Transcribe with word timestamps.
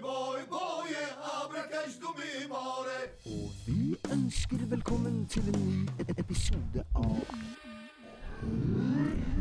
boy, 0.00 0.40
boye, 0.48 1.04
abrakesh 1.42 1.98
du 2.00 2.08
mi 2.16 2.46
more. 2.48 2.98
Og 3.26 3.50
vi 3.66 3.96
ønsker 4.12 4.62
velkommen 4.70 5.26
til 5.28 5.48
en 5.52 5.58
ny 5.66 5.80
e- 6.00 6.14
episode 6.16 6.84
av 6.96 7.18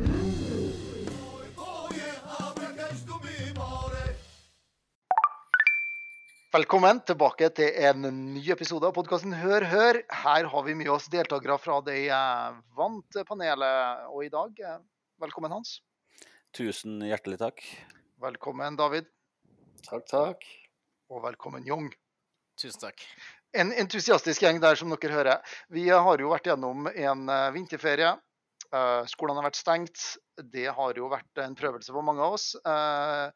Boy, 0.02 1.46
boye, 1.56 2.10
abrakesh 2.40 3.06
du 3.08 3.16
mi. 3.24 3.38
Velkommen 6.52 7.00
tilbake 7.08 7.48
til 7.56 7.72
en 7.88 8.10
ny 8.34 8.44
episode 8.52 8.84
av 8.84 8.96
podkasten 8.98 9.32
Hør 9.40 9.64
Hør. 9.72 10.02
Her 10.12 10.50
har 10.52 10.68
vi 10.68 10.76
med 10.76 10.92
oss 10.92 11.08
deltakere 11.08 11.56
fra 11.64 11.80
det 11.86 12.10
vante 12.76 13.24
panelet. 13.24 14.04
Og 14.12 14.26
i 14.26 14.30
dag, 14.34 14.60
eh, 14.60 14.84
velkommen 15.22 15.52
Hans. 15.52 15.80
Tusen 16.52 17.00
hjertelig 17.00 17.40
takk. 17.40 17.64
Velkommen 18.20 18.76
David. 18.76 19.08
Takk, 19.86 20.06
takk. 20.10 20.44
Og 21.12 21.24
velkommen 21.26 21.66
Jong. 21.68 21.90
Tusen 22.60 22.82
takk. 22.84 23.02
En 23.58 23.74
entusiastisk 23.76 24.44
gjeng 24.46 24.62
der, 24.64 24.78
som 24.80 24.92
dere 24.94 25.16
hører. 25.16 25.56
Vi 25.74 25.88
har 25.92 26.22
jo 26.22 26.30
vært 26.32 26.48
gjennom 26.48 26.88
en 26.92 27.26
eh, 27.32 27.48
vinterferie. 27.56 28.14
Eh, 28.72 29.02
Skolene 29.12 29.42
har 29.42 29.50
vært 29.50 29.60
stengt. 29.60 30.06
Det 30.54 30.68
har 30.78 30.96
jo 31.00 31.10
vært 31.12 31.42
en 31.44 31.58
prøvelse 31.60 31.92
for 31.92 32.06
mange 32.08 32.24
av 32.24 32.38
oss. 32.38 32.52
Eh, 32.62 33.28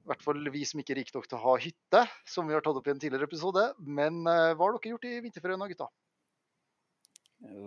I 0.00 0.08
hvert 0.08 0.24
fall 0.24 0.40
vi 0.54 0.64
som 0.68 0.80
ikke 0.80 0.94
er 0.96 1.00
rike 1.02 1.16
nok 1.16 1.28
til 1.28 1.38
å 1.40 1.44
ha 1.44 1.56
hytte, 1.60 2.04
som 2.30 2.48
vi 2.48 2.56
har 2.56 2.64
tatt 2.64 2.78
opp 2.80 2.88
i 2.88 2.94
en 2.94 3.02
tidligere 3.02 3.28
episode. 3.28 3.66
Men 3.84 4.22
hva 4.24 4.54
har 4.56 4.78
dere 4.78 4.94
gjort 4.94 5.08
i 5.10 5.18
vinterferien 5.26 5.60
da, 5.60 5.68
gutta? 5.68 5.90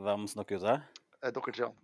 Hvem 0.07 0.25
snakker 0.31 0.57
ut 0.57 0.65
til? 0.65 0.77
Dere 1.21 1.55
tre. 1.59 1.71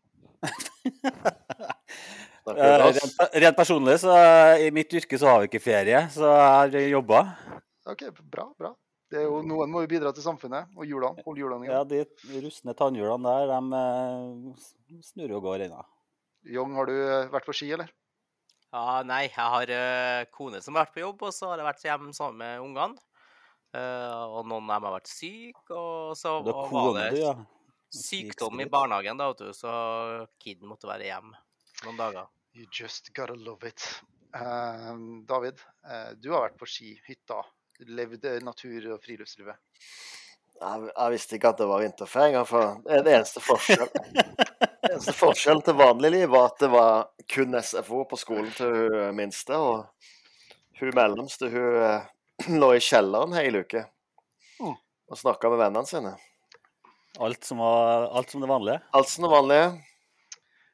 Snakker 0.48 0.48
Eh, 0.48 0.50
du 0.50 2.18
oss? 2.18 2.37
Rent, 2.56 3.22
rent 3.44 3.58
personlig, 3.58 3.98
så 4.04 4.16
eh, 4.16 4.68
i 4.68 4.74
mitt 4.76 4.94
yrke 4.94 5.20
så 5.20 5.32
har 5.32 5.44
vi 5.44 5.50
ikke 5.52 5.64
ferie, 5.64 6.04
så 6.14 6.30
jeg 6.32 6.52
har 6.72 6.78
jobba. 6.94 7.24
OK, 7.88 8.08
bra. 8.24 8.48
bra. 8.60 8.74
Det 9.08 9.22
er 9.22 9.28
jo, 9.30 9.40
noen 9.46 9.72
må 9.72 9.86
jo 9.86 9.90
bidra 9.92 10.12
til 10.16 10.26
samfunnet 10.26 10.68
og 10.76 10.88
hjulene. 10.88 11.24
Holde 11.24 11.40
hjulene 11.40 11.70
Ja, 11.70 11.84
de 11.88 12.04
rustne 12.44 12.76
tannhjulene 12.76 13.36
der, 13.38 13.54
de 13.54 13.80
eh, 13.80 15.04
snurrer 15.08 15.38
og 15.40 15.48
går 15.48 15.68
ennå. 15.70 15.84
Jong, 16.48 16.76
har 16.76 16.90
du 16.90 16.96
eh, 16.96 17.30
vært 17.32 17.48
på 17.48 17.56
ski, 17.56 17.72
eller? 17.78 17.92
Ja, 18.76 19.02
nei, 19.08 19.24
jeg 19.30 19.36
har 19.40 19.72
eh, 19.72 20.26
kone 20.36 20.60
som 20.64 20.76
har 20.76 20.86
vært 20.86 20.96
på 20.98 21.06
jobb, 21.06 21.24
og 21.30 21.36
så 21.36 21.54
har 21.54 21.62
jeg 21.62 21.70
vært 21.70 21.86
hjemme 21.88 22.16
sammen 22.16 22.42
med 22.44 22.66
ungene. 22.66 23.04
Eh, 23.76 24.24
og 24.28 24.48
noen 24.48 24.68
av 24.68 24.80
dem 24.82 24.90
har 24.90 24.98
vært 24.98 25.12
syke, 25.12 25.72
og 25.72 26.16
så 26.20 26.38
Du 26.44 26.52
har 26.56 26.72
var 26.72 26.94
det 27.00 27.10
du, 27.16 27.22
ja. 27.24 27.34
sykdom 27.96 28.64
i 28.64 28.68
barnehagen, 28.72 29.20
da, 29.20 29.32
vet 29.32 29.46
du, 29.46 29.56
så 29.56 29.72
kiden 30.44 30.68
måtte 30.72 30.90
være 30.90 31.08
hjemme 31.08 31.36
noen 31.86 32.00
dager. 32.00 32.28
You 32.58 32.66
just 32.74 33.12
gotta 33.14 33.36
love 33.38 33.68
it. 33.68 33.84
Uh, 34.34 34.96
David, 35.30 35.60
uh, 35.86 36.12
du 36.18 36.32
har 36.34 36.48
vært 36.48 36.58
på 36.58 36.66
ski, 36.70 36.96
hytta. 37.06 37.44
Levd 37.86 38.24
natur- 38.42 38.88
og 38.96 39.04
friluftslivet. 39.06 39.60
Jeg, 40.58 40.88
jeg 40.90 41.14
visste 41.14 41.38
ikke 41.38 41.52
at 41.54 41.60
det 41.62 41.68
var 41.70 41.84
vinterferie 41.84 42.32
engang. 42.32 42.48
For 42.50 42.80
det 42.88 42.96
er 42.98 43.04
det 43.06 43.14
eneste 43.20 43.44
forskjell. 43.46 43.84
Eneste 44.88 45.14
forskjellen 45.14 45.62
til 45.68 45.78
vanlig 45.78 46.10
liv 46.16 46.32
var 46.34 46.48
at 46.50 46.64
det 46.64 46.70
var 46.74 47.12
kun 47.30 47.54
SFO 47.62 48.02
på 48.10 48.18
skolen 48.18 48.50
til 48.58 48.74
hun 48.74 49.14
minste. 49.20 49.54
Og 49.54 49.86
hun 50.82 50.96
mellomste 50.98 51.52
hun 51.54 51.78
uh, 51.84 52.08
lå 52.62 52.72
i 52.78 52.82
kjelleren 52.84 53.38
hele 53.38 53.66
uke 53.68 53.86
Mm. 54.58 54.72
og 55.14 55.18
snakka 55.20 55.52
med 55.54 55.60
vennene 55.62 55.86
sine. 55.86 56.16
Alt 57.22 57.46
som, 57.46 57.60
var, 57.62 58.08
alt 58.18 58.32
som 58.34 58.42
det 58.42 58.48
vanlige. 58.50 58.80
Alt 58.98 59.12
som 59.12 59.28
det 59.28 59.30
vanlige. 59.30 59.68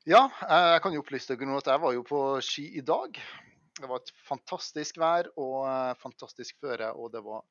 Ja, 0.03 0.25
eh, 0.43 0.69
jeg 0.75 0.81
kan 0.83 0.95
jo 0.95 0.99
opplyse 0.99 1.31
dere 1.31 1.47
nå 1.47 1.61
at 1.61 1.69
jeg 1.71 1.79
var 1.79 1.93
jo 1.95 2.03
på 2.03 2.19
ski 2.43 2.65
i 2.75 2.83
dag. 2.83 3.15
Det 3.79 3.87
var 3.87 4.01
et 4.01 4.11
fantastisk 4.27 4.99
vær 4.99 5.29
og 5.39 5.61
eh, 5.63 5.93
fantastisk 6.01 6.59
føre, 6.59 6.91
og 6.91 7.13
det 7.13 7.21
var 7.23 7.45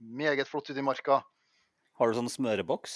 meget 0.00 0.48
flott 0.48 0.70
ute 0.70 0.80
i 0.80 0.84
marka. 0.86 1.20
Har 2.00 2.08
du 2.08 2.16
sånn 2.16 2.30
smøreboks? 2.32 2.94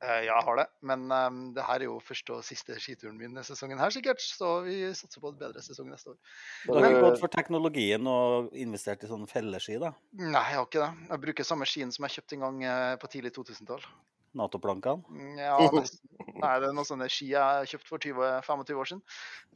Eh, 0.00 0.24
Ja, 0.24 0.38
jeg 0.38 0.46
har 0.46 0.56
det, 0.62 0.64
men 0.84 1.04
um, 1.12 1.42
det 1.56 1.66
her 1.68 1.84
er 1.84 1.86
jo 1.90 1.98
første 2.04 2.38
og 2.38 2.46
siste 2.46 2.78
skituren 2.80 3.18
min 3.20 3.34
denne 3.34 3.44
sesongen 3.44 3.80
her 3.80 3.92
sikkert, 3.92 4.24
så 4.24 4.54
vi 4.64 4.78
satser 4.96 5.20
på 5.20 5.34
en 5.34 5.38
bedre 5.44 5.60
sesong 5.64 5.92
neste 5.92 6.14
år. 6.14 6.18
Du 6.64 6.72
har 6.78 6.88
ikke 6.88 7.04
gått 7.04 7.20
for 7.20 7.36
teknologien 7.36 8.08
og 8.08 8.48
investert 8.64 9.04
i 9.04 9.12
sånn 9.12 9.28
felleski, 9.28 9.76
da? 9.80 9.92
Nei, 10.16 10.40
jeg 10.40 10.56
har 10.56 10.66
ikke 10.70 10.82
det. 10.86 11.08
Jeg 11.12 11.24
bruker 11.28 11.50
samme 11.52 11.68
skien 11.68 11.92
som 11.92 12.08
jeg 12.08 12.16
kjøpte 12.16 12.40
en 12.40 12.48
gang 12.48 12.66
på 13.00 13.12
tidlig 13.12 13.36
2000-tall. 13.36 13.84
Nato-plankene? 14.34 15.02
Ja, 15.38 15.56
nesten. 15.70 16.00
Nei, 16.34 16.52
det 16.60 16.68
er 16.68 16.74
noen 16.74 16.86
sånne 16.88 17.06
ski 17.12 17.28
jeg 17.30 17.68
kjøpte 17.70 17.88
for 17.92 18.02
20-25 18.02 18.80
år 18.82 18.88
siden. 18.90 19.02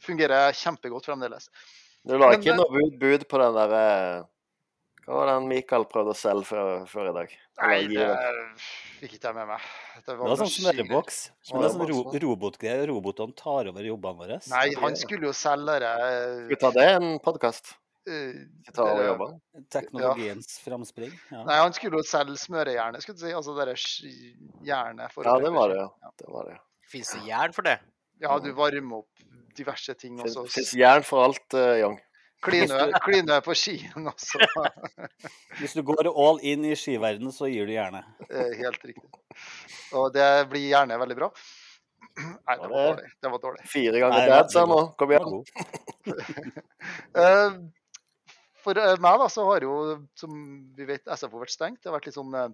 Fungerer 0.05 0.53
kjempegodt 0.55 1.09
fremdeles. 1.11 1.49
Du 2.07 2.17
la 2.17 2.31
ikke 2.37 2.53
det- 2.53 2.57
noe 2.61 2.71
bud, 2.71 2.99
bud 3.01 3.25
på 3.29 3.41
den 3.43 3.55
der 3.59 3.73
eh, 3.79 4.23
Hva 5.09 5.17
var 5.23 5.27
den 5.33 5.49
Mikael 5.49 5.85
prøvde 5.89 6.13
å 6.13 6.17
selge 6.17 6.45
før, 6.45 6.87
før 6.87 7.09
i 7.11 7.13
dag? 7.17 7.31
Nei, 7.63 7.79
det 7.89 8.07
fikk 9.01 9.15
ikke 9.17 9.31
jeg 9.31 9.35
med 9.39 9.47
meg. 9.49 9.61
Det 9.97 10.05
Det 10.07 10.17
var 10.19 10.29
var 10.29 10.37
sånn 10.37 10.53
smøreboks. 10.53 11.19
Men 11.51 11.63
det 11.63 11.69
er 11.71 11.75
sånn 11.75 11.89
ro 11.89 12.19
robotgreier. 12.29 12.87
Robotene 12.93 13.35
tar 13.35 13.71
over 13.73 13.83
jobbene 13.89 14.19
våre. 14.21 14.39
Nei, 14.53 14.67
han 14.77 14.95
skulle 15.01 15.27
jo 15.31 15.33
selge 15.33 15.79
det 15.81 15.95
Skal 15.97 16.49
vi 16.53 16.57
ta 16.61 16.71
det 16.77 16.87
en 16.93 17.19
podkast? 17.25 17.73
Eh, 18.09 18.73
ta? 18.75 18.87
Teknologiens 19.71 20.59
framspring. 20.65 21.13
Ja. 21.31 21.45
Nei, 21.45 21.59
han 21.61 21.77
skulle 21.77 22.01
jo 22.01 22.07
selge 22.07 22.39
smørejernet, 22.41 23.05
skulle 23.05 23.19
du 23.21 23.27
si. 23.27 23.35
Altså 23.37 23.55
det 23.59 23.77
ski- 23.79 24.35
jernet 24.67 25.15
Ja, 25.25 25.39
det 25.43 25.53
var 25.55 25.73
det, 25.73 25.79
ja. 25.83 26.13
Det 26.19 26.29
var 26.33 26.51
det. 26.51 26.59
Fins 26.89 27.13
det 27.15 27.27
jern 27.29 27.53
for 27.57 27.69
det? 27.69 27.79
Ja, 28.21 28.39
du 28.43 28.51
varmer 28.57 29.03
opp 29.05 29.25
diverse 29.59 29.95
ting, 29.99 30.19
også. 30.23 30.47
Fins 30.51 30.73
jern 30.75 31.05
for 31.07 31.29
alt, 31.29 31.55
uh, 31.55 31.77
Young. 31.79 31.99
kline 32.43 33.41
på 33.45 33.55
skien 33.59 34.07
også. 34.09 34.39
Hvis 35.61 35.75
du 35.75 35.83
går 35.87 36.09
all 36.11 36.39
in 36.47 36.65
i 36.65 36.75
skiverdenen, 36.79 37.33
så 37.35 37.51
gir 37.51 37.67
du 37.67 37.75
gjerne. 37.75 38.05
Eh, 38.31 38.53
Helt 38.63 38.85
riktig. 38.85 39.09
Og 39.99 40.13
det 40.15 40.29
blir 40.51 40.69
gjerne 40.71 40.99
veldig 41.01 41.19
bra. 41.19 41.33
Nei, 42.19 42.55
det 42.59 42.69
var 42.71 42.71
dårlig. 42.75 43.11
Det 43.23 43.31
var 43.31 43.43
dårlig. 43.43 43.67
Fire 43.71 44.01
ganger 44.03 44.21
det 44.25 44.31
dad, 44.33 44.51
sa 44.51 44.65
han 44.65 44.73
nå. 44.73 44.81
Kom 44.99 45.13
igjen. 45.15 45.45
For 48.69 48.77
eh, 48.77 48.99
meg 49.01 49.17
da, 49.23 49.29
så 49.33 49.47
har 49.49 49.65
jo, 49.65 49.75
som 50.19 50.33
vi 50.77 50.87
vet, 50.91 51.09
SFO 51.09 51.41
vært 51.41 51.55
stengt. 51.55 51.81
Det 51.81 51.89
har 51.89 51.97
vært 51.97 52.11
litt 52.11 52.19
sånn 52.19 52.35
eh, 52.37 52.51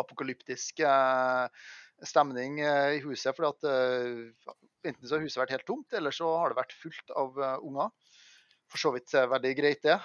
apokalyptisk 0.00 0.82
eh, 0.84 1.68
stemning 2.04 2.58
i 2.60 3.00
huset. 3.04 3.32
For 3.36 3.48
enten 3.48 5.06
så 5.06 5.16
har 5.16 5.24
huset 5.24 5.40
vært 5.40 5.54
helt 5.56 5.68
tomt, 5.68 5.94
eller 5.96 6.12
så 6.12 6.28
har 6.42 6.52
det 6.52 6.58
vært 6.58 6.74
fullt 6.76 7.14
av 7.16 7.38
unger. 7.62 7.92
For 8.72 8.82
så 8.82 8.92
vidt 8.92 9.12
veldig 9.14 9.52
greit, 9.54 9.84
det. 9.84 9.98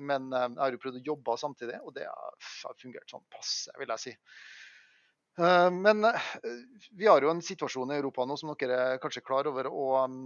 Men 0.00 0.30
jeg 0.32 0.60
har 0.62 0.72
jo 0.72 0.80
prøvd 0.80 1.00
å 1.02 1.04
jobbe 1.10 1.34
samtidig, 1.42 1.80
og 1.82 1.92
det 1.98 2.06
har 2.08 2.78
fungert 2.80 3.12
sånn 3.12 3.26
passe, 3.34 3.74
vil 3.82 3.92
jeg 3.92 4.04
si. 4.06 4.14
Men 5.82 6.06
vi 6.96 7.10
har 7.10 7.26
jo 7.26 7.34
en 7.34 7.44
situasjon 7.44 7.92
i 7.92 7.98
Europa 7.98 8.24
nå 8.24 8.38
som 8.40 8.54
dere 8.54 8.80
er 8.94 9.02
kanskje 9.02 9.26
klar 9.26 9.50
over. 9.50 9.68
og 9.68 9.98
um, 10.06 10.18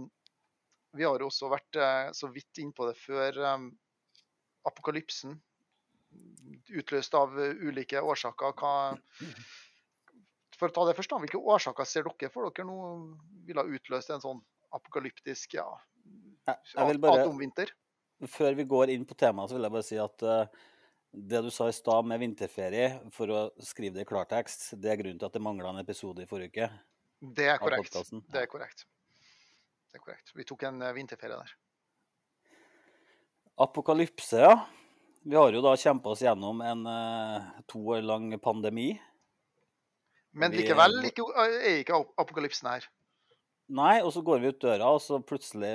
vi 0.95 1.05
har 1.05 1.23
også 1.23 1.49
vært 1.51 1.79
eh, 1.81 2.09
så 2.15 2.29
vidt 2.31 2.61
innpå 2.61 2.87
det 2.89 2.95
før 2.99 3.39
um, 3.43 3.69
apokalypsen. 4.67 5.35
Utløst 6.71 7.17
av 7.17 7.35
eh, 7.41 7.57
ulike 7.67 8.01
årsaker. 8.01 8.55
Hva, 8.57 8.73
for 10.57 10.69
å 10.69 10.75
ta 10.75 10.85
det 10.87 10.95
først, 10.97 11.13
da, 11.13 11.19
hvilke 11.23 11.41
årsaker 11.41 11.89
ser 11.89 12.07
dere 12.07 12.31
for 12.33 12.49
dere 12.49 12.67
nå 12.67 12.77
ville 13.47 13.63
ha 13.63 13.77
utløst 13.77 14.15
en 14.15 14.23
sånn 14.23 14.39
apokalyptisk 14.75 15.53
ja, 15.55 15.67
bare, 16.47 16.97
atomvinter? 17.13 17.71
før 18.25 18.57
vi 18.57 18.65
går 18.65 18.95
inn 18.95 19.05
på 19.05 19.15
temaet, 19.17 19.51
så 19.51 19.57
vil 19.57 19.67
jeg 19.67 19.75
bare 19.75 19.85
si 19.85 19.99
at 20.01 20.25
eh, 20.25 20.65
det 21.31 21.41
du 21.45 21.49
sa 21.53 21.69
i 21.69 21.75
stad 21.75 22.07
med 22.09 22.21
vinterferie, 22.21 22.89
for 23.13 23.33
å 23.33 23.41
skrive 23.63 23.99
det 23.99 24.07
i 24.07 24.09
klartekst, 24.09 24.71
det 24.81 24.91
er 24.91 25.01
grunnen 25.01 25.21
til 25.21 25.29
at 25.29 25.37
det 25.37 25.43
mangla 25.43 25.73
en 25.73 25.81
episode 25.83 26.23
i 26.23 26.29
forrige 26.29 26.53
uke. 26.53 26.69
Det 27.37 27.49
er 27.49 27.61
korrekt. 27.61 27.97
Det 28.29 28.43
er 28.43 28.49
korrekt. 28.49 28.85
Det 29.91 29.99
er 29.99 30.03
korrekt. 30.03 30.33
Vi 30.35 30.45
tok 30.47 30.67
en 30.69 30.81
eh, 30.83 30.95
vinterferie 30.95 31.37
der. 31.39 31.53
Apokalypse, 33.67 34.41
ja. 34.43 34.55
Vi 35.27 35.35
har 35.35 35.51
jo 35.51 35.63
da 35.65 35.73
kjempa 35.79 36.13
oss 36.13 36.21
gjennom 36.23 36.61
en 36.63 36.85
eh, 36.87 37.47
to 37.67 37.81
år 37.95 38.05
lang 38.05 38.29
pandemi. 38.43 38.91
Men 40.37 40.53
likevel 40.53 41.01
ikke, 41.09 41.25
er 41.41 41.81
ikke 41.81 41.97
apokalypsen 42.21 42.69
her. 42.69 42.85
Nei, 43.67 43.97
og 43.99 44.13
så 44.15 44.21
går 44.23 44.39
vi 44.39 44.51
ut 44.53 44.61
døra, 44.63 44.93
og 44.95 45.01
så 45.03 45.17
plutselig 45.19 45.71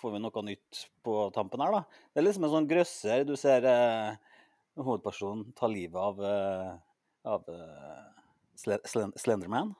får 0.00 0.16
vi 0.16 0.22
noe 0.22 0.42
nytt 0.42 0.80
på 1.06 1.28
tampen 1.34 1.62
her, 1.62 1.76
da. 1.76 2.00
Det 2.10 2.22
er 2.22 2.26
liksom 2.26 2.46
en 2.48 2.54
sånn 2.56 2.66
grøsser. 2.70 3.22
Du 3.28 3.36
ser 3.38 3.66
eh, 3.70 4.16
hovedpersonen 4.80 5.52
ta 5.58 5.70
livet 5.70 6.00
av, 6.00 6.18
eh, 6.26 6.72
av 7.30 7.46
uh, 7.46 8.08
Slenderman, 8.58 9.74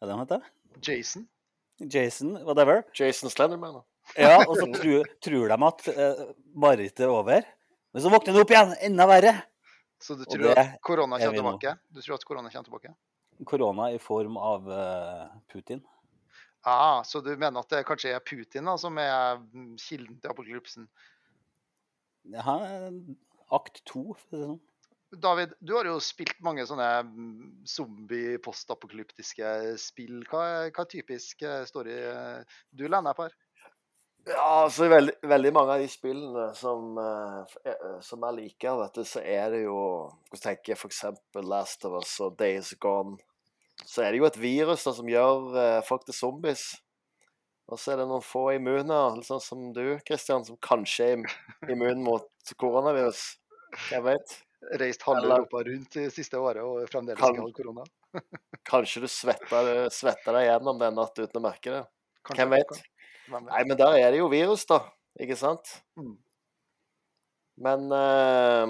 er 0.00 0.08
det 0.08 0.16
han 0.16 0.24
heter? 0.24 0.50
Jason. 0.82 1.28
Jason, 1.78 2.36
whatever. 2.44 2.84
Jason 2.94 3.30
Slenderman. 3.30 3.82
Ja, 4.16 4.38
og 4.46 4.56
så 4.56 4.66
tror, 4.78 5.08
tror 5.24 5.50
de 5.50 5.58
at 5.68 5.88
eh, 5.92 6.22
marerittet 6.54 7.04
er 7.06 7.12
over. 7.12 7.48
Men 7.92 8.04
så 8.04 8.12
våkner 8.12 8.36
han 8.36 8.44
opp 8.44 8.54
igjen, 8.54 8.72
enda 8.90 9.08
verre. 9.10 9.34
Så 10.02 10.14
du 10.14 10.24
tror 10.28 10.52
at 10.52 10.78
korona 10.84 11.18
er 11.18 11.30
kommer 11.30 11.40
tilbake? 11.40 11.76
Du 11.88 12.00
tror 12.04 12.18
at 12.18 12.24
korona 12.28 12.52
kommer 12.52 12.68
tilbake? 12.68 12.94
Korona 13.48 13.90
i 13.92 13.98
form 14.00 14.36
av 14.40 14.68
uh, 14.68 15.26
Putin. 15.52 15.82
Ah, 16.66 17.02
så 17.04 17.20
du 17.24 17.30
mener 17.36 17.60
at 17.60 17.72
det 17.72 17.84
kanskje 17.88 18.12
er 18.16 18.24
Putin 18.24 18.68
da, 18.68 18.76
som 18.80 18.96
er 19.00 19.38
mm, 19.38 19.76
kilden 19.80 20.18
til 20.20 20.32
apokalypsen? 20.32 20.88
Ja, 22.32 22.56
akt 23.54 23.84
to, 23.86 24.16
for 24.18 24.26
å 24.26 24.30
si 24.30 24.40
det 24.40 24.48
sånn. 24.50 24.62
David, 25.22 25.54
du 25.60 25.74
har 25.76 25.88
jo 25.88 25.96
spilt 26.02 26.38
mange 26.44 26.64
sånne 26.68 26.86
mm, 27.06 27.64
zombie-postapokalyptiske 27.70 29.50
spill. 29.80 30.20
Hva 30.30 30.68
hva 30.74 30.86
typisk 30.90 31.42
eh, 31.46 31.64
story 31.68 31.96
eh, 31.96 32.56
du 32.70 32.86
lener 32.88 33.16
på 33.16 33.26
her? 33.26 33.36
Ja, 34.26 34.64
altså 34.64 34.88
veldig, 34.90 35.14
veldig 35.22 35.52
mange 35.54 35.76
av 35.76 35.82
de 35.84 35.90
spillene 35.90 36.48
som, 36.58 36.96
eh, 36.98 37.76
som 38.02 38.24
jeg 38.26 38.38
liker, 38.40 38.80
vet 38.80 38.98
du, 38.98 39.04
så 39.06 39.22
er 39.22 39.52
det 39.54 39.62
jo 39.62 39.78
Hvis 40.32 40.42
jeg 40.42 40.58
tenker 40.58 40.80
f.eks. 40.80 41.04
Last 41.46 41.86
of 41.86 42.00
Us 42.00 42.16
og 42.26 42.34
Days 42.40 42.72
Gone, 42.82 43.20
så 43.84 44.02
er 44.02 44.12
det 44.12 44.22
jo 44.22 44.28
et 44.28 44.40
virus 44.40 44.86
da, 44.88 44.96
som 44.96 45.08
gjør 45.08 45.82
folk 45.86 46.08
til 46.08 46.16
zombies. 46.16 46.70
Og 47.66 47.80
så 47.82 47.92
er 47.92 48.00
det 48.00 48.06
noen 48.08 48.22
få 48.22 48.48
immuner, 48.54 49.20
sånn 49.26 49.42
som 49.42 49.70
du, 49.74 49.96
Kristian, 50.06 50.44
som 50.46 50.58
kanskje 50.62 51.08
er 51.16 51.70
immun 51.72 52.04
mot 52.06 52.54
koronavirus. 52.62 53.24
Jeg 53.90 54.04
vet? 54.06 54.36
Reist 54.80 55.02
halve 55.06 55.28
Europa 55.30 55.62
rundt 55.68 55.94
det 55.98 56.08
siste 56.14 56.38
året 56.40 56.62
og 56.64 56.88
fremdeles 56.90 57.20
Kan- 57.20 57.34
ikke 57.36 57.46
hatt 57.46 57.56
korona? 57.60 57.84
Kanskje 58.70 59.02
du 59.04 59.08
svetter, 59.12 59.88
svetter 59.94 60.32
deg 60.40 60.48
gjennom 60.48 60.78
den 60.80 60.88
en 60.94 61.00
natt 61.02 61.18
uten 61.18 61.38
å 61.40 61.44
merke 61.44 61.70
det. 61.78 61.82
Kanskje, 62.26 62.42
Hvem 62.42 62.54
vet? 62.56 62.76
Hvem 63.30 63.44
vet? 63.46 63.52
Nei, 63.52 63.64
men 63.70 63.78
der 63.78 63.98
er 64.00 64.10
det 64.14 64.18
jo 64.22 64.28
virus, 64.32 64.64
da. 64.66 64.80
Ikke 65.22 65.36
sant? 65.38 65.76
Mm. 66.00 66.16
Men 67.66 67.86
uh, 67.92 68.66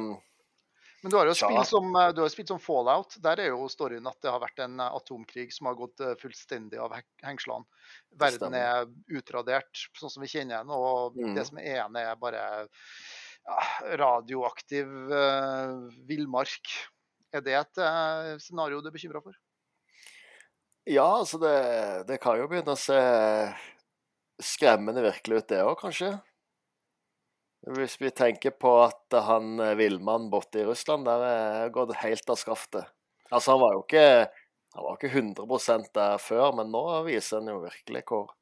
Men 1.02 1.10
du 1.12 1.16
har 1.18 1.26
jo 1.28 1.32
ja. 1.34 1.38
spilt 1.38 1.68
som, 1.70 1.88
eh, 1.98 2.12
du 2.14 2.20
har 2.22 2.30
spilt 2.32 2.48
som 2.52 2.60
Fallout. 2.62 3.16
Der 3.22 3.40
er 3.42 3.50
jo 3.52 3.66
storyen 3.70 4.06
at 4.10 4.18
det 4.22 4.30
har 4.32 4.40
vært 4.42 4.62
en 4.64 4.80
eh, 4.82 4.94
atomkrig 5.00 5.48
som 5.54 5.68
har 5.70 5.76
gått 5.78 6.02
fullstendig 6.22 6.78
av 6.82 6.94
hengslene. 7.22 7.66
Verden 8.18 8.54
er 8.58 8.86
utradert, 9.14 9.86
sånn 9.98 10.10
som 10.12 10.24
vi 10.24 10.30
kjenner 10.32 10.62
den. 10.64 10.72
Og 10.74 11.14
Mm. 11.18 11.34
det 11.36 11.46
som 11.46 11.58
er 11.62 11.72
igjen, 11.76 11.96
er 12.00 12.16
bare 12.18 12.42
ja, 13.46 13.62
radioaktiv 14.02 14.92
uh, 15.10 15.88
villmark. 16.08 16.76
Er 17.34 17.42
det 17.44 17.56
et 17.58 17.82
uh, 17.82 18.36
scenario 18.42 18.82
du 18.82 18.90
er 18.90 18.94
bekymra 18.94 19.22
for? 19.24 19.36
ja, 20.86 21.18
altså 21.18 21.38
det, 21.42 21.56
det 22.06 22.20
kan 22.22 22.38
jo 22.38 22.46
begynne 22.46 22.76
å 22.76 22.78
se 22.78 22.96
skremmende 24.42 25.02
virkelig 25.02 25.40
ut, 25.40 25.48
det 25.50 25.62
òg, 25.64 25.74
kanskje. 25.80 26.12
Hvis 27.76 27.96
vi 27.98 28.12
tenker 28.14 28.54
på 28.54 28.70
at 28.84 29.16
han 29.26 29.58
eh, 29.58 29.74
villmannen 29.78 30.28
borte 30.30 30.60
i 30.62 30.66
Russland 30.68 31.08
der 31.08 31.24
er 31.26 31.72
gått 31.74 31.96
helt 31.98 32.30
av 32.30 32.38
skaftet. 32.38 32.86
Altså, 33.32 33.56
han 33.56 33.62
var 33.64 33.74
jo 33.74 33.82
ikke, 33.82 34.04
han 34.76 34.86
var 34.86 35.00
ikke 35.00 35.10
100% 35.10 35.90
der 35.98 36.22
før, 36.22 36.52
men 36.54 36.70
nå 36.70 36.84
viser 37.08 37.40
han 37.40 37.50
jo 37.50 37.64
virkelig 37.64 38.04
hvor 38.06 38.34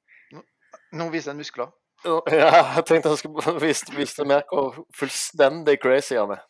Nå 0.95 1.07
viser 1.15 1.31
han 1.31 1.39
muskler. 1.39 1.71
Ja, 2.35 2.51
jeg 2.77 2.85
tenkte 2.89 3.13
jeg 3.15 3.23
skulle 3.23 3.55
vise, 3.65 3.89
vise 3.97 4.27
mer 4.29 4.45
hvor 4.51 4.83
fullstendig 4.97 5.79
crazy 5.83 6.19
han 6.19 6.37
er. 6.37 6.45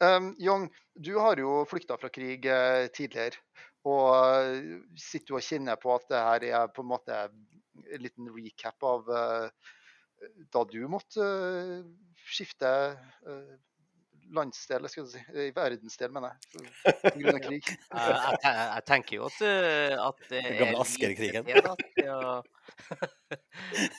Um, 0.00 0.32
Young, 0.40 0.68
du 0.96 1.18
har 1.20 1.38
jo 1.40 1.62
flykta 1.68 1.98
fra 2.00 2.10
krig 2.12 2.46
eh, 2.48 2.88
tidligere. 2.94 3.42
Og 3.88 4.08
eh, 4.16 4.78
sitter 4.98 5.38
og 5.38 5.44
kjenner 5.44 5.78
på 5.80 5.94
at 5.94 6.08
det 6.10 6.22
her 6.24 6.46
er 6.62 6.72
på 6.74 6.84
en 6.84 6.90
måte 6.90 7.18
en 7.18 8.02
liten 8.02 8.30
recap 8.34 8.84
av 8.84 9.10
eh, 9.14 9.74
da 10.52 10.64
du 10.68 10.80
måtte 10.90 11.24
eh, 11.24 11.84
skifte 12.28 12.72
landsdel, 14.34 14.88
skal 14.90 15.04
jeg 15.04 15.10
si, 15.12 15.20
eh, 15.32 15.52
verdensdel, 15.56 16.10
mener 16.14 16.28
jeg, 16.34 16.40
pga. 16.84 17.38
krig. 17.46 17.64
Jeg, 17.68 17.78
jeg, 17.92 18.36
jeg 18.44 18.82
tenker 18.88 19.16
jo 19.16 19.22
at, 19.28 19.38
eh, 19.46 19.94
at 20.02 20.18
det 20.30 20.40
er 20.42 20.58
gamle 20.62 20.78
Asker-krigen. 20.84 21.44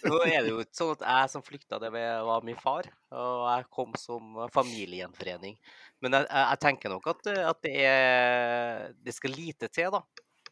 Nå 0.06 0.16
er 0.26 0.40
det 0.46 0.52
jo 0.52 0.60
ikke 0.64 0.78
sånn 0.78 0.96
at 0.98 1.06
jeg 1.06 1.31
som 1.34 1.46
flykta, 1.46 1.76
det 1.81 1.92
var 1.94 2.46
min 2.46 2.60
far. 2.60 2.84
Og 3.16 3.40
jeg 3.50 3.64
kom 3.74 3.92
som 4.00 4.22
familiegjenforening. 4.54 5.56
Men 6.04 6.20
jeg, 6.20 6.30
jeg, 6.30 6.62
tenker 6.66 6.94
nok 6.94 7.06
at, 7.14 7.22
eh, 7.34 7.50
at 7.50 7.60
det, 7.66 7.75
er, 7.90 8.94
det 9.00 9.14
skal 9.16 9.36
lite 9.36 9.68
til 9.74 9.90
da, 9.96 10.02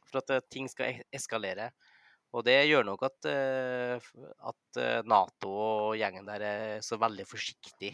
for 0.10 0.24
at 0.24 0.36
eh, 0.36 0.48
ting 0.52 0.66
skal 0.72 0.98
e- 0.98 1.08
eskalere. 1.16 1.68
Og 2.36 2.44
det 2.44 2.68
gjør 2.68 2.84
nok 2.84 3.04
at, 3.08 3.26
at 4.52 4.80
Nato 5.08 5.48
og 5.48 5.96
gjengen 5.98 6.28
der 6.28 6.42
er 6.44 6.82
så 6.84 7.00
veldig 7.00 7.24
forsiktig 7.26 7.94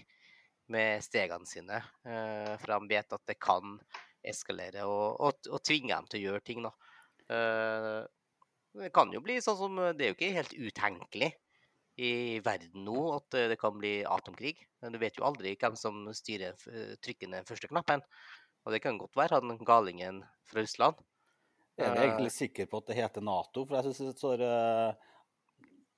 med 0.73 1.03
stegene 1.05 1.47
sine. 1.49 1.79
eh, 2.09 2.55
For 2.61 2.73
de 2.73 2.89
vet 2.95 3.15
at 3.15 3.23
det 3.29 3.37
kan 3.41 3.77
eskalere, 4.23 4.85
og, 4.87 5.19
og, 5.19 5.47
og 5.51 5.61
tvinge 5.67 5.93
dem 5.93 6.09
til 6.09 6.21
å 6.21 6.25
gjøre 6.31 6.43
ting. 6.49 6.65
da. 6.65 6.73
Eh, 7.29 8.01
Det 8.73 8.89
kan 8.95 9.11
jo 9.13 9.21
bli 9.21 9.35
sånn 9.43 9.57
som 9.59 9.75
Det 9.93 10.01
er 10.07 10.11
jo 10.13 10.15
ikke 10.17 10.33
helt 10.33 10.53
utenkelig 10.57 11.31
i 12.01 12.39
verden 12.41 12.87
nå 12.87 13.01
at 13.19 13.35
eh, 13.37 13.49
det 13.51 13.59
kan 13.61 13.75
bli 13.77 13.99
atomkrig. 14.01 14.55
Men 14.81 14.95
du 14.95 14.97
vet 15.01 15.17
jo 15.19 15.27
aldri 15.27 15.53
hvem 15.61 15.75
som 15.77 16.07
styrer 16.15 16.57
trykker 17.03 17.29
den 17.29 17.45
første 17.45 17.69
knappen. 17.69 18.01
Og 18.65 18.71
det 18.73 18.79
kan 18.81 18.97
godt 18.97 19.15
være 19.19 19.37
han 19.41 19.59
galingen 19.67 20.23
fra 20.49 20.63
Russland. 20.63 20.95
Jeg 21.77 21.89
er 21.89 21.95
Eh, 21.97 22.03
egentlig 22.07 22.31
sikker 22.33 22.65
på 22.69 22.79
at 22.81 22.87
det 22.89 22.95
heter 22.97 23.21
Nato, 23.25 23.65
for 23.65 23.75
jeg 23.77 23.91
syns 23.93 23.99
det 24.13 24.17
står 24.21 24.41
uh, 24.45 24.93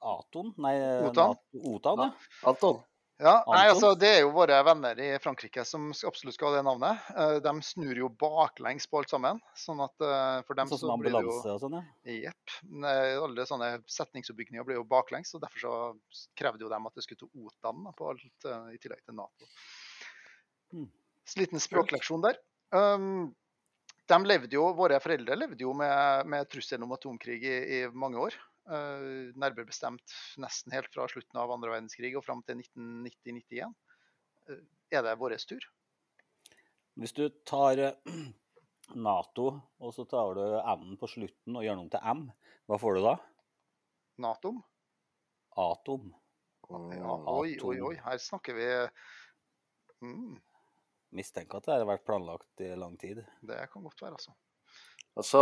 Aton? 0.02 0.52
Nei, 0.64 0.74
eh, 0.80 1.04
Otan? 1.10 1.34
NATO- 1.34 1.72
Otan, 1.76 2.04
ja. 2.04 2.12
Anton? 2.52 2.80
Ja, 3.16 3.36
nei, 3.48 3.62
altså 3.72 3.94
Det 3.96 4.10
er 4.12 4.18
jo 4.26 4.32
våre 4.36 4.58
venner 4.68 4.98
i 5.00 5.08
Frankrike 5.24 5.64
som 5.68 5.88
absolutt 6.08 6.36
skal 6.36 6.50
ha 6.52 6.58
det 6.58 6.64
navnet. 6.68 7.06
Eh, 7.16 7.38
De 7.46 7.54
snur 7.64 8.02
jo 8.02 8.10
baklengs 8.12 8.90
på 8.92 9.00
alt 9.00 9.14
sammen. 9.14 9.40
sånn 9.56 9.80
at 9.86 10.04
eh, 10.04 10.42
for 10.48 10.60
dem 10.60 10.68
Sånn 10.72 10.82
så 10.82 10.90
som 10.90 11.00
blir 11.00 11.16
det 11.16 11.22
jo 11.24 11.38
og 11.38 11.62
sånn, 11.62 11.78
ja. 11.80 12.18
Jepp. 12.26 12.58
Alle 12.84 13.46
sånne 13.48 13.70
setningsoppbygninger 13.88 14.68
blir 14.68 14.82
jo 14.82 14.88
baklengs, 14.90 15.32
og 15.38 15.46
derfor 15.46 15.64
så 15.64 15.78
krevde 16.36 16.68
jo 16.68 16.72
dem 16.74 16.90
at 16.90 16.98
det 16.98 17.06
skulle 17.06 17.24
til 17.24 17.48
OTAN 17.48 17.88
da, 17.88 17.96
på 17.96 18.12
alt, 18.12 18.50
eh, 18.52 18.68
i 18.76 18.82
tillegg 18.84 19.06
til 19.06 19.18
Nato. 19.22 19.48
Så 21.26 21.40
liten 21.40 21.64
språkleksjon 21.64 22.26
der. 22.26 22.42
Um, 22.76 23.32
de 24.12 24.18
levde 24.28 24.58
jo, 24.58 24.66
Våre 24.76 25.00
foreldre 25.02 25.38
levde 25.40 25.64
jo 25.64 25.72
med, 25.78 26.28
med 26.28 26.50
trusselen 26.52 26.84
om 26.84 26.94
atomkrig 26.98 27.40
i, 27.48 27.56
i 27.80 27.80
mange 27.96 28.20
år. 28.20 28.36
Uh, 28.66 29.30
nærmere 29.38 29.68
bestemt 29.70 30.14
nesten 30.42 30.74
helt 30.74 30.90
fra 30.94 31.06
slutten 31.12 31.38
av 31.38 31.52
andre 31.54 31.70
verdenskrig 31.76 32.16
og 32.18 32.26
fram 32.26 32.42
til 32.48 32.64
1990-91. 32.64 33.76
Uh, 34.50 34.64
er 34.94 35.06
det 35.06 35.18
vår 35.22 35.38
tur? 35.46 35.68
Hvis 36.96 37.14
du 37.14 37.28
tar 37.46 37.82
eh, 37.84 38.18
Nato, 38.96 39.48
og 39.84 39.94
så 39.94 40.06
tar 40.10 40.38
du 40.38 40.44
M-en 40.62 40.98
på 40.98 41.10
slutten 41.12 41.58
og 41.58 41.66
gjør 41.66 41.76
den 41.76 41.84
om 41.84 41.92
til 41.92 42.06
M, 42.16 42.26
hva 42.70 42.80
får 42.82 42.98
du 42.98 43.02
da? 43.06 43.16
Nato? 44.24 44.54
Atom. 45.56 46.14
Ja, 46.96 47.16
oi, 47.32 47.56
oi, 47.62 47.76
oi. 47.92 47.94
Her 48.02 48.18
snakker 48.20 48.58
vi 48.58 48.66
mm, 50.02 50.34
Mistenker 51.16 51.62
at 51.62 51.68
det 51.68 51.78
har 51.78 51.88
vært 51.88 52.06
planlagt 52.08 52.64
i 52.66 52.72
lang 52.80 52.98
tid. 53.00 53.22
Det 53.46 53.60
kan 53.72 53.86
godt 53.86 54.02
være, 54.02 54.18
altså. 54.18 54.34
Og 55.16 55.24
så, 55.24 55.42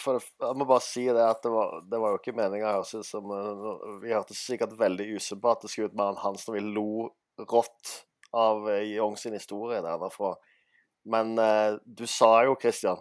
for, 0.00 0.20
Jeg 0.40 0.56
må 0.56 0.64
bare 0.64 0.84
si 0.84 1.02
det 1.04 1.24
at 1.24 1.42
det 1.44 1.50
var, 1.52 1.74
det 1.84 1.98
var 2.00 2.14
jo 2.14 2.20
ikke 2.22 2.36
meninga 2.38 2.70
å 2.70 2.76
høres 2.78 2.94
ut 2.96 3.04
som 3.08 3.32
eh, 3.36 3.66
Vi 4.04 4.14
hørtes 4.14 4.40
sikkert 4.48 4.78
veldig 4.80 5.10
usympatiske 5.18 5.90
ut 5.90 5.96
med 5.98 6.06
han 6.12 6.22
Hans 6.22 6.46
når 6.48 6.56
vi 6.56 6.62
lo 6.78 6.86
rått 7.50 7.98
av 8.36 8.64
eh, 8.70 8.86
Young 8.94 9.18
sin 9.20 9.36
historie 9.36 9.82
der 9.84 10.00
derfra. 10.00 10.32
Men 11.04 11.34
eh, 11.38 11.76
du 11.84 12.06
sa 12.08 12.44
jo, 12.48 12.56
Christian, 12.60 13.00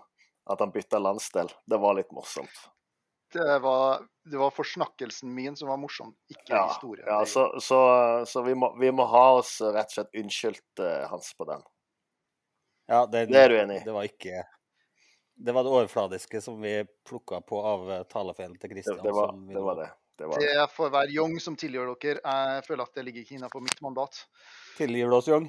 at 0.50 0.60
han 0.64 0.72
bytta 0.76 1.00
landsdel. 1.00 1.52
Det 1.70 1.80
var 1.80 1.96
litt 2.00 2.12
morsomt. 2.16 2.62
Det 3.32 3.60
var, 3.62 4.02
det 4.26 4.40
var 4.42 4.50
forsnakkelsen 4.56 5.30
min 5.36 5.56
som 5.56 5.70
var 5.70 5.78
morsom, 5.78 6.16
ikke 6.34 6.50
Ja, 6.50 6.64
historien. 6.72 7.06
ja 7.06 7.20
så, 7.30 7.44
så, 7.62 7.82
så 8.26 8.42
vi, 8.42 8.56
må, 8.58 8.72
vi 8.80 8.90
må 8.92 9.06
ha 9.06 9.26
oss 9.38 9.60
rett 9.62 9.92
og 9.92 10.00
slett 10.00 10.18
unnskyldt, 10.18 10.82
eh, 10.82 11.04
Hans, 11.12 11.30
på 11.38 11.46
den. 11.46 11.62
Ja, 12.90 13.04
det, 13.06 13.28
Det 13.30 13.44
er 13.44 13.54
du 13.54 13.60
enig 13.60 13.78
i? 13.84 13.84
Det 13.86 13.94
var 13.94 14.08
ikke 14.10 14.42
Det 15.42 15.54
var 15.56 15.64
det 15.64 15.72
overfladiske 15.72 16.42
som 16.44 16.62
vi 16.62 16.74
plukka 17.08 17.42
på 17.42 17.62
av 17.64 17.92
eh, 17.92 18.04
talefeilen 18.12 18.58
til 18.60 18.70
Det, 18.70 18.76
Kristian. 18.76 19.00
det, 19.04 19.12
var, 19.16 19.30
som 19.32 19.46
vi 19.48 19.54
det 19.56 19.62
var 19.64 19.76
det. 19.80 19.90
det, 20.20 20.26
var 20.28 20.40
det. 20.40 20.50
Det 20.58 20.66
får 20.76 20.90
være 20.92 21.16
Young 21.16 21.40
som 21.40 21.56
tilgjør 21.56 21.94
dere. 21.96 22.20
Jeg 22.26 22.66
føler 22.68 22.84
at 22.84 23.00
det 23.00 23.06
ligger 23.08 23.24
ikke 23.24 23.38
innenfor 23.38 23.64
mitt 23.64 23.80
mandat. 23.86 24.20
Tilgir 24.76 25.08
du 25.08 25.16
oss, 25.16 25.30
Young? 25.32 25.48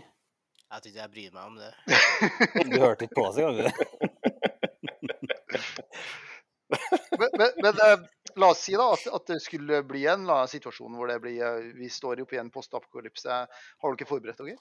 Jeg 0.70 0.85
tror 0.85 0.92
ikke 0.92 1.02
jeg 1.02 1.12
bryr 1.16 1.30
meg 1.35 1.44
om 1.50 1.56
det. 1.59 1.73
Du 2.70 2.78
hørte 2.78 3.09
ikke 3.09 3.18
på 3.18 3.26
oss 3.26 3.40
engang? 3.42 3.59
du. 3.59 3.66
Men, 7.20 7.28
men, 7.37 7.49
men 7.62 7.80
eh, 7.85 8.02
la 8.40 8.50
oss 8.54 8.62
si 8.64 8.76
da 8.78 8.87
at, 8.94 9.02
at 9.12 9.26
det 9.28 9.40
skulle 9.42 9.82
bli 9.85 10.04
en 10.09 10.23
situasjon 10.49 10.94
hvor 10.97 11.11
det 11.11 11.18
blir, 11.20 11.40
eh, 11.42 11.73
vi 11.76 11.90
står 11.92 12.23
oppe 12.23 12.38
i 12.38 12.40
en 12.40 12.52
postapokalypse. 12.54 13.40
Har 13.82 13.97
dere 13.99 14.09
forberedt 14.09 14.40
dere? 14.40 14.56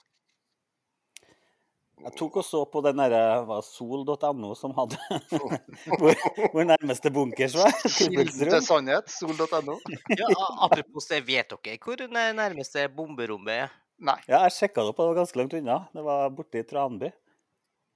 Jeg 1.99 2.13
tok 2.15 2.37
og 2.39 2.45
så 2.47 2.61
på 2.71 2.81
den 2.85 2.99
derre 3.01 3.59
sol.no 3.65 4.53
som 4.55 4.71
hadde 4.77 4.99
hvor, 5.99 6.13
hvor 6.53 6.67
nærmeste 6.67 7.11
bunkers 7.11 7.57
var. 7.59 7.73
Kilden 7.97 8.29
til 8.39 8.61
sannhet, 8.63 9.11
sol.no. 9.11 9.75
Ja, 10.15 10.29
apropos 10.63 11.09
det, 11.11 11.25
vet 11.27 11.51
dere 11.51 11.79
hvor 11.83 11.99
det 11.99 12.07
nærmeste 12.13 12.87
bomberommet 12.95 13.65
er? 13.65 13.73
Nei. 13.99 14.15
Ja, 14.29 14.45
jeg 14.45 14.55
sjekka 14.55 14.85
det 14.85 14.93
opp, 14.93 15.01
det 15.01 15.09
var 15.09 15.17
ganske 15.17 15.41
langt 15.41 15.57
unna. 15.59 15.81
Det 15.91 16.05
var 16.05 16.31
borte 16.31 16.61
i 16.61 16.67
Tranby, 16.67 17.11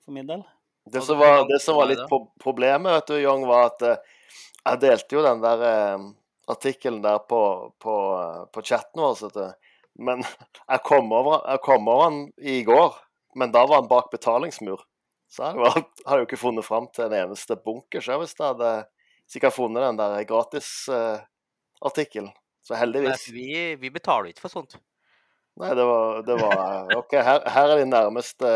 for 0.03 0.15
min 0.15 0.27
del. 0.27 0.43
Det 0.91 1.01
som 1.01 1.17
var 1.17 1.45
det 1.47 1.61
som 1.63 1.79
var 1.79 1.87
litt 1.87 2.03
problemet, 2.43 2.91
vet 2.91 3.07
du, 3.07 3.15
Young, 3.21 3.45
var 3.47 3.69
at 3.69 3.85
eh, 3.87 4.19
jeg 4.65 4.81
delte 4.81 5.15
jo 5.15 5.23
den 5.23 5.39
der 5.43 5.63
eh, 5.69 6.09
artikkelen 6.51 6.99
der 7.05 7.21
på, 7.23 7.39
på, 7.79 7.95
eh, 8.19 8.41
på 8.51 8.65
chatten 8.67 8.99
vår, 8.99 9.15
vet 9.21 9.39
du. 9.39 9.71
Men 10.03 10.25
jeg 10.73 10.83
kom, 10.83 11.11
over, 11.15 11.39
jeg 11.47 11.63
kom 11.63 11.87
over 11.87 12.11
den 12.11 12.21
i 12.43 12.59
går, 12.67 12.99
Men 13.35 13.51
da 13.53 13.65
var 13.67 13.75
han 13.81 13.91
bak 13.91 14.11
betalingsmur. 14.11 14.79
Så 15.33 15.43
hadde 15.43 15.65
jeg 15.65 15.83
hadde 16.05 16.19
jo 16.21 16.25
ikke 16.27 16.41
funnet 16.41 16.65
fram 16.65 16.87
til 16.93 17.03
en 17.07 17.13
eneste 17.23 17.55
bunker 17.57 18.01
sjøl 18.03 18.19
hvis 18.21 18.35
jeg 18.37 18.47
hadde 18.51 18.71
sikkert 19.29 19.53
funnet 19.55 19.83
den 19.87 19.97
der 19.97 20.23
gratisartikkelen. 20.29 22.31
så 22.61 22.75
heldigvis. 22.79 23.27
Nei, 23.27 23.35
vi, 23.35 23.75
vi 23.81 23.89
betaler 23.91 24.27
ikke 24.29 24.41
for 24.45 24.51
sånt. 24.53 24.73
Nei, 25.59 25.75
det 25.77 25.85
var, 25.85 26.23
det 26.25 26.35
var 26.39 26.95
OK, 26.97 27.13
her, 27.13 27.49
her 27.55 27.67
er 27.73 27.77
de 27.81 27.85
nærmeste 27.89 28.49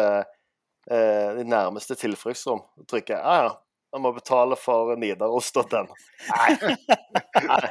eh, 0.91 1.29
de 1.37 1.43
nærmeste 1.45 1.95
tilfluktsrom. 1.99 2.61
Trykker 2.89 3.13
jeg 3.17 3.23
ja, 3.23 3.35
ja. 3.47 3.53
Jeg 3.93 4.01
må 4.03 4.09
betale 4.11 4.55
for 4.59 4.95
Nidaros.no. 4.99 5.93
Nei. 6.27 6.75
Nei. 7.49 7.69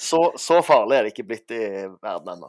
Så, 0.00 0.32
så 0.40 0.62
farlig 0.64 0.96
er 0.96 1.02
det 1.04 1.10
ikke 1.12 1.28
blitt 1.28 1.50
i 1.54 1.86
verden 2.00 2.30
ennå. 2.34 2.48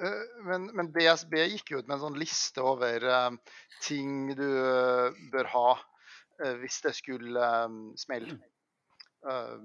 Eh, 0.00 0.22
Men, 0.46 0.70
men 0.76 0.92
DSB 0.94 1.34
gikk 1.54 1.72
ut 1.76 1.86
med 1.86 1.96
en 1.96 2.04
sånn 2.06 2.18
liste 2.20 2.62
over 2.64 3.04
eh, 3.06 3.30
ting 3.86 4.34
du 4.36 4.46
eh, 4.46 5.20
bør 5.32 5.52
ha 5.54 5.68
hvis 6.60 6.82
det 6.84 6.90
skulle 6.92 7.44
smelle. 7.96 8.34
Eh, 9.24 9.62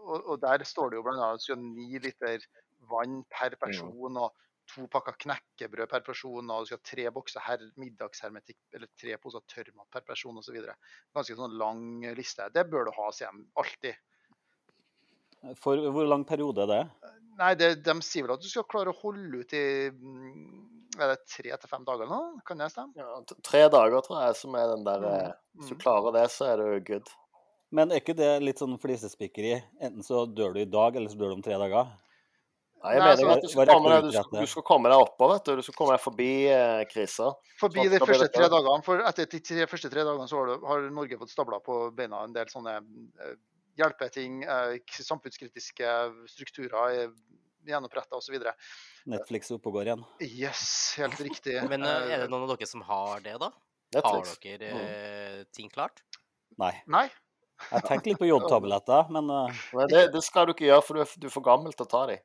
og, 0.00 0.16
og 0.32 0.38
der 0.40 0.64
står 0.64 0.88
det 0.90 0.96
jo 0.96 1.02
bl.a. 1.04 1.26
at 1.36 1.60
ni 1.60 1.98
liter 2.00 2.40
vann 2.88 3.20
per 3.30 3.58
person 3.60 4.16
og 4.16 4.32
to 4.72 4.86
pakker 4.88 5.18
knekkebrød 5.20 5.90
per 5.90 6.00
person, 6.06 6.48
og 6.48 6.64
du 6.64 6.70
skal 6.70 6.80
ha 6.80 6.86
tre 6.88 7.04
bokser 7.12 7.44
her, 7.44 7.62
middagshermetikk 7.76 8.58
eller 8.72 8.88
tre 8.96 9.18
poser 9.20 9.44
tørrmat 9.52 9.90
per 9.92 10.04
person 10.06 10.38
osv. 10.40 10.56
Ganske 11.12 11.36
sånn 11.36 11.58
lang 11.60 11.84
liste. 12.16 12.48
Det 12.54 12.64
bør 12.72 12.88
du 12.88 12.92
ha, 12.96 13.10
sier 13.12 13.34
de 13.36 13.44
alltid. 13.60 14.00
For 15.62 15.80
hvor 15.94 16.06
lang 16.06 16.26
periode 16.28 16.62
er 16.64 16.70
det? 16.70 16.82
Nei, 17.40 17.54
det, 17.58 17.70
de 17.82 17.94
sier 18.04 18.26
vel 18.26 18.36
at 18.36 18.44
du 18.44 18.50
skal 18.50 18.68
klare 18.70 18.92
å 18.92 18.98
holde 19.00 19.40
ut 19.42 19.54
i 19.56 19.64
mm, 19.90 20.60
er 21.00 21.14
det 21.14 21.22
tre 21.26 21.56
til 21.56 21.70
fem 21.70 21.86
dager 21.88 22.06
nå. 22.10 22.20
Kan 22.46 22.60
det 22.60 22.68
stemme? 22.74 22.92
Ja, 23.00 23.22
tre 23.46 23.64
dager, 23.72 24.04
tror 24.04 24.20
jeg, 24.26 24.36
som 24.38 24.54
er 24.60 24.68
den 24.74 24.84
der 24.86 25.06
mm. 25.08 25.40
Hvis 25.58 25.72
du 25.72 25.74
Mm. 25.76 25.80
klarer 25.82 26.14
det, 26.14 26.28
så 26.32 26.52
er 26.52 26.60
du 26.60 26.92
good. 26.92 27.10
Men 27.72 27.90
er 27.90 28.00
ikke 28.02 28.14
det 28.16 28.30
litt 28.44 28.60
sånn 28.60 28.76
flisespikkeri? 28.80 29.56
Enten 29.80 30.04
så 30.04 30.26
dør 30.28 30.54
du 30.54 30.60
i 30.60 30.68
dag, 30.68 30.96
eller 30.96 31.08
så 31.08 31.16
dør 31.16 31.32
du 31.32 31.38
om 31.40 31.44
tre 31.44 31.56
dager? 31.60 31.90
Nei, 32.82 32.96
jeg 32.96 33.00
Nei, 33.02 33.08
mener 33.14 33.32
at 33.36 33.44
du 33.44 33.48
skal, 33.48 33.68
komme 33.70 33.88
du 33.88 33.94
deg, 33.94 34.06
du, 34.08 34.16
skal, 34.16 34.40
du 34.42 34.50
skal 34.50 34.64
komme 34.66 34.90
deg 34.90 35.04
oppå, 35.04 35.28
vet 35.30 35.44
du. 35.46 35.52
Du 35.60 35.62
skal 35.62 35.76
komme 35.78 35.94
deg 35.94 36.02
forbi 36.02 36.30
eh, 36.50 36.82
krisa. 36.90 37.28
Forbi 37.60 37.84
Sånn 37.84 37.92
de 37.94 38.00
første 38.02 38.28
tre 38.34 38.48
dagene, 38.50 38.82
for 38.84 39.04
etter 39.06 39.28
de 39.30 39.40
tre, 39.46 39.66
første 39.70 39.90
tre 39.92 40.04
dagene 40.08 40.26
så 40.28 40.40
har, 40.40 40.50
du, 40.50 40.66
har 40.66 40.88
Norge 40.90 41.18
fått 41.20 41.32
stabla 41.32 41.60
på 41.62 41.78
beina 41.96 42.24
en 42.26 42.34
del 42.34 42.50
sånne 42.50 42.74
eh, 42.82 43.36
hjelpeting, 43.78 44.42
ting, 44.44 45.04
samfunnskritiske 45.06 45.92
strukturer, 46.30 46.76
er 47.04 47.12
gjenoppretta 47.68 48.18
osv. 48.18 48.38
Netflix 49.10 49.50
oppe 49.54 49.70
og 49.70 49.78
går 49.78 49.90
igjen. 49.90 50.04
Yes, 50.26 50.64
helt 51.00 51.20
riktig. 51.22 51.58
Men 51.72 51.86
eh, 51.86 51.92
er 51.92 52.16
Eh, 52.16 52.24
det 52.24 52.30
noen 52.32 52.46
av 52.46 52.54
dere 52.54 52.70
som 52.70 52.84
har 52.86 53.22
det, 53.24 53.36
da? 53.42 53.52
Har 53.98 54.24
dere 54.42 54.72
mm. 54.72 55.48
ting 55.52 55.68
klart? 55.72 56.02
Nei. 56.60 56.72
Nei. 56.90 57.06
Jeg 57.68 57.86
tenker 57.86 58.12
litt 58.12 58.20
på 58.20 58.26
jodtabletter, 58.26 59.10
men 59.12 59.28
eh, 59.30 59.64
Men 59.78 59.90
det, 59.90 60.06
det 60.14 60.22
skal 60.24 60.48
du 60.48 60.54
ikke 60.54 60.68
gjøre, 60.70 60.84
for 60.86 60.98
du 60.98 61.04
er, 61.04 61.16
du 61.20 61.26
er 61.28 61.34
for 61.34 61.46
gammel 61.46 61.74
til 61.76 61.86
å 61.86 61.90
ta 61.92 62.06
dem. 62.10 62.22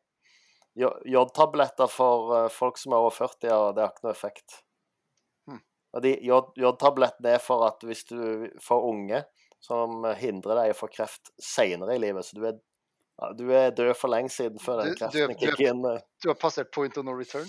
Jodtabletter 0.78 1.90
for 1.92 2.38
eh, 2.38 2.48
folk 2.54 2.80
som 2.82 2.96
er 2.96 3.04
over 3.04 3.14
40 3.18 3.54
år, 3.54 3.76
det 3.76 3.84
har 3.84 3.94
ikke 3.94 4.08
noe 4.08 4.16
effekt. 4.16 4.62
Hmm. 5.50 5.62
Jodtablettene 6.62 7.36
er 7.36 7.44
for 7.44 7.68
at 7.68 7.84
hvis 7.86 8.06
du 8.10 8.20
får 8.64 8.88
unge 8.92 9.24
som 9.60 10.04
hindrer 10.20 10.56
deg 10.62 10.70
i 10.72 10.76
å 10.76 10.80
få 10.80 10.90
kreft 10.94 11.32
senere 11.42 11.96
i 11.98 12.02
livet, 12.02 12.26
så 12.26 12.38
du 12.38 12.46
er, 12.48 12.58
du 13.36 13.48
er 13.52 13.72
død 13.76 13.96
for 13.98 14.14
lenge 14.14 14.30
siden 14.30 14.60
før 14.62 14.84
den 14.84 14.96
kreften 15.00 15.32
er- 15.34 15.40
kicker 15.42 15.72
inn. 15.74 15.84
eh. 15.92 16.00
Du 16.24 16.30
har 16.30 16.36
passert 16.40 16.72
point 16.72 16.98
of 16.98 17.06
no 17.06 17.12
return. 17.18 17.48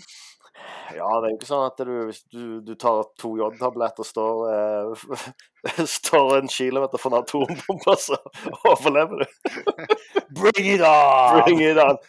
Ja, 0.91 1.07
det 1.21 1.29
er 1.29 1.31
jo 1.31 1.37
ikke 1.37 1.47
sånn 1.47 1.67
at 1.69 1.77
du, 1.87 1.93
hvis 2.09 2.23
du, 2.33 2.61
du 2.65 2.73
tar 2.75 3.05
to 3.21 3.35
jodtabletter 3.39 4.03
og 4.03 4.09
står, 4.09 4.41
eh, 4.51 5.83
står 6.01 6.39
en 6.41 6.49
kilometer 6.51 6.99
fra 6.99 7.13
en 7.13 7.19
atombombe, 7.21 7.95
så 8.01 8.17
overlever 8.73 9.23
du. 9.23 9.27
Bring 10.41 10.67
it 10.75 10.81
on! 10.83 11.43
Bring 11.45 11.61
it 11.63 11.79
on! 11.79 12.01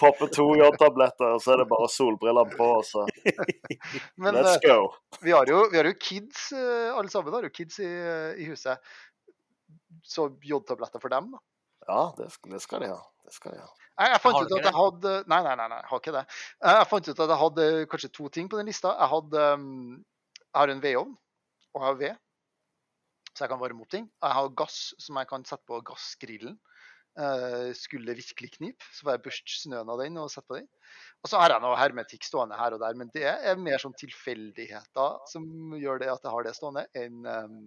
Popper 0.00 0.30
to 0.34 0.44
jodtabletter, 0.58 1.36
og 1.36 1.42
så 1.42 1.52
er 1.54 1.60
det 1.62 1.68
bare 1.70 1.86
solbrillene 1.92 2.50
på, 2.56 2.66
og 2.80 2.84
så 2.88 3.04
Men 4.22 4.34
let's 4.40 4.56
eh, 4.58 4.64
go. 4.66 4.88
vi 5.22 5.30
har 5.30 5.46
jo, 5.46 5.60
vi 5.70 5.78
har 5.78 5.86
jo 5.86 5.94
kids, 6.00 6.48
eh, 6.56 6.90
alle 6.90 7.12
sammen 7.12 7.34
har 7.36 7.46
jo 7.46 7.52
kids 7.54 7.78
i, 7.84 7.86
eh, 7.86 8.40
i 8.42 8.48
huset. 8.50 8.82
Så 10.04 10.26
jodtabletter 10.42 11.02
for 11.02 11.14
dem, 11.14 11.30
da. 11.36 11.42
Ja, 11.86 12.00
det 12.18 12.30
det 12.50 12.60
skal 12.64 12.82
de 12.82 12.90
ha. 12.90 12.98
Det 13.24 13.32
skal 13.36 13.54
de 13.54 13.62
ha. 13.62 13.70
Jeg, 13.94 14.10
jeg 14.10 14.20
fant 14.24 14.34
Har 14.36 14.48
ut 14.48 14.52
at 14.56 14.66
jeg 14.66 14.74
hadde 14.74 15.10
Nei, 15.30 15.38
nei, 15.46 15.54
nei, 15.60 15.66
nei, 15.70 15.78
jeg 15.78 15.90
har 15.92 16.00
ikke 16.02 16.14
det. 16.16 16.24
Eh, 16.64 16.76
Jeg 16.80 16.90
fant 16.90 17.08
ut 17.08 17.20
at 17.24 17.32
jeg 17.34 17.42
hadde 17.44 17.66
kanskje 17.92 18.12
to 18.18 18.28
ting 18.34 18.50
på 18.50 18.58
den 18.58 18.70
lista. 18.70 18.96
Jeg, 18.98 19.10
hadde, 19.12 19.46
um, 19.54 20.04
jeg 20.42 20.58
har 20.58 20.72
en 20.74 20.82
vedovn, 20.82 21.16
og 21.74 21.80
jeg 21.80 21.86
har 21.86 22.00
ved, 22.02 22.20
så 23.34 23.44
jeg 23.44 23.50
kan 23.52 23.60
varme 23.62 23.84
opp 23.86 23.90
ting. 23.94 24.08
Jeg 24.22 24.38
har 24.40 24.50
gass 24.58 24.80
som 25.02 25.18
jeg 25.22 25.30
kan 25.30 25.46
sette 25.46 25.66
på 25.70 25.78
gassgrillen. 25.86 26.58
Eh, 27.14 27.68
skulle 27.78 28.10
virkelig 28.18 28.48
knipe, 28.56 28.82
så 28.90 29.04
får 29.06 29.12
jeg 29.14 29.22
børste 29.22 29.52
snøen 29.60 29.90
av 29.92 30.00
den 30.02 30.16
og 30.18 30.32
sette 30.32 30.48
på 30.50 30.56
den. 30.58 30.64
Og 31.22 31.30
så 31.30 31.38
har 31.38 31.52
jeg 31.54 31.62
noe 31.62 31.76
hermetikk 31.78 32.26
stående 32.26 32.58
her 32.58 32.74
og 32.74 32.80
der, 32.82 32.96
men 32.98 33.10
det 33.14 33.22
er 33.30 33.60
mer 33.60 33.78
sånn 33.78 33.94
tilfeldigheter 34.00 35.20
som 35.30 35.76
gjør 35.78 36.02
det 36.02 36.08
at 36.10 36.26
jeg 36.26 36.34
har 36.34 36.46
det 36.48 36.54
stående, 36.58 36.82
enn 36.98 37.20
um, 37.22 37.60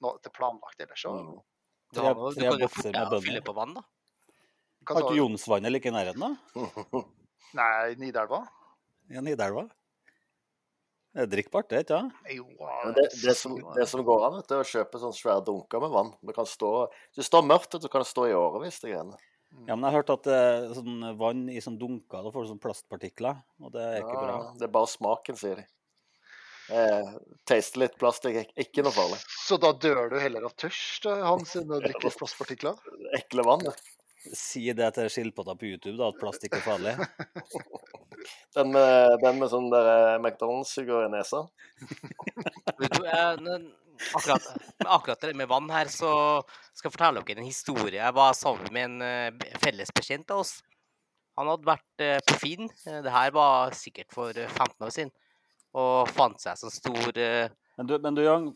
noe 0.00 0.22
til 0.24 0.32
planlagt 0.32 0.80
ellers. 0.80 1.04
Mm. 1.04 1.34
Du, 1.92 2.00
har, 2.00 2.16
noe- 2.16 2.32
du 2.32 2.40
tre 2.40 2.48
kan 2.48 2.64
jo 2.64 2.70
med 2.72 2.96
deg 2.96 3.12
bønner. 3.12 3.26
fylle 3.28 3.44
på 3.44 3.56
vann, 3.60 3.76
da. 3.76 3.84
Har 4.88 5.04
ikke? 5.04 5.18
Jonsvannet 5.20 5.76
like 5.76 5.92
i 5.92 5.94
nærheten, 5.94 6.24
da? 6.24 7.04
Nei, 7.60 7.94
Nidelva? 8.00 8.40
Ja, 9.12 9.20
Nidelva? 9.20 9.68
Det 11.12 11.26
er 11.26 11.28
drikkbart, 11.28 11.68
det, 11.68 11.82
ikke? 11.84 11.98
Jo, 12.32 12.46
Men 12.56 12.94
det, 12.96 13.02
det, 13.20 13.34
som, 13.36 13.58
det 13.76 13.84
som 13.90 14.00
går 14.06 14.22
an, 14.28 14.38
vet 14.38 14.48
du, 14.48 14.54
er 14.56 14.62
å 14.64 14.68
kjøpe 14.70 15.00
sånne 15.02 15.18
svære 15.18 15.42
dunker 15.44 15.82
med 15.84 15.92
vann. 15.92 16.14
Det 16.24 16.32
kan 16.38 16.48
stå, 16.48 16.70
hvis 17.10 17.20
det 17.20 17.26
står 17.28 17.44
mørkt, 17.50 17.76
så 17.84 17.90
kan 17.92 18.00
det 18.04 18.08
stå 18.08 18.24
i 18.30 18.32
årevis. 18.38 18.78
det 18.80 18.94
greiene. 18.94 19.18
Ja, 19.68 19.76
men 19.76 19.84
jeg 19.84 19.92
har 19.92 19.98
hørt 20.00 20.14
at 20.14 20.30
eh, 20.32 20.70
sånn 20.72 21.04
vann 21.20 21.42
i 21.52 21.60
sånn 21.60 21.76
dunker, 21.76 22.24
da 22.24 22.32
får 22.32 22.46
du 22.46 22.50
sånn 22.54 22.62
plastpartikler, 22.64 23.42
og 23.60 23.74
det 23.74 23.84
er 23.84 23.98
ikke 24.00 24.16
bra. 24.16 24.32
Ja, 24.38 24.52
det 24.56 24.64
er 24.70 24.72
bare 24.78 24.88
smaken, 24.88 25.36
sier 25.36 25.60
de. 25.60 25.66
Eh, 26.72 27.10
taste 27.44 27.76
litt 27.82 27.98
plast 28.00 28.24
ik- 28.30 28.54
ikke 28.56 28.84
noe 28.86 28.94
farlig. 28.96 29.18
Så 29.44 29.58
da 29.60 29.74
dør 29.76 30.08
du 30.14 30.16
heller 30.22 30.46
av 30.48 30.54
tørst, 30.56 31.04
eh, 31.10 31.20
Hans, 31.28 31.52
enn 31.60 31.68
å 31.76 31.80
drikke 31.84 32.14
plastpartikler? 32.16 32.80
Ekle 33.18 33.44
vann. 33.44 33.66
vannet. 33.66 33.82
Si 34.22 34.64
det 34.76 34.88
til 34.94 35.10
skilpadda 35.10 35.56
på 35.58 35.66
YouTube, 35.66 35.96
da, 35.98 36.12
at 36.12 36.20
plast 36.20 36.44
ikke 36.46 36.60
er 36.60 36.66
farlig. 36.66 36.96
Den 38.54 38.68
med, 38.70 39.16
den 39.22 39.38
med 39.40 39.48
sånn 39.50 39.70
der 39.72 39.86
eh, 39.90 40.18
McDonald's-suger 40.20 41.08
i 41.08 41.10
nesa. 41.10 41.40
Vet 42.78 42.92
du, 42.94 43.06
jeg, 43.06 43.56
akkurat, 44.14 44.46
akkurat 44.84 45.20
det 45.20 45.32
med 45.36 45.48
vann 45.50 45.70
her, 45.72 45.90
så 45.90 46.12
skal 46.72 46.88
jeg 46.88 46.94
fortelle 46.96 47.22
dere 47.26 47.42
en 47.42 47.48
historie. 47.48 47.98
Jeg 47.98 48.16
var 48.16 48.36
sammen 48.38 48.68
med 48.74 48.88
en 48.88 49.06
eh, 49.06 49.56
felles 49.62 49.92
bekjent 49.96 50.30
av 50.34 50.44
oss. 50.44 50.58
Han 51.40 51.48
hadde 51.48 51.68
vært 51.68 52.04
eh, 52.04 52.18
på 52.28 52.38
Finn, 52.42 52.68
det 52.84 53.14
her 53.14 53.32
var 53.34 53.76
sikkert 53.76 54.12
for 54.14 54.36
eh, 54.36 54.50
15 54.50 54.86
år 54.86 54.94
siden, 54.94 55.14
og 55.78 56.10
fant 56.12 56.42
seg 56.42 56.60
sånn 56.60 56.74
stor 56.74 57.16
Men 57.16 57.88
du, 57.88 57.94
men 58.04 58.16
du 58.16 58.20
Jan, 58.20 58.50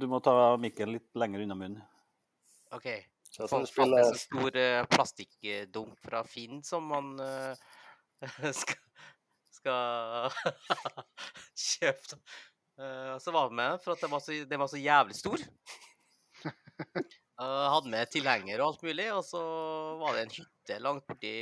du 0.00 0.06
må 0.08 0.22
ta 0.24 0.56
mikken 0.56 0.94
litt 0.94 1.10
lenger 1.20 1.44
unna 1.44 1.58
munnen. 1.58 1.82
OK. 2.72 2.88
Så 3.36 3.44
jeg 3.44 3.52
Fant 3.52 3.68
spiller 3.68 4.00
en 4.00 4.14
sånn 4.14 4.22
stor 4.22 4.56
eh, 4.56 4.82
plastikkdunk 4.88 5.96
fra 6.00 6.22
Finn 6.24 6.62
som 6.64 6.86
man 6.88 7.10
eh, 7.20 7.66
skal, 8.62 8.78
skal 9.52 10.30
kjøpe. 11.68 12.16
Eh, 12.80 13.12
så 13.20 13.34
var 13.36 13.50
vi 13.50 13.58
med 13.60 13.82
for 13.84 13.92
at 13.92 14.06
den 14.06 14.14
var 14.14 14.24
så, 14.24 14.38
den 14.48 14.62
var 14.62 14.72
så 14.72 14.80
jævlig 14.80 15.18
stor. 15.20 15.44
Uh, 17.36 17.66
hadde 17.68 17.92
med 17.92 18.08
tilhenger 18.08 18.62
og 18.62 18.70
alt 18.70 18.86
mulig, 18.86 19.10
og 19.12 19.20
så 19.28 19.40
var 20.00 20.16
det 20.16 20.22
en 20.24 20.32
hytte 20.38 20.78
langt 20.80 21.04
borti 21.04 21.32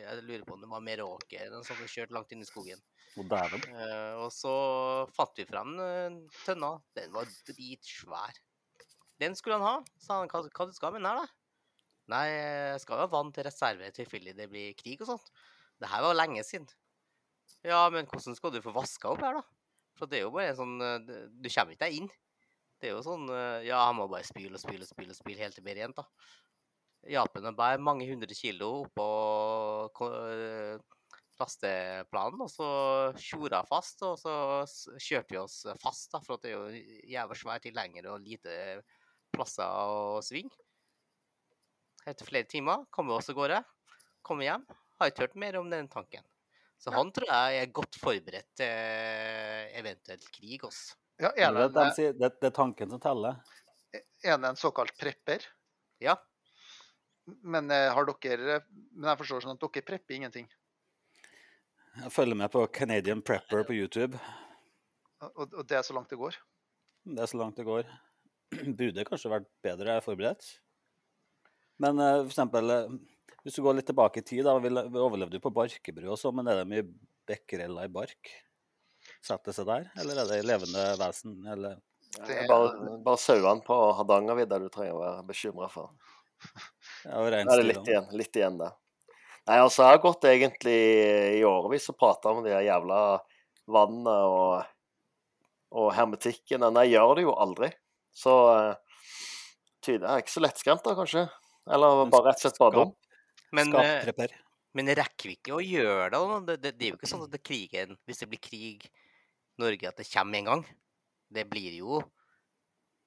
Jeg 0.00 0.24
lurer 0.26 0.42
på 0.42 0.56
om 0.56 0.64
det 0.64 0.70
var 0.72 0.82
Meråker 0.82 1.44
eller 1.44 1.60
noe 1.60 1.66
sånt, 1.68 1.78
vi 1.78 1.92
kjørte 1.92 2.16
langt 2.16 2.34
inn 2.34 2.42
i 2.42 2.48
skogen. 2.48 2.82
Og. 3.22 3.68
Eh, 3.70 4.16
og 4.18 4.32
så 4.34 4.54
fant 5.14 5.38
vi 5.38 5.46
frem 5.46 5.76
uh, 5.78 6.18
tønna. 6.42 6.72
Den 6.98 7.14
var 7.14 7.30
dritsvær. 7.46 8.42
Den 9.22 9.38
skulle 9.38 9.60
han 9.60 9.68
ha. 9.68 9.76
Sa 10.02 10.18
han, 10.24 10.32
hva, 10.32 10.42
hva 10.50 10.66
du 10.66 10.74
skal 10.74 10.96
med 10.96 11.04
den 11.04 11.12
her, 11.12 11.22
da? 11.22 11.43
Nei, 12.12 12.24
jeg 12.28 12.80
skal 12.82 12.98
jo 12.98 13.06
ha 13.06 13.12
vann 13.12 13.32
til 13.32 13.46
reserve 13.46 13.88
i 13.88 14.32
det 14.36 14.48
blir 14.50 14.74
krig 14.76 15.00
og 15.00 15.14
sånt. 15.14 15.30
Det 15.80 15.88
her 15.88 16.04
var 16.04 16.16
lenge 16.18 16.44
siden. 16.44 16.68
Ja, 17.64 17.88
men 17.92 18.06
hvordan 18.06 18.36
skal 18.36 18.52
du 18.52 18.60
få 18.64 18.74
vaska 18.76 19.08
opp 19.12 19.22
her, 19.24 19.40
da? 19.40 19.44
For 19.98 20.10
det 20.10 20.18
er 20.18 20.26
jo 20.26 20.34
bare 20.34 20.54
sånn 20.58 20.74
eh, 20.82 21.28
Du 21.30 21.48
kommer 21.48 21.74
ikke 21.74 21.86
deg 21.86 21.98
inn. 22.00 22.08
Det 22.80 22.90
er 22.90 22.96
jo 22.96 23.04
sånn 23.06 23.28
eh, 23.30 23.66
Ja, 23.68 23.84
han 23.88 23.98
må 24.00 24.08
bare 24.10 24.26
spyle 24.26 24.58
og 24.58 24.62
spyle 24.62 24.84
og 24.84 24.90
spyle, 24.90 25.14
og 25.14 25.18
spyle 25.18 25.40
helt 25.40 25.56
til 25.56 25.64
det 25.64 25.68
blir 25.70 25.80
rent, 25.80 26.00
da. 26.00 26.04
Japan 27.14 27.56
bærer 27.56 27.82
mange 27.84 28.06
hundre 28.08 28.36
kilo 28.36 28.70
oppå 28.86 30.08
eh, 30.08 30.76
lasteplanen, 31.40 32.44
og 32.44 32.50
så 32.52 32.68
tjora 33.20 33.60
fast, 33.68 34.04
og 34.06 34.16
så 34.20 34.34
kjørte 35.02 35.34
vi 35.34 35.40
oss 35.40 35.58
fast, 35.82 36.10
da, 36.14 36.20
for 36.24 36.40
det 36.40 36.52
er 36.52 36.56
jo 36.56 37.08
jævlig 37.16 37.40
svær 37.40 37.64
tilhenger 37.64 38.08
og 38.12 38.24
lite 38.24 38.54
plasser 39.34 39.68
å 39.68 40.22
svinge. 40.24 40.63
Etter 42.04 42.28
flere 42.28 42.48
timer 42.48 42.84
Kommer 42.92 43.14
vi 43.14 43.18
oss 43.18 43.30
av 43.32 43.38
gårde, 43.38 43.62
Kommer 44.24 44.48
hjem, 44.48 44.64
har 45.00 45.10
ikke 45.10 45.26
hørt 45.26 45.38
mer 45.40 45.56
om 45.60 45.70
den 45.72 45.88
tanken. 45.92 46.24
Så 46.80 46.92
han 46.92 47.10
tror 47.16 47.28
jeg 47.30 47.60
er 47.62 47.72
godt 47.72 47.96
forberedt 48.00 48.50
til 48.60 49.74
eventuelt 49.80 50.26
krig. 50.32 50.64
Også. 50.64 50.96
Ja, 51.20 51.30
er 51.32 51.52
det 51.54 51.66
det, 51.68 51.74
de 51.76 51.96
sier, 51.96 52.16
det, 52.18 52.30
det 52.40 52.50
er 52.50 52.56
tanken 52.56 52.90
som 52.92 53.00
teller. 53.00 53.38
er 53.94 54.38
det 54.40 54.50
en 54.50 54.58
såkalt 54.58 54.96
prepper? 55.00 55.44
Ja. 56.02 56.16
Men 57.24 57.70
eh, 57.72 57.88
har 57.94 58.04
dere 58.08 58.58
Men 58.68 59.08
jeg 59.08 59.20
forstår 59.22 59.44
sånn 59.46 59.56
at 59.56 59.62
dere 59.64 59.86
prepper 59.86 60.16
ingenting. 60.18 60.48
Jeg 62.02 62.10
følger 62.10 62.36
med 62.36 62.50
på 62.50 62.66
Canadian 62.74 63.22
Prepper 63.22 63.62
på 63.64 63.76
YouTube. 63.76 64.18
Og, 65.22 65.46
og 65.46 65.62
det 65.68 65.78
er 65.78 65.86
så 65.86 65.94
langt 65.94 66.10
det 66.10 66.18
går. 66.18 66.36
Det 67.06 67.22
er 67.22 67.30
så 67.30 67.38
langt 67.38 67.56
det 67.56 67.68
går. 67.68 67.86
Burde 68.80 69.06
kanskje 69.06 69.30
vært 69.30 69.48
bedre 69.64 70.00
forberedt. 70.04 70.48
Men 71.82 71.98
uh, 71.98 72.20
for 72.22 72.30
eksempel, 72.30 72.70
eh, 72.70 72.92
hvis 73.44 73.58
du 73.58 73.62
går 73.64 73.78
litt 73.78 73.88
tilbake 73.90 74.22
i 74.22 74.26
tid, 74.26 74.44
da, 74.46 74.56
vi 74.62 74.70
vi 74.70 75.02
overlevde 75.02 75.38
jo 75.38 75.44
på 75.44 75.54
barkebru 75.54 76.10
og 76.12 76.20
sånn, 76.20 76.36
men 76.38 76.48
er 76.52 76.60
det 76.62 76.68
mye 76.70 76.86
bekkereller 77.28 77.88
i 77.88 77.92
bark? 77.92 78.30
Setter 79.24 79.52
seg 79.56 79.66
der, 79.68 79.90
eller 80.00 80.22
er 80.22 80.30
det 80.30 80.44
levende 80.46 80.84
vesen? 81.00 81.36
Eller 81.50 81.80
Det 82.14 82.30
er- 82.30 82.46
Bare, 82.48 82.98
bare 83.02 83.18
sauene 83.18 83.64
på 83.66 83.74
Hardangervidda 83.98 84.60
du 84.62 84.68
trenger 84.70 84.94
å 84.94 85.02
være 85.02 85.26
bekymra 85.26 85.68
for. 85.70 85.90
ja, 87.04 87.18
og 87.18 87.26
er 87.26 87.42
det 87.42 87.64
litt 87.66 87.88
igjen, 87.90 88.06
litt 88.14 88.36
igjen 88.38 88.58
det. 88.60 88.70
Nei, 89.48 89.58
altså, 89.58 89.82
jeg 89.82 89.96
har 89.96 89.98
gått 90.04 90.24
egentlig 90.24 90.76
i 91.40 91.42
årevis 91.44 91.90
og 91.90 91.98
prata 91.98 92.30
om 92.32 92.44
de 92.44 92.54
jævla 92.54 93.00
vannene 93.68 94.14
og, 94.30 94.64
og 95.74 95.90
hermetikken. 95.92 96.62
Men 96.64 96.78
jeg 96.84 96.94
gjør 96.94 97.14
det 97.18 97.26
jo 97.26 97.34
aldri. 97.34 97.68
Så 98.14 98.32
tyder 98.44 98.78
tydelig, 99.84 100.06
jeg 100.06 100.14
er 100.14 100.22
ikke 100.24 100.36
så 100.36 100.44
lettskremt 100.46 100.86
da, 100.86 100.94
kanskje. 100.96 101.26
Eller 101.70 102.04
bare 102.12 102.30
rett 102.30 102.40
og 102.40 102.44
slett 102.44 102.60
bare 102.60 102.76
dum. 102.76 102.94
Men, 103.54 103.74
eh, 103.80 104.34
men 104.74 104.90
rekker 104.98 105.30
vi 105.30 105.36
ikke 105.38 105.56
å 105.56 105.62
gjøre 105.62 106.10
det? 106.12 106.22
Det, 106.48 106.56
det, 106.62 106.72
det 106.78 106.86
er 106.86 106.92
jo 106.92 106.98
ikke 106.98 107.10
sånn 107.10 107.26
at 107.26 107.34
det 107.34 107.42
krigen, 107.46 107.94
hvis 108.08 108.22
det 108.22 108.28
blir 108.32 108.42
krig 108.42 108.88
Norge, 109.62 109.86
at 109.86 110.00
det 110.00 110.08
kommer 110.10 110.40
en 110.40 110.50
gang. 110.50 110.64
Det 111.30 111.44
blir 111.46 111.76
jo 111.78 112.02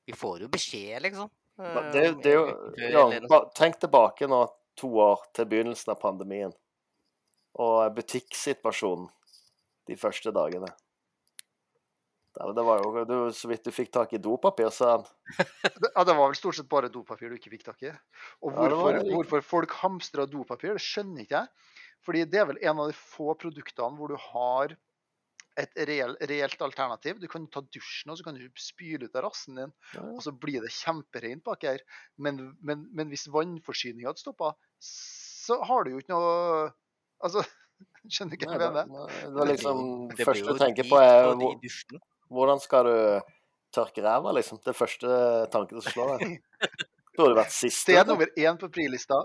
Vi 0.07 0.15
får 0.15 0.45
jo 0.45 0.47
beskjed, 0.47 1.01
liksom. 1.03 1.27
Eh, 1.59 1.79
Det, 1.91 2.03
det 2.23 2.33
jo, 2.37 2.45
ja, 2.79 3.41
tenk 3.57 3.81
tilbake 3.81 4.29
nå 4.31 4.45
to 4.79 4.87
år 5.03 5.25
til 5.35 5.49
begynnelsen 5.51 5.91
av 5.91 5.99
pandemien. 5.99 6.53
Og 7.59 7.91
butikksituasjonen 7.97 9.09
de 9.89 9.97
første 9.99 10.31
dagene. 10.31 10.69
Det, 12.37 12.47
det 12.57 12.63
var 12.67 12.81
jo 12.83 13.03
du, 13.09 13.15
Så 13.33 13.49
vidt 13.49 13.63
du 13.65 13.71
fikk 13.73 13.89
tak 13.95 14.13
i 14.13 14.19
dopapir, 14.21 14.69
sa 14.73 14.91
han. 14.97 15.05
Ja, 15.95 16.03
det 16.05 16.13
var 16.17 16.27
vel 16.29 16.37
stort 16.37 16.55
sett 16.59 16.69
bare 16.69 16.89
dopapir 16.93 17.31
du 17.33 17.37
ikke 17.39 17.49
fikk 17.55 17.63
tak 17.65 17.81
i. 17.87 17.93
Og 18.45 18.53
det 18.53 18.57
hvorfor, 18.69 18.99
ja, 18.99 19.05
hvorfor 19.15 19.45
folk 19.45 19.73
hamstrer 19.81 20.29
dopapir, 20.29 20.75
det 20.77 20.83
skjønner 20.85 21.25
ikke 21.25 21.41
jeg. 21.41 21.47
Fordi 22.05 22.25
det 22.29 22.39
er 22.43 22.45
vel 22.51 22.59
en 22.61 22.83
av 22.83 22.91
de 22.91 22.95
få 22.99 23.33
produktene 23.41 23.97
hvor 23.97 24.13
du 24.13 24.19
har 24.29 24.75
et 25.57 25.73
reelt, 25.89 26.19
reelt 26.29 26.61
alternativ. 26.61 27.17
Du 27.17 27.25
kan 27.31 27.47
ta 27.49 27.63
dusjen, 27.73 28.11
og 28.13 28.19
så 28.19 28.27
kan 28.27 28.35
du 28.37 28.43
spyle 28.61 29.07
ut 29.09 29.15
av 29.17 29.23
rassen 29.25 29.57
din, 29.57 29.71
Ja. 29.97 30.03
og 30.13 30.21
så 30.21 30.29
blir 30.37 30.61
det 30.61 30.69
kjempereint 30.75 31.41
bak 31.47 31.65
her. 31.65 31.81
Men, 32.21 32.53
men, 32.61 32.83
men 32.93 33.09
hvis 33.09 33.25
vannforsyninga 33.33 34.11
hadde 34.11 34.21
stoppa, 34.21 34.51
så 34.77 35.57
har 35.65 35.83
du 35.87 35.95
jo 35.95 36.03
ikke 36.03 36.13
noe 36.13 36.67
Altså, 37.25 37.41
skjønner 38.13 38.37
du 38.37 38.45
hva 38.45 38.53
jeg 38.53 38.61
det, 38.61 38.69
mener? 38.75 39.15
det 39.25 39.33
var 39.39 39.49
liksom 39.49 39.79
Det 40.11 40.17
Det 40.19 40.25
første 40.29 40.45
jo 40.45 40.53
du 40.53 40.59
tenker 40.61 40.85
drit 40.85 40.91
på, 40.93 40.99
er 41.01 41.23
på 41.25 41.31
de 41.33 41.47
hvor- 41.47 41.57
dusjene. 41.65 42.01
Hvordan 42.33 42.61
skal 42.63 42.87
du 42.87 42.97
tørke 43.75 44.03
ræva, 44.03 44.33
liksom. 44.37 44.61
Det 44.63 44.75
første 44.75 45.17
tanken 45.53 45.81
som 45.81 45.93
slår 45.93 46.15
deg. 46.17 46.37
Burde 47.17 47.39
vært 47.39 47.53
siste. 47.55 47.95
Det 47.95 47.99
er 48.03 48.07
nummer 48.07 48.29
én 48.37 48.57
på 48.61 48.69
prilista. 48.69 49.23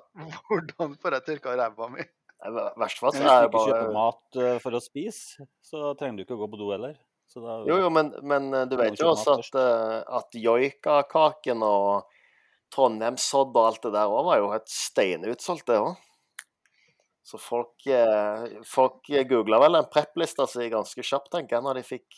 Hvordan 0.49 0.97
får 1.00 1.18
jeg 1.18 1.26
tørka 1.28 1.56
ræva 1.61 1.88
mi? 1.92 2.06
Fall 2.42 3.14
så 3.14 3.23
hvis 3.23 3.23
du 3.23 3.44
ikke 3.47 3.64
kjøper 3.68 3.90
mat 3.94 4.38
eh, 4.42 4.56
for 4.62 4.75
å 4.75 4.80
spise, 4.82 5.44
så 5.62 5.92
trenger 5.99 6.18
du 6.18 6.25
ikke 6.25 6.35
å 6.35 6.40
gå 6.40 6.49
på 6.50 6.59
do 6.59 6.71
heller. 6.73 6.97
Så 7.30 7.42
da, 7.44 7.61
Jo, 7.68 7.76
jo, 7.85 7.90
men, 7.94 8.11
men 8.26 8.49
eh, 8.50 8.64
du 8.66 8.75
vet 8.80 8.99
jo 8.99 9.12
også 9.12 9.37
at, 9.38 9.59
eh, 9.61 9.99
at 10.18 10.38
joikakaken 10.42 11.62
og 11.66 12.09
Trondheimssodd 12.74 13.53
og 13.55 13.68
alt 13.68 13.87
det 13.87 13.92
der 13.94 14.11
òg 14.11 14.27
var 14.27 14.40
jo 14.40 14.50
et 14.57 14.72
steinutsolgt, 14.72 15.68
det 15.70 15.79
òg. 15.85 15.92
Så 17.22 17.38
folk, 17.38 17.85
folk 18.66 19.07
googla 19.31 19.61
vel 19.62 19.77
den 19.79 19.87
prepplista 19.92 20.42
si 20.50 20.66
ganske 20.72 21.05
kjapt, 21.07 21.31
tenker 21.31 21.55
jeg, 21.55 21.62
når 21.62 21.79
de 21.79 21.83
fikk, 21.87 22.16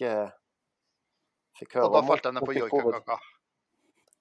fikk 1.58 1.74
høre 1.78 1.88
Og 1.88 1.96
da 1.96 2.02
falt 2.08 2.24
jeg 2.28 2.34
ned 2.36 2.46
på 2.48 2.54
joikakaka. 2.56 3.18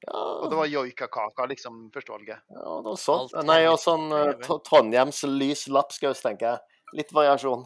Ja, 0.03 0.19
Og 0.43 0.49
det 0.51 0.57
var 0.59 0.67
joikakaka, 0.67 1.45
liksom, 1.47 1.77
førstevalget. 1.95 2.41
ja, 2.51 2.73
noe 2.83 2.97
sånt. 2.99 3.33
Alt 3.39 3.47
Nei, 3.47 3.61
og 3.71 3.77
sånn 3.79 4.09
eh. 4.11 4.33
Tr- 4.43 4.59
Trondheims 4.67 5.21
lys 5.29 5.67
lapskaus, 5.71 6.21
tenker 6.25 6.49
jeg. 6.49 6.59
Litt 6.99 7.13
variasjon. 7.15 7.63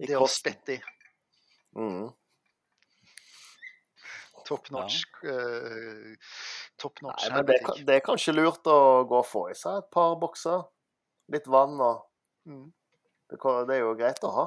I 0.00 0.06
Det 0.06 0.16
og 0.16 0.28
også 0.28 0.38
spett 0.44 0.68
i. 0.76 0.78
Mm. 1.76 2.06
Top 4.46 4.70
notch. 4.70 5.02
uh, 5.24 6.14
top 6.80 7.02
notch 7.02 7.26
Nei, 7.28 7.36
men 7.36 7.46
det, 7.46 7.58
er 7.60 7.82
det 7.86 7.94
er 7.98 8.04
kanskje 8.06 8.32
lurt 8.34 8.66
å 8.66 8.78
gå 9.06 9.18
og 9.20 9.26
få 9.28 9.42
i 9.50 9.54
seg 9.58 9.82
et 9.82 9.90
par 9.94 10.16
bokser. 10.22 10.64
Litt 11.30 11.46
vann 11.50 11.76
og 11.80 12.06
Mm. 12.48 12.70
Det, 13.28 13.36
det 13.68 13.74
er 13.76 13.80
jo 13.82 13.90
greit 13.94 14.22
å 14.24 14.30
ha. 14.32 14.44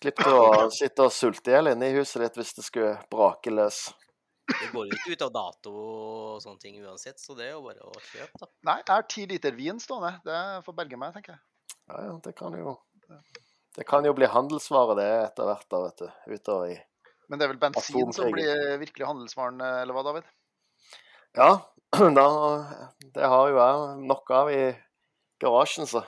Slipper 0.00 0.24
du 0.24 0.32
å 0.32 0.68
sitte 0.72 1.04
og 1.04 1.12
sulte 1.12 1.50
i 1.50 1.54
hjel 1.54 1.74
inne 1.74 1.90
i 1.90 1.96
huset 1.98 2.22
ditt 2.24 2.38
hvis 2.40 2.54
det 2.56 2.62
skulle 2.64 2.94
brake 3.12 3.52
løs. 3.52 3.90
Det 4.50 4.70
går 4.72 4.86
jo 4.88 4.96
ikke 4.96 5.12
ut 5.12 5.24
av 5.26 5.32
dato 5.34 5.72
og 5.74 6.38
sånne 6.42 6.62
ting 6.62 6.78
uansett, 6.80 7.20
så 7.20 7.36
det 7.38 7.50
er 7.50 7.52
jo 7.52 7.60
bare 7.66 7.84
å 7.84 7.92
kjøpe, 8.08 8.40
da. 8.40 8.48
Nei, 8.70 8.76
jeg 8.80 8.90
har 8.90 9.04
ti 9.12 9.26
liter 9.30 9.54
vin 9.54 9.78
stående. 9.82 10.14
Det 10.24 10.38
får 10.64 10.76
berge 10.78 10.98
meg, 10.98 11.12
tenker 11.14 11.36
jeg. 11.36 11.42
Ja, 11.90 12.00
ja, 12.06 12.14
det 12.24 12.32
kan 12.38 12.56
jo 12.56 12.76
Det 13.76 13.84
kan 13.86 14.08
jo 14.08 14.14
bli 14.16 14.26
handelsvare, 14.30 14.96
det 14.98 15.08
etter 15.28 15.50
hvert, 15.50 15.68
da, 15.70 15.82
vet 15.84 16.02
du. 16.02 16.08
Utover 16.34 16.72
i 16.72 16.78
Men 17.28 17.38
det 17.38 17.46
er 17.46 17.52
vel 17.52 17.62
bensin 17.62 18.14
som 18.16 18.32
blir 18.32 18.80
virkelig 18.80 19.06
handelsvaren, 19.06 19.60
eh, 19.62 19.82
eller 19.84 19.94
hva, 19.94 20.06
David? 20.08 20.32
Ja, 21.36 21.50
da 22.18 22.26
Det 23.04 23.28
har 23.34 23.52
jo 23.52 23.60
jeg 23.60 24.08
nok 24.08 24.34
av 24.34 24.50
i 24.54 24.64
garasjen, 25.44 25.86
så. 25.86 26.02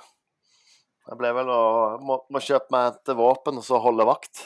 Jeg 1.08 1.18
ble 1.18 1.32
vel 1.34 1.50
å 1.50 1.62
må, 2.02 2.20
må 2.30 2.42
kjøpe 2.42 2.70
meg 2.74 2.92
et 2.92 3.12
våpen 3.18 3.58
og 3.58 3.66
så 3.66 3.80
holde 3.82 4.06
vakt. 4.06 4.44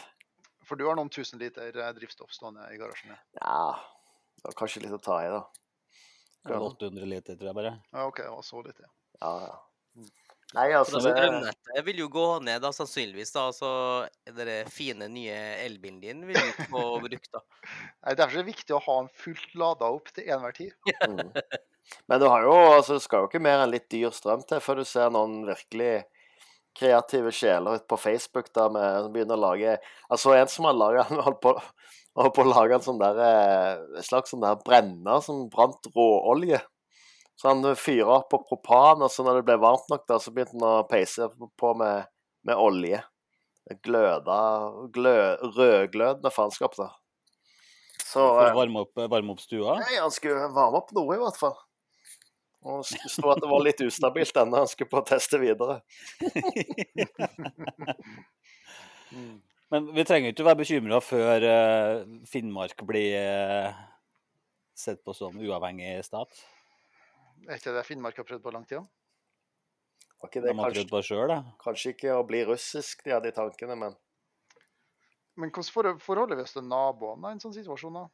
For 0.67 0.79
du 0.81 0.87
har 0.89 0.97
noen 0.99 1.13
tusen 1.13 1.39
liter 1.39 1.69
eh, 1.77 1.93
drivstoff 1.97 2.33
stående 2.35 2.67
i 2.73 2.81
garasjen. 2.81 3.15
ja. 3.43 3.61
Det 4.37 4.51
var 4.51 4.57
kanskje 4.61 4.81
litt 4.85 4.93
å 4.95 4.99
ta 5.03 5.15
i, 5.25 5.29
da. 5.33 5.39
er 6.47 6.63
800 6.63 7.07
liter, 7.09 7.35
tror 7.39 7.49
jeg 7.49 7.57
bare. 7.57 7.71
Ja, 7.91 8.05
OK, 8.07 8.21
og 8.31 8.45
så 8.47 8.61
litt, 8.63 8.77
ja. 8.79 8.91
Ja, 9.19 9.31
ja. 9.49 9.55
Nei, 10.55 10.67
altså 10.77 11.01
Altså, 11.01 11.11
det, 11.11 11.15
Strømnettet 11.17 11.87
vil 11.89 12.03
jo 12.05 12.07
gå 12.13 12.27
ned, 12.47 12.61
da, 12.63 12.71
sannsynligvis. 12.77 13.33
da, 13.35 13.49
så 13.57 13.71
Den 14.37 14.71
fine 14.71 15.09
nye 15.11 15.39
elbilen 15.65 15.99
din 16.05 16.23
vil 16.29 16.39
du 16.39 16.51
ikke 16.53 16.69
få 16.71 16.85
brukt. 17.09 17.31
da. 17.35 17.43
Nei, 18.05 18.15
Derfor 18.15 18.37
er 18.37 18.45
det 18.45 18.53
viktig 18.53 18.77
å 18.77 18.83
ha 18.85 18.99
den 19.01 19.11
fullt 19.25 19.57
lada 19.59 19.91
opp 19.97 20.13
til 20.15 20.31
enhver 20.31 20.55
tid. 20.55 20.77
mm. 21.09 21.33
Men 22.07 22.23
du 22.23 22.29
har 22.31 22.47
jo, 22.47 22.55
altså, 22.77 23.01
det 23.01 23.07
skal 23.09 23.25
jo 23.25 23.31
ikke 23.33 23.43
mer 23.43 23.65
enn 23.65 23.75
litt 23.75 23.89
dyr 23.91 24.15
strøm 24.15 24.47
til 24.47 24.63
før 24.63 24.85
du 24.85 24.87
ser 24.87 25.11
noen 25.15 25.41
virkelig 25.49 26.05
kreative 26.77 27.33
sjeler 27.35 27.81
på 27.89 27.99
Facebook 28.01 28.53
da, 28.55 28.69
vi 28.69 29.13
begynner 29.15 29.39
å 29.39 29.45
lage 29.49 29.77
Altså 30.13 30.35
en 30.37 30.51
som 30.51 30.69
har 30.69 30.77
laget, 30.77 31.11
holdt 31.27 31.43
på, 31.45 31.55
holdt 32.21 32.37
på 32.37 32.45
å 32.45 32.51
lage 32.53 32.77
en 32.77 32.85
sånn 32.85 33.01
der, 33.03 33.21
eh, 33.27 34.03
slags 34.07 34.35
sånn 34.35 34.45
der 34.45 34.61
brenner 34.65 35.23
som 35.25 35.47
brant 35.53 35.89
råolje. 35.97 36.61
Så 37.37 37.51
han 37.51 37.75
fyra 37.77 38.21
opp 38.21 38.31
på 38.33 38.41
propan, 38.49 39.03
og 39.05 39.13
så 39.13 39.25
når 39.25 39.41
det 39.41 39.49
ble 39.51 39.59
varmt 39.61 39.91
nok, 39.93 40.07
da, 40.09 40.17
så 40.21 40.33
begynte 40.33 40.57
han 40.57 40.69
å 40.71 40.87
peise 40.89 41.29
på 41.61 41.73
med, 41.77 42.09
med 42.49 42.57
olje. 42.57 43.03
Gløda 43.85 44.39
glø, 44.95 45.17
Rødglødende 45.43 46.31
faenskap, 46.33 46.77
da. 46.79 46.93
Så 48.07 48.23
For 48.23 48.47
eh, 48.47 48.53
å 48.55 48.61
varme 48.61 48.85
opp, 48.87 48.95
varme 49.11 49.35
opp 49.35 49.43
stua. 49.43 49.77
Nei, 49.83 49.99
han 49.99 50.13
skulle 50.15 50.49
varme 50.55 50.81
opp 50.81 50.95
noe, 50.97 51.17
i 51.17 51.21
hvert 51.21 51.41
fall. 51.41 51.57
Og 52.67 52.83
det 52.89 53.11
sto 53.13 53.29
at 53.31 53.43
det 53.43 53.51
var 53.51 53.63
litt 53.63 53.81
ustabilt 53.85 54.37
ennå. 54.41 54.63
Han 54.65 54.71
skulle 54.71 54.91
på 54.91 55.03
å 55.03 55.07
teste 55.07 55.39
videre. 55.43 55.77
Men 59.71 59.89
vi 59.95 60.05
trenger 60.07 60.31
ikke 60.31 60.45
å 60.45 60.49
være 60.49 60.61
bekymra 60.63 60.99
før 61.03 61.43
eh, 61.47 62.05
Finnmark 62.31 62.83
blir 62.87 63.17
eh, 63.19 63.71
sett 64.79 65.01
på 65.05 65.15
som 65.17 65.35
uavhengig 65.43 66.05
stat. 66.07 66.31
Er 67.47 67.59
ikke 67.59 67.75
det 67.75 67.83
Finnmark 67.87 68.17
har 68.21 68.27
prøvd 68.29 68.43
på 68.45 68.53
lang 68.55 68.67
tid? 68.69 68.83
Var 70.23 70.29
ikke 70.31 70.41
De 70.43 70.47
det 70.47 70.53
har 70.55 70.63
kanskje, 70.63 70.81
prøvd 70.81 70.93
på 70.95 71.01
selv, 71.09 71.27
da. 71.31 71.39
kanskje 71.63 71.93
ikke 71.95 72.11
å 72.15 72.27
bli 72.27 72.41
russisk, 72.49 72.95
de 73.05 73.11
hadde 73.15 73.31
i 73.31 73.37
tankene, 73.37 73.75
men 73.79 73.93
Men 75.37 75.51
hvordan 75.53 75.99
forholder 76.01 76.37
vi 76.39 76.43
oss 76.47 76.55
til 76.57 76.65
naboene 76.65 77.29
i 77.29 77.33
en 77.37 77.43
sånn 77.43 77.53
situasjon? 77.53 77.99
da? 77.99 78.05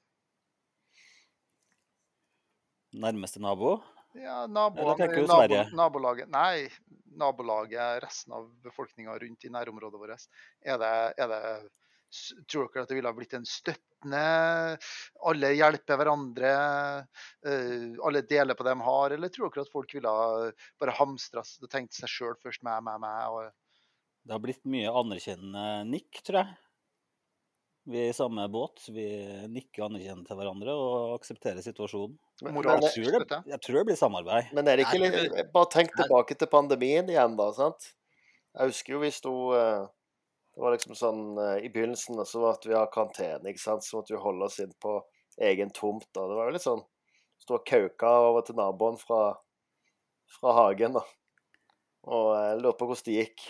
Nærmeste 3.05 3.38
nabo. 3.40 3.76
Ja, 4.18 4.46
naboene, 4.46 5.07
nabo, 5.25 5.61
nabolaget 5.77 6.29
Nei, 6.33 6.68
nabolaget, 7.16 8.03
resten 8.05 8.35
av 8.37 8.51
befolkninga 8.64 9.14
rundt 9.18 9.44
i 9.44 9.53
nærområdet 9.53 10.01
vårt. 10.01 10.27
Er 10.64 10.81
det, 10.83 10.96
er 11.16 11.33
det 11.33 11.40
Tror 12.44 12.66
dere 12.68 12.83
at 12.85 12.90
det 12.90 12.96
ville 12.98 13.09
ha 13.09 13.16
blitt 13.16 13.33
en 13.38 13.46
støttende 13.48 14.18
Alle 15.25 15.53
hjelper 15.57 15.96
hverandre, 15.96 16.51
eh, 17.48 17.87
alle 18.05 18.20
deler 18.29 18.59
på 18.59 18.66
det 18.66 18.75
de 18.75 18.85
har, 18.85 19.14
eller 19.16 19.33
tror 19.33 19.48
dere 19.48 19.64
at 19.64 19.72
folk 19.72 19.94
ville 19.96 20.12
ha 20.12 20.51
bare 20.83 20.96
hamstra 20.98 21.40
og 21.40 21.70
tenkt 21.72 21.96
seg 21.96 22.12
sjøl 22.12 22.37
først, 22.42 22.61
meg, 22.68 22.83
meg, 22.85 23.01
meg? 23.01 23.33
Og, 23.33 23.88
Det 24.27 24.37
har 24.37 24.44
blitt 24.44 24.68
mye 24.68 24.92
anerkjennende 24.92 25.64
nikk, 25.88 26.20
tror 26.20 26.42
jeg. 26.42 26.59
Vi 27.88 27.98
er 27.98 28.12
i 28.12 28.14
samme 28.14 28.44
båt. 28.53 28.85
Vi 28.94 29.07
nikker 29.51 29.88
anerkjennende 29.88 30.29
til 30.29 30.38
hverandre 30.38 30.77
og 30.79 31.16
aksepterer 31.16 31.64
situasjonen. 31.64 32.20
Tror 32.42 33.24
det, 33.24 33.40
jeg 33.46 33.61
tror 33.62 33.78
det 33.78 33.85
blir 33.90 33.98
samarbeid. 33.98 34.52
men 34.57 34.68
er 34.68 34.81
det 34.81 34.87
ikke 34.88 35.00
litt 35.02 35.52
Bare 35.55 35.70
tenk 35.70 35.92
tilbake 35.96 36.37
til 36.38 36.50
pandemien 36.50 37.11
igjen, 37.11 37.37
da. 37.38 37.48
sant? 37.55 37.92
Jeg 38.52 38.72
husker 38.72 38.96
jo 38.96 39.02
vi 39.02 39.11
sto 39.14 39.35
eh, 39.57 39.85
Det 40.52 40.64
var 40.64 40.74
liksom 40.74 40.96
sånn 40.98 41.22
eh, 41.38 41.64
I 41.66 41.70
begynnelsen 41.72 42.20
så 42.28 42.42
måtte 42.42 42.70
vi 42.70 42.76
ha 42.76 42.85
karantene, 42.92 43.52
ikke 43.52 43.62
sant. 43.62 43.87
Så 43.87 44.00
måtte 44.00 44.16
vi 44.16 44.20
holde 44.20 44.48
oss 44.48 44.59
inn 44.64 44.74
på 44.83 44.98
egen 45.40 45.72
tomt. 45.72 46.09
da. 46.12 46.26
Det 46.28 46.38
var 46.38 46.50
jo 46.50 46.57
litt 46.59 46.66
sånn 46.66 46.85
Stå 47.42 47.57
og 47.59 47.64
kauka 47.66 48.11
over 48.28 48.44
til 48.46 48.55
naboen 48.55 48.94
fra, 49.00 49.33
fra 50.31 50.52
hagen, 50.61 50.94
da. 50.94 51.02
Og 52.07 52.28
jeg 52.37 52.61
lurte 52.61 52.78
på 52.78 52.87
hvordan 52.87 53.09
det 53.09 53.16
gikk. 53.16 53.42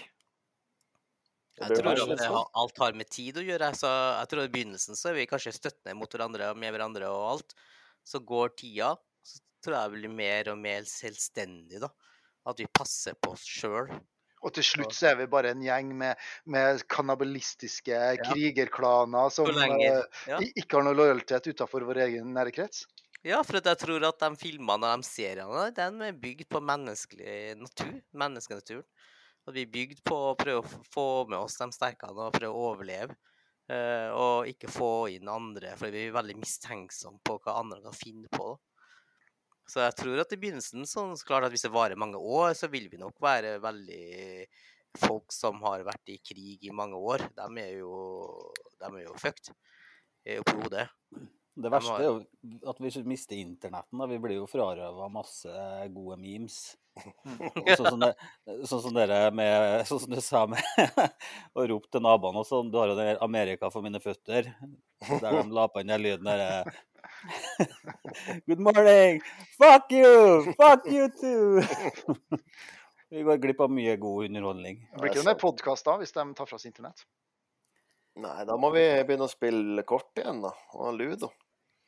Jeg 1.61 1.77
tror 1.77 1.91
at 1.93 2.01
det 2.09 2.17
sånn. 2.25 2.49
alt 2.63 2.81
har 2.81 2.97
med 2.97 3.11
tid 3.13 3.37
å 3.37 3.45
gjøre. 3.45 3.69
Så 3.77 3.91
jeg 3.91 4.31
tror 4.31 4.47
I 4.47 4.53
begynnelsen 4.55 4.99
så 4.99 5.11
er 5.11 5.19
vi 5.19 5.29
kanskje 5.29 5.53
støttende 5.57 5.97
mot 5.99 6.09
hverandre 6.09 6.49
og 6.55 6.61
med 6.61 6.73
hverandre 6.73 7.11
og 7.13 7.27
alt. 7.35 7.57
Så 8.05 8.21
går 8.27 8.55
tida, 8.59 8.95
så 9.23 9.39
tror 9.63 9.77
jeg 9.79 9.91
det 9.93 9.99
blir 10.01 10.15
mer 10.23 10.49
og 10.53 10.59
mer 10.59 10.87
selvstendig. 10.89 11.81
da. 11.85 11.89
At 12.47 12.59
vi 12.59 12.67
passer 12.75 13.15
på 13.23 13.37
oss 13.37 13.45
sjøl. 13.47 13.93
Og 14.43 14.51
til 14.57 14.65
slutt 14.67 14.91
så 14.97 15.13
er 15.13 15.21
vi 15.21 15.29
bare 15.31 15.53
en 15.55 15.61
gjeng 15.63 15.93
med, 15.95 16.19
med 16.51 16.81
kannibalistiske 16.91 17.99
krigerklaner 18.25 19.31
som 19.31 19.47
eh, 19.55 20.01
Ja. 20.27 20.41
ikke 20.43 20.81
har 20.81 20.87
noe 20.89 20.99
lojalitet 20.99 21.47
utenfor 21.53 21.87
vår 21.87 22.01
egen 22.09 22.33
nære 22.35 22.51
krets. 22.57 22.83
ja, 23.23 23.39
for 23.47 23.61
jeg 23.63 23.79
tror 23.79 24.03
at 24.09 24.19
de 24.19 24.35
filmene 24.41 24.89
og 24.91 24.99
de 25.05 25.07
seriene 25.07 25.69
de 25.77 26.07
er 26.09 26.19
bygd 26.19 26.49
på 26.51 26.59
menneskelig 26.59 27.37
natur. 27.61 27.93
Menneskenaturen. 28.13 28.83
At 29.47 29.55
vi 29.55 29.63
er 29.63 29.71
bygd 29.75 30.03
på 30.07 30.17
å 30.33 30.35
prøve 30.39 30.67
å 30.67 30.83
få 30.91 31.07
med 31.31 31.39
oss 31.39 31.57
de 31.63 31.71
sterkene 31.75 32.27
og 32.27 32.35
prøve 32.35 32.51
å 32.51 32.67
overleve. 32.75 33.15
Eh, 33.73 34.11
og 34.13 34.51
ikke 34.51 34.71
få 34.71 34.93
inn 35.15 35.31
andre, 35.33 35.73
for 35.81 35.95
vi 35.95 36.07
er 36.07 36.15
veldig 36.15 36.37
mistenksomme 36.41 37.23
på 37.25 37.39
hva 37.43 37.57
andre 37.63 37.81
kan 37.85 37.97
finne 37.97 38.31
på. 38.33 38.55
Så 39.69 39.81
jeg 39.85 39.97
tror 39.97 40.21
at 40.21 40.35
i 40.35 40.39
begynnelsen, 40.41 40.85
sånn, 40.89 41.15
så 41.17 41.27
klart 41.29 41.47
at 41.47 41.55
hvis 41.55 41.65
det 41.65 41.73
varer 41.73 41.99
mange 41.99 42.19
år, 42.21 42.53
så 42.59 42.69
vil 42.73 42.91
vi 42.93 43.01
nok 43.01 43.19
være 43.23 43.59
veldig 43.63 44.05
Folk 45.01 45.33
som 45.33 45.63
har 45.65 45.87
vært 45.87 46.11
i 46.13 46.19
krig 46.21 46.67
i 46.69 46.73
mange 46.77 46.99
år, 47.01 47.23
de 47.33 47.47
er 47.63 47.79
jo, 47.79 47.95
de 48.77 48.91
er 48.91 49.07
jo 49.07 49.15
fucked. 49.17 49.55
Er 50.21 50.37
jo 50.37 50.45
på 50.45 50.59
hodet. 50.59 50.83
Det 51.57 51.71
verste 51.73 51.95
er 51.97 52.11
jo 52.11 52.19
at 52.69 52.81
vi 52.81 52.91
mister 53.09 53.39
internetten. 53.41 54.03
da. 54.03 54.09
Vi 54.11 54.19
blir 54.21 54.37
jo 54.37 54.51
frarøva 54.51 55.09
masse 55.09 55.49
gode 55.95 56.19
memes. 56.21 56.59
Sånn 57.77 57.87
som, 57.87 58.01
det, 58.03 58.11
sånn 58.69 58.83
som 58.85 58.93
dere 58.93 59.31
med 59.33 59.87
Sånn 59.89 60.01
som 60.03 60.13
du 60.13 60.21
sa 60.21 60.43
med 60.51 60.61
å 61.57 61.65
rope 61.71 61.89
til 61.89 62.05
naboene 62.05 62.43
og 62.43 62.49
sånn. 62.49 62.69
Du 62.73 62.77
har 62.81 62.93
jo 62.93 62.97
den 62.99 63.17
'Amerika 63.17 63.71
for 63.73 63.85
mine 63.85 64.01
føtter', 64.03 64.53
der 65.09 65.39
de 65.39 65.45
la 65.49 65.69
på 65.69 65.81
den 65.81 65.95
der 65.95 66.03
lyden 66.03 66.29
derre 66.29 66.65
Good 68.49 68.61
morning! 68.61 69.23
Fuck 69.59 69.93
you! 69.93 70.53
Fuck 70.59 70.87
you 70.87 71.09
too! 71.09 71.63
Vi 73.13 73.23
går 73.23 73.37
glipp 73.37 73.61
av 73.61 73.71
mye 73.71 73.97
god 74.01 74.25
underholdning. 74.25 74.79
Det 74.93 75.01
blir 75.03 75.13
ikke 75.13 75.27
noen 75.27 75.41
podkast 75.41 75.85
da, 75.85 75.99
hvis 76.01 76.15
de 76.17 76.25
tar 76.37 76.49
fra 76.49 76.57
oss 76.57 76.65
internett. 76.65 77.05
Nei, 78.23 78.45
da 78.49 78.57
må 78.61 78.71
vi 78.73 78.85
begynne 79.05 79.29
å 79.29 79.33
spille 79.33 79.85
kort 79.89 80.17
igjen, 80.21 80.41
da. 80.45 80.53
Og 80.81 80.97
ludo. 80.97 81.29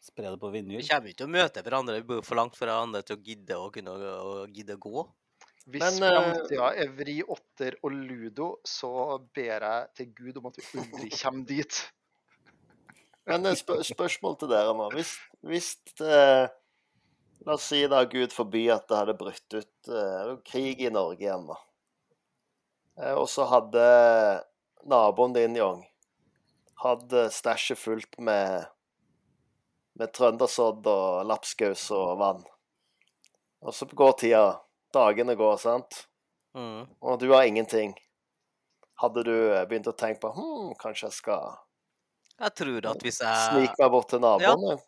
Spre 0.04 0.28
det 0.28 0.40
på 0.40 0.50
Vi 0.52 0.60
kommer 0.62 1.08
ikke 1.08 1.22
til 1.22 1.28
å 1.28 1.32
møte 1.32 1.62
hverandre. 1.64 2.00
Vi 2.02 2.08
bor 2.10 2.24
for 2.26 2.36
langt 2.36 2.58
fra 2.58 2.68
hverandre 2.68 3.00
til 3.06 3.16
å 3.16 3.22
gidde 3.24 3.56
å 3.56 3.70
kunne 3.72 3.94
å 3.96 4.32
gidde 4.52 4.76
gå. 4.76 5.04
Hvis 5.64 5.80
Men, 5.80 6.02
eh, 6.04 6.16
framtida 6.18 6.66
er 6.76 6.90
vri, 6.92 7.14
åtter 7.24 7.78
og 7.80 7.92
ludo, 7.92 8.48
så 8.68 9.18
ber 9.32 9.64
jeg 9.64 9.86
til 9.96 10.10
Gud 10.18 10.36
om 10.36 10.50
at 10.50 10.58
vi 10.60 10.66
aldri 10.82 11.08
kommer 11.22 11.46
dit. 11.48 11.78
Men 13.24 13.48
eh, 13.48 13.56
spør 13.56 13.80
spørsmål 13.80 14.36
til 14.42 14.52
dere 14.52 14.76
nå. 14.76 14.90
Hvis, 14.92 15.14
hvis 15.40 15.70
eh, 16.04 16.52
La 17.44 17.58
oss 17.58 17.66
si 17.68 17.82
da 17.88 18.04
Gud 18.08 18.32
forby 18.32 18.62
at 18.72 18.86
det 18.88 18.96
hadde 18.96 19.16
brutt 19.20 19.56
ut 19.56 19.88
eh, 19.92 20.30
krig 20.48 20.80
i 20.80 20.92
Norge 20.92 21.26
igjen, 21.26 21.48
da. 21.50 21.58
Eh, 23.00 23.12
og 23.12 23.26
så 23.28 23.44
hadde 23.50 23.82
naboen 24.88 25.34
din, 25.36 25.58
Young, 25.58 25.82
hadde 26.80 27.26
stæsjet 27.34 27.80
fullt 27.80 28.16
med 28.16 28.64
med 29.98 30.12
trøndersodd 30.14 30.86
og 30.90 31.26
lapskaus 31.28 31.86
og 31.94 32.16
vann. 32.20 32.42
Og 33.64 33.74
så 33.74 33.86
går 33.88 34.16
tida. 34.20 34.46
Dagene 34.94 35.34
går, 35.38 35.56
sant? 35.58 36.04
Mm. 36.54 36.86
Og 37.02 37.18
du 37.18 37.30
har 37.32 37.46
ingenting. 37.48 37.94
Hadde 39.02 39.24
du 39.26 39.34
eh, 39.34 39.64
begynt 39.66 39.90
å 39.90 39.96
tenke 39.98 40.22
på 40.22 40.30
hm, 40.36 40.74
kanskje 40.78 41.08
jeg 41.08 41.16
skal 41.16 41.56
Jeg 42.38 42.54
tror 42.60 42.90
at 42.92 43.00
hvis 43.02 43.18
jeg 43.24 43.48
snike 43.48 43.80
meg 43.80 43.90
bort 43.90 44.12
til 44.12 44.22
naboen? 44.22 44.78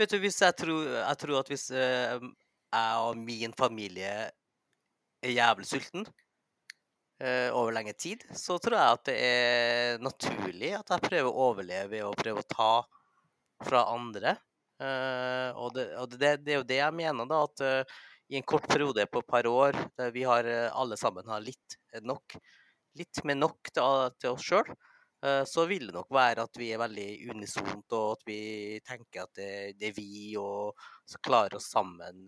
Vet 0.00 0.14
du, 0.14 0.16
hvis 0.22 0.40
jeg 0.40 0.56
tror, 0.56 0.86
jeg 0.96 1.20
tror 1.20 1.40
at 1.42 1.50
hvis 1.52 1.66
eh, 1.76 2.22
jeg 2.70 3.04
og 3.04 3.20
min 3.20 3.52
familie 3.58 4.14
er 5.20 5.34
jævlig 5.34 5.68
sulten 5.68 6.06
eh, 7.20 7.50
over 7.52 7.74
lenge 7.76 7.92
tid, 8.00 8.24
så 8.32 8.56
tror 8.62 8.78
jeg 8.78 8.96
at 8.96 9.04
det 9.10 9.16
er 9.26 10.00
naturlig 10.00 10.72
at 10.78 10.94
jeg 10.94 11.04
prøver 11.04 11.28
å 11.28 11.50
overleve 11.50 11.90
ved 11.92 12.06
å 12.06 12.14
prøve 12.16 12.40
å 12.40 12.48
ta 12.48 12.72
fra 13.66 13.84
andre. 13.92 14.38
Eh, 14.80 15.50
og 15.60 15.74
det, 15.76 15.88
og 16.00 16.14
det, 16.14 16.36
det 16.44 16.54
er 16.54 16.62
jo 16.62 16.68
det 16.68 16.78
jeg 16.80 16.96
mener, 16.96 17.28
da, 17.28 17.42
at 17.44 17.64
eh, 17.66 17.98
i 18.32 18.38
en 18.38 18.46
kort 18.48 18.68
periode 18.70 19.04
på 19.10 19.20
et 19.20 19.28
par 19.28 19.48
år, 19.50 19.76
der 19.98 20.14
vi 20.14 20.24
har 20.28 20.46
eh, 20.48 20.68
alle 20.72 20.96
sammen 21.00 21.28
har 21.28 21.42
litt 21.44 21.76
nok, 22.06 22.38
litt 22.96 23.20
med 23.28 23.42
nok 23.42 23.72
til, 23.74 24.06
til 24.20 24.32
oss 24.32 24.46
sjøl, 24.46 24.72
så 25.20 25.66
vil 25.68 25.82
det 25.90 25.92
nok 25.92 26.14
være 26.16 26.46
at 26.46 26.54
vi 26.56 26.70
er 26.72 26.78
veldig 26.80 27.08
unisont, 27.28 27.92
og 27.92 28.14
at 28.14 28.22
vi 28.24 28.38
tenker 28.88 29.26
at 29.26 29.34
det, 29.36 29.48
det 29.76 29.90
er 29.90 29.98
vi 29.98 30.30
og 30.40 30.78
som 31.04 31.20
klarer 31.20 31.58
oss 31.58 31.66
sammen 31.74 32.22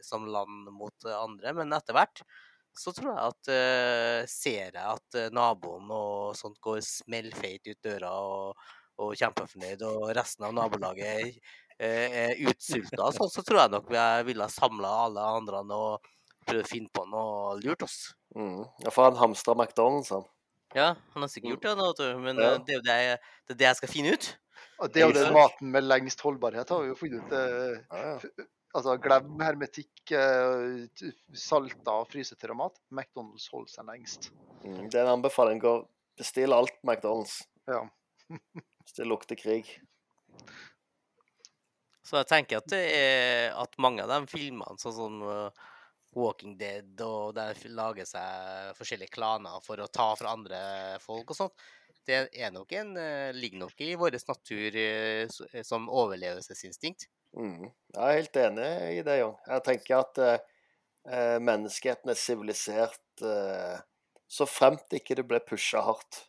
som 0.00 0.24
land 0.24 0.70
mot 0.72 1.04
andre. 1.12 1.52
Men 1.58 1.76
etter 1.76 1.92
hvert 1.92 2.22
så 2.72 2.94
tror 2.96 3.10
jeg 3.12 3.34
at 3.34 4.30
ser 4.32 4.78
jeg 4.80 4.86
at 4.86 5.20
naboen 5.36 5.92
og 5.92 6.32
sånt 6.40 6.56
går 6.64 6.80
smellfeit 6.80 7.68
ut 7.68 7.84
døra 7.84 8.14
og, 8.24 8.64
og 9.02 9.14
kjempefornøyd, 9.18 9.82
og 9.88 10.08
resten 10.16 10.46
av 10.48 10.54
nabolaget 10.56 11.38
eh, 11.78 12.16
er 12.26 12.42
utsulta, 12.50 13.10
så, 13.16 13.28
så 13.32 13.44
tror 13.46 13.64
jeg 13.64 13.72
nok 13.76 13.90
jeg 13.96 14.26
ville 14.28 14.46
ha 14.46 14.52
samla 14.52 14.92
alle 15.06 15.24
andre 15.38 15.62
og 15.76 16.10
prøvd 16.46 16.62
å 16.64 16.68
finne 16.70 16.90
på 16.94 17.04
noe 17.10 17.56
lurt. 17.62 17.82
oss. 17.86 17.98
Mm. 18.34 18.62
Ja, 18.84 18.90
for 18.94 19.06
han 19.10 19.18
hamstra 19.20 19.54
McDonald's, 19.54 20.10
han. 20.14 20.24
Ja, 20.74 20.94
han 21.14 21.22
har 21.26 21.28
sikkert 21.28 21.52
gjort 21.58 21.66
det, 21.68 21.74
nå, 21.78 21.90
du, 21.98 22.06
men 22.24 22.38
Ja. 22.40 22.54
eh, 22.54 22.62
det 22.66 22.72
er 22.72 22.78
jo 22.80 22.86
det 22.86 22.96
jeg, 23.02 23.18
det 23.46 23.54
er 23.54 23.60
det 23.60 23.68
jeg 23.68 23.80
skal 23.82 23.92
finne 23.92 24.14
ut. 24.16 24.30
Og 24.82 24.88
det 24.90 25.02
er 25.02 25.06
jo 25.10 25.14
den 25.18 25.34
maten 25.36 25.70
med 25.70 25.84
lengst 25.84 26.22
holdbarhet, 26.24 26.70
har 26.72 26.82
vi 26.82 26.88
jo 26.90 26.96
funnet 26.98 27.26
ut. 27.28 27.32
eh, 27.38 27.78
Ja, 27.92 28.16
ja. 28.16 28.46
Altså, 28.72 28.94
glem 29.04 29.34
hermetikk, 29.44 30.12
eh, 30.16 31.10
salta 31.36 31.92
og 32.00 32.06
frysetørra 32.08 32.54
mat. 32.56 32.78
McDonald's 32.90 33.44
holder 33.52 33.68
seg 33.68 33.84
lengst. 33.84 34.30
Mm. 34.64 34.86
Det 34.88 34.96
er 34.96 35.04
en 35.04 35.18
anbefaling. 35.18 35.60
å 35.68 35.74
Bestill 36.16 36.52
alt 36.56 36.72
McDonald's. 36.82 37.42
Ja. 37.68 37.82
Hvis 38.82 38.98
det 38.98 39.08
lukter 39.08 39.38
krig. 39.38 39.68
Så 42.02 42.18
jeg 42.18 42.28
tenker 42.28 42.60
at 42.60 42.70
det 42.72 42.82
er 42.96 43.54
at 43.56 43.78
mange 43.80 44.04
av 44.04 44.10
de 44.10 44.26
filmene, 44.30 44.76
sånn 44.82 44.96
som 44.96 45.22
uh, 45.22 45.68
Walking 46.18 46.58
Dead, 46.60 46.90
og 47.06 47.32
der 47.38 47.56
lager 47.72 48.08
seg 48.08 48.74
forskjellige 48.76 49.14
klaner 49.14 49.62
for 49.64 49.80
å 49.80 49.88
ta 49.88 50.10
fra 50.18 50.34
andre 50.34 50.60
folk 51.00 51.32
og 51.32 51.38
sånt, 51.38 51.64
det 52.08 52.24
er 52.34 52.50
nok 52.52 52.74
en, 52.74 52.96
uh, 52.98 53.30
ligger 53.36 53.62
nok 53.62 53.80
i 53.86 53.94
vår 53.96 54.18
natur 54.28 54.78
eh, 54.82 55.62
som 55.62 55.86
overlevelsesinstinkt. 55.88 57.06
Mm. 57.38 57.70
Jeg 57.94 58.02
er 58.02 58.18
helt 58.18 58.36
enig 58.42 58.68
i 58.98 59.04
det, 59.06 59.16
Jon. 59.22 59.38
Jeg 59.46 59.64
tenker 59.68 60.02
at 60.02 60.20
eh, 60.20 60.42
eh, 61.08 61.38
menneskeheten 61.40 62.12
er 62.12 62.18
sivilisert 62.18 63.24
eh, 63.24 63.78
så 64.28 64.48
fremt 64.48 64.92
ikke 64.96 65.16
det 65.18 65.26
ble 65.28 65.40
pusha 65.44 65.82
hardt. 65.84 66.24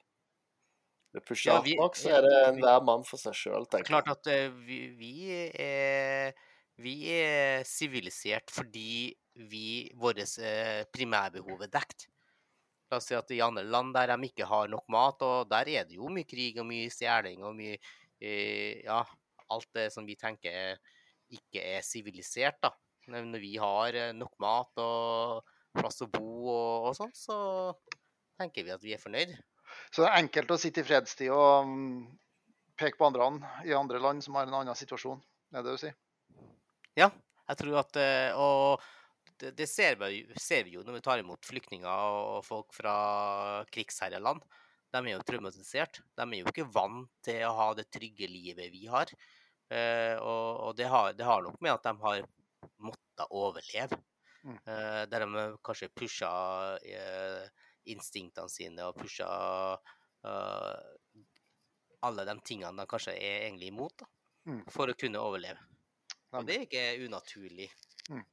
Blir 1.13 1.23
pusher 1.27 1.51
Ja, 1.51 1.59
vi- 1.61 1.77
nok, 1.77 1.97
så 1.99 2.09
er 2.17 2.25
det 2.25 2.33
enhver 2.49 2.81
mann 2.85 3.05
for 3.05 3.21
seg 3.21 3.35
sjøl, 3.37 3.67
tenker 3.69 3.91
Klart 3.91 4.09
at 4.15 4.31
uh, 4.33 4.55
vi, 4.65 4.79
vi 4.97 5.13
er 5.61 6.33
vi 6.81 6.95
er 7.13 7.61
sivilisert 7.69 8.49
fordi 8.49 9.13
vi, 9.49 9.91
våre 9.93 10.25
uh, 10.25 10.81
primærbehov 10.93 11.61
er 11.67 11.69
dekt. 11.73 12.07
La 12.89 12.97
oss 12.97 13.07
si 13.09 13.15
at 13.17 13.29
i 13.33 13.41
andre 13.45 13.63
land 13.65 13.93
der 13.95 14.11
de 14.13 14.27
ikke 14.29 14.47
har 14.49 14.69
nok 14.69 14.85
mat, 14.93 15.21
og 15.25 15.49
der 15.49 15.69
er 15.69 15.85
det 15.89 15.97
jo 15.97 16.09
mye 16.13 16.27
krig 16.29 16.57
og 16.61 16.67
mye 16.69 16.89
stjeling 16.93 17.41
og 17.45 17.55
mye 17.57 17.77
eh, 18.21 18.83
Ja, 18.85 18.99
alt 19.53 19.69
det 19.73 19.87
som 19.93 20.05
vi 20.05 20.17
tenker 20.19 20.77
ikke 21.33 21.63
er 21.77 21.81
sivilisert, 21.85 22.59
da. 22.61 22.69
Når 23.09 23.41
vi 23.41 23.55
har 23.61 23.97
eh, 23.97 24.13
nok 24.13 24.35
mat 24.41 24.81
og 24.83 25.41
plass 25.73 26.03
å 26.05 26.09
bo 26.13 26.27
og, 26.53 26.91
og 26.91 26.93
sånn, 26.99 27.13
så 27.17 27.37
tenker 28.37 28.67
vi 28.67 28.75
at 28.75 28.85
vi 28.85 28.93
er 28.93 29.01
fornøyd. 29.01 29.33
Så 29.93 30.01
det 30.01 30.09
er 30.09 30.23
enkelt 30.23 30.51
å 30.55 30.57
sitte 30.57 30.81
i 30.81 30.87
fredstid 30.87 31.29
og 31.33 31.69
mm, 31.69 31.97
peke 32.81 32.97
på 32.97 33.05
andre 33.05 33.27
land 33.27 33.67
i 33.69 33.75
andre 33.77 34.01
land 34.01 34.25
som 34.25 34.39
har 34.39 34.49
en 34.49 34.57
annen 34.63 34.77
situasjon. 34.77 35.21
Det 35.53 35.59
er 35.59 35.67
det 35.67 35.75
du 35.75 35.81
sier? 35.83 35.95
Ja, 36.97 37.11
jeg 37.49 37.59
tror 37.61 37.79
at 37.83 37.99
eh, 38.01 38.33
Og 38.41 38.81
det, 39.43 39.67
ser, 39.69 39.97
vi, 40.01 40.23
ser 40.39 40.65
vi 40.65 40.77
jo 40.77 40.83
når 40.85 40.97
vi 40.97 41.03
tar 41.05 41.21
imot 41.21 41.45
flyktninger 41.45 41.89
og 41.89 42.41
folk 42.47 42.73
fra 42.73 42.95
krigsherreland. 43.73 44.41
de 44.93 45.01
er 45.01 45.13
jo 45.13 45.25
traumatisert. 45.27 46.01
De 46.17 46.25
er 46.25 46.41
jo 46.41 46.49
ikke 46.49 46.69
vant 46.73 47.09
til 47.25 47.43
å 47.45 47.53
ha 47.57 47.69
det 47.77 47.89
trygge 47.93 48.29
livet 48.29 48.73
vi 48.73 48.87
har. 48.89 49.13
Eh, 49.69 50.17
og 50.17 50.73
det, 50.77 50.89
har, 50.89 51.13
det 51.17 51.25
har 51.25 51.45
nok 51.45 51.59
med 51.61 51.73
at 51.73 51.85
de 51.85 51.93
har 52.01 52.25
måttet 52.81 53.29
overleve. 53.29 53.99
Mm. 54.43 54.57
Eh, 54.57 55.03
der 55.09 55.25
de 55.25 55.45
kanskje 55.65 55.91
pusha 55.93 56.31
instinktene 57.91 58.49
sine 58.51 58.85
og 58.87 58.97
pusha 58.99 59.27
uh, 59.77 60.93
alle 62.03 62.25
de 62.27 62.35
tingene 62.45 62.83
de 62.83 62.89
kanskje 62.89 63.15
er 63.15 63.47
egentlig 63.47 63.71
imot, 63.73 63.97
da, 64.03 64.09
Mm. 64.43 64.65
for 64.67 64.91
å 64.91 64.95
kunne 64.99 65.21
overleve. 65.23 65.61
Og 66.35 66.43
det 66.43 66.55
er 66.57 66.63
ikke 66.65 67.05
unaturlig. 67.05 67.69
Mm. 68.11 68.23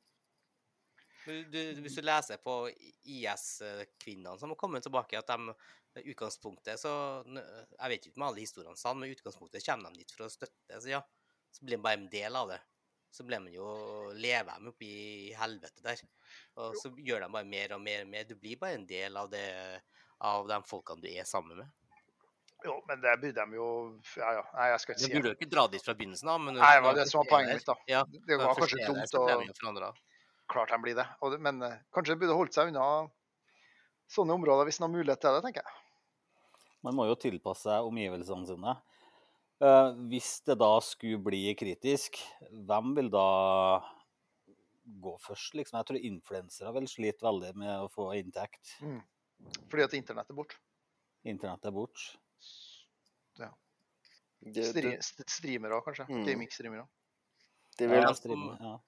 Du, 1.52 1.58
hvis 1.84 1.94
du 1.94 2.02
leser 2.02 2.40
på 2.42 2.54
IS-kvinnene 3.04 4.34
som 4.40 4.50
har 4.50 4.58
kommet 4.58 4.82
tilbake, 4.82 5.20
at 5.20 5.30
de 5.30 5.54
utgangspunktet 6.10 6.80
så 6.80 6.90
Jeg 7.28 7.88
vet 7.92 8.06
ikke 8.08 8.18
om 8.18 8.26
alle 8.26 8.42
historiene 8.42 8.78
sann, 8.80 8.98
men 8.98 9.12
utgangspunktet 9.14 9.62
kommer 9.66 9.92
de 9.94 10.02
dit 10.02 10.16
for 10.16 10.26
å 10.26 10.32
støtte. 10.32 10.80
Så 10.80 10.90
ja, 10.90 11.02
så 11.54 11.62
blir 11.64 11.76
de 11.76 11.84
bare 11.84 12.00
en 12.00 12.10
del 12.10 12.36
av 12.40 12.50
det. 12.50 12.58
Så 13.10 13.24
blir 13.26 13.40
man 13.42 13.52
jo 13.52 13.66
lever 14.14 14.54
de 14.54 14.70
oppi 14.70 14.92
helvete 15.34 15.82
der. 15.82 16.02
Og 16.62 16.76
så 16.78 16.92
gjør 16.94 17.24
de 17.24 17.32
bare 17.34 17.48
mer 17.48 17.74
og 17.74 17.82
mer 17.82 18.04
og 18.04 18.12
mer. 18.12 18.28
Du 18.28 18.36
blir 18.38 18.60
bare 18.60 18.78
en 18.78 18.86
del 18.86 19.18
av 19.18 19.30
det 19.32 19.48
av 20.20 20.48
de 20.48 20.58
folkene 20.68 21.02
du 21.02 21.08
er 21.10 21.26
sammen 21.28 21.62
med. 21.62 21.68
Jo, 22.64 22.74
men 22.88 23.00
det 23.00 23.14
burde 23.22 23.44
de 23.46 23.56
jo 23.56 23.68
Ja, 24.20 24.34
ja. 24.36 24.42
Nei, 24.52 24.66
jeg 24.68 24.80
skal 24.82 24.94
ikke 24.94 25.06
Du 25.06 25.14
burde 25.14 25.30
jo 25.30 25.36
ikke 25.38 25.50
dra 25.54 25.62
dit 25.72 25.84
fra 25.84 25.94
begynnelsen 25.96 26.28
av, 26.28 26.42
men 26.44 26.58
Nei, 26.58 26.72
det 26.76 26.82
var 26.84 26.98
det 26.98 27.06
som 27.08 27.22
var 27.22 27.30
poenget 27.30 27.56
mitt, 27.56 27.68
da. 27.70 27.76
Ja, 27.88 28.02
Det 28.04 28.36
var 28.36 28.58
kanskje 28.58 28.82
dumt 28.84 29.16
å. 29.16 29.92
Klart 30.50 30.74
de 30.74 30.78
blir 30.82 30.98
det. 30.98 31.06
Og, 31.24 31.36
men 31.40 31.62
eh, 31.62 31.78
kanskje 31.94 32.12
de 32.16 32.20
burde 32.20 32.36
holdt 32.36 32.56
seg 32.56 32.72
unna 32.72 32.84
sånne 34.10 34.34
områder 34.34 34.66
hvis 34.66 34.80
de 34.80 34.84
har 34.84 34.92
mulighet 34.92 35.22
til 35.22 35.36
det, 35.36 35.42
tenker 35.46 35.64
jeg. 35.64 35.76
Man 36.84 36.96
må 36.98 37.06
jo 37.08 37.16
tilpasse 37.20 37.68
seg 37.68 37.86
omgivelsene 37.86 38.48
sine. 38.48 38.74
Eh, 39.60 39.88
hvis 40.08 40.38
det 40.48 40.56
da 40.60 40.70
skulle 40.84 41.20
bli 41.20 41.42
kritisk, 41.58 42.16
hvem 42.68 42.94
vil 42.96 43.10
da 43.12 43.24
gå 45.00 45.12
først, 45.20 45.54
liksom? 45.58 45.76
Jeg 45.78 45.88
tror 45.90 46.06
influensere 46.08 46.72
vil 46.78 46.88
slite 46.88 47.26
veldig 47.26 47.52
med 47.60 47.74
å 47.84 47.90
få 47.92 48.08
inntekt. 48.18 48.72
Fordi 49.70 49.84
at 49.84 49.96
internett 49.98 50.32
er 50.32 50.38
borte. 50.38 50.56
Internett 51.28 51.68
er 51.68 51.74
borte. 51.76 52.16
Ja. 53.38 53.50
Stri 54.40 54.86
det, 54.88 54.96
Streamere, 55.04 55.82
kanskje. 55.84 56.08
Mm. 56.08 56.24
Gaming-streamere. 56.26 56.86
de 57.78 57.86
vil, 57.88 57.96
Ja, 57.96 58.08
som- 58.12 58.16
streame, 58.16 58.56
ja. 58.60 58.78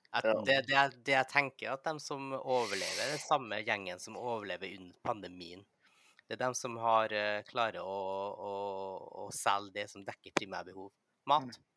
Det, 0.45 0.57
det, 0.67 1.05
det 1.05 1.13
jeg 1.15 1.29
tenker, 1.29 1.69
er 1.69 1.73
at 1.79 1.85
de 1.85 2.01
som 2.01 2.33
overlever, 2.33 3.05
er 3.07 3.13
den 3.15 3.23
samme 3.23 3.63
gjengen 3.65 4.01
som 4.01 4.17
overlever 4.17 4.69
under 4.79 4.97
pandemien. 5.05 5.65
Det 6.29 6.37
er 6.37 6.41
dem 6.45 6.55
som 6.55 6.77
har, 6.81 7.13
eh, 7.13 7.43
klarer 7.49 7.83
å, 7.85 7.99
å, 8.33 8.53
å 9.25 9.29
selge 9.35 9.75
det 9.81 9.91
som 9.91 10.05
dekker 10.07 10.33
primærbehov. 10.39 10.91
Mat, 11.29 11.43
Mm. 11.45 11.69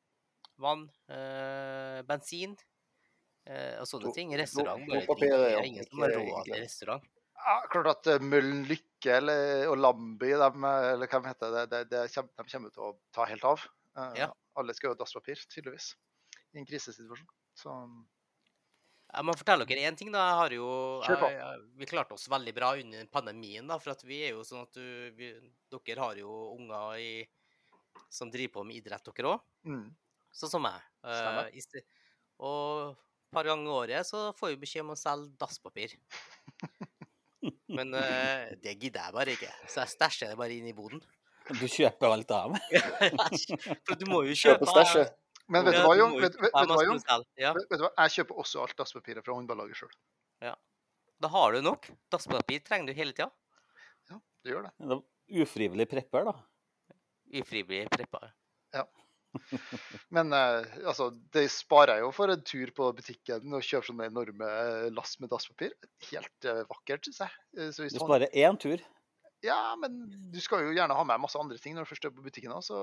vann, 0.57 0.83
eh, 1.11 2.01
bensin 2.07 2.55
eh, 3.45 3.75
og 3.81 3.85
sånne 3.89 4.13
ting. 4.15 4.31
Restaurant. 4.39 4.81
er 4.81 5.05
Det 5.19 5.33
er 5.33 5.65
ingen 5.65 5.85
som 5.85 5.99
har 5.99 6.15
råd 6.15 6.45
til 6.45 6.61
restaurant. 6.61 7.03
Ja, 7.35 7.57
klart 7.69 7.91
at 7.91 8.21
Møllenlykke 8.23 8.23
Møllen 8.23 8.63
Lykke 8.69 9.17
eller, 9.19 9.67
og 9.69 9.77
Lamby, 9.77 10.31
eh, 10.31 10.93
eller 10.93 11.07
de 11.07 11.27
heter, 11.27 11.51
det, 11.51 11.65
de, 11.69 11.83
de, 11.91 12.07
de 12.07 12.43
kommer 12.49 12.71
til 12.73 12.83
å 12.87 12.95
ta 13.13 13.25
helt 13.25 13.43
av. 13.43 13.67
Ja. 14.15 14.31
Alle 14.57 14.73
skal 14.73 14.89
jo 14.89 14.95
ha 14.95 14.99
dasspapir, 15.03 15.39
tydeligvis, 15.51 15.95
i 16.53 16.59
en 16.59 16.65
krisesituasjon. 16.65 17.27
Så 17.55 17.71
Jeg 19.15 19.25
må 19.27 19.35
fortelle 19.37 19.65
dere 19.69 19.87
én 19.87 19.97
ting. 19.97 20.11
da. 20.13 20.23
Jeg 20.29 20.39
har 20.41 20.55
jo, 20.57 20.67
jeg, 21.07 21.31
jeg, 21.37 21.63
vi 21.79 21.87
klarte 21.89 22.17
oss 22.17 22.27
veldig 22.31 22.53
bra 22.57 22.73
under 22.81 23.07
pandemien. 23.13 23.67
da, 23.67 23.79
for 23.79 23.95
at 23.95 24.03
vi 24.07 24.21
er 24.27 24.35
jo 24.35 24.43
sånn 24.47 24.65
at 24.65 24.75
du, 24.75 25.11
vi, 25.17 25.31
Dere 25.75 26.01
har 26.03 26.19
jo 26.19 26.31
unger 26.55 26.99
i, 27.01 27.11
som 28.11 28.31
driver 28.31 28.57
på 28.59 28.65
med 28.67 28.81
idrett, 28.81 29.07
dere 29.15 29.35
òg. 29.35 29.45
mm, 29.67 29.85
Sånn 30.35 30.51
som 30.51 30.65
meg. 30.65 30.83
Eh, 31.07 31.55
i 31.55 31.83
og 32.43 32.91
et 32.91 33.31
par 33.31 33.47
ganger 33.47 33.67
i 33.67 33.75
året 33.75 34.07
så 34.07 34.29
får 34.35 34.53
vi 34.53 34.61
beskjed 34.65 34.83
om 34.83 34.93
å 34.93 34.99
selge 34.99 35.31
dasspapir. 35.39 35.95
Men 37.77 37.93
uh, 37.95 38.51
det 38.63 38.75
gidder 38.79 39.05
jeg 39.05 39.15
bare 39.15 39.35
ikke, 39.35 39.51
så 39.67 39.83
jeg 39.83 39.93
stæsjer 39.93 40.31
det 40.33 40.39
bare 40.39 40.55
inn 40.55 40.67
i 40.67 40.75
boden. 40.75 41.01
Du 41.59 41.67
kjøper 41.69 42.15
alt 42.15 42.31
av. 42.33 42.55
For 43.85 43.99
du 43.99 44.07
må 44.09 44.23
jo 44.25 44.33
kjøpe 44.33 44.65
Kjøper 44.65 44.71
stæsjet. 44.71 45.13
Men 45.51 45.65
vet 45.67 45.77
du 45.77 45.81
hva, 45.85 45.93
Jon? 45.99 46.15
Vet, 46.21 46.37
vet, 46.41 46.53
vet. 46.55 47.25
Ja? 47.37 47.51
Jeg 47.53 48.13
kjøper 48.17 48.41
også 48.41 48.63
alt 48.63 48.77
dasspapiret 48.79 49.25
fra 49.25 49.35
håndballaget 49.37 49.77
sjøl. 49.77 49.93
da 51.21 51.31
har 51.31 51.55
du 51.55 51.61
nok. 51.65 51.89
Dasspapir 52.11 52.63
trenger 52.65 52.91
du 52.91 52.97
hele 52.97 53.13
tida. 53.15 53.29
Du 54.45 54.51
gjør 54.51 54.67
det. 54.67 54.73
Det 54.77 54.97
er 54.97 55.41
Ufrivillig 55.41 55.87
prepper, 55.89 56.27
da. 56.27 56.35
Ufrivillig 57.41 57.87
Ja. 58.75 58.83
Men 60.15 60.31
eh, 60.33 60.75
altså, 60.85 61.09
det 61.33 61.47
sparer 61.51 61.97
jeg 61.97 62.05
jo 62.05 62.11
for 62.15 62.31
en 62.31 62.43
tur 62.45 62.69
på 62.77 62.91
butikken 62.95 63.55
og 63.57 63.65
kjøper 63.65 63.89
sånne 63.89 64.09
enorme 64.11 64.49
eh, 64.49 64.89
lass 64.95 65.17
med 65.19 65.33
dasspapir. 65.33 65.73
Helt 66.11 66.47
eh, 66.47 66.61
vakkert, 66.69 67.09
syns 67.09 67.23
jeg. 67.25 67.71
Så 67.73 67.83
hvis 67.83 67.97
Du 67.97 68.03
sparer 68.03 68.29
én 68.31 68.59
tur. 68.61 68.83
Ja, 69.43 69.75
men 69.81 70.05
du 70.31 70.39
skal 70.41 70.63
jo 70.65 70.73
gjerne 70.77 70.95
ha 70.97 71.03
med 71.05 71.21
masse 71.21 71.39
andre 71.41 71.57
ting 71.61 71.75
når 71.75 71.85
du 71.85 71.91
først 71.91 72.07
er 72.07 72.13
på 72.15 72.23
butikken 72.25 72.53
òg, 72.55 72.63
så 72.65 72.77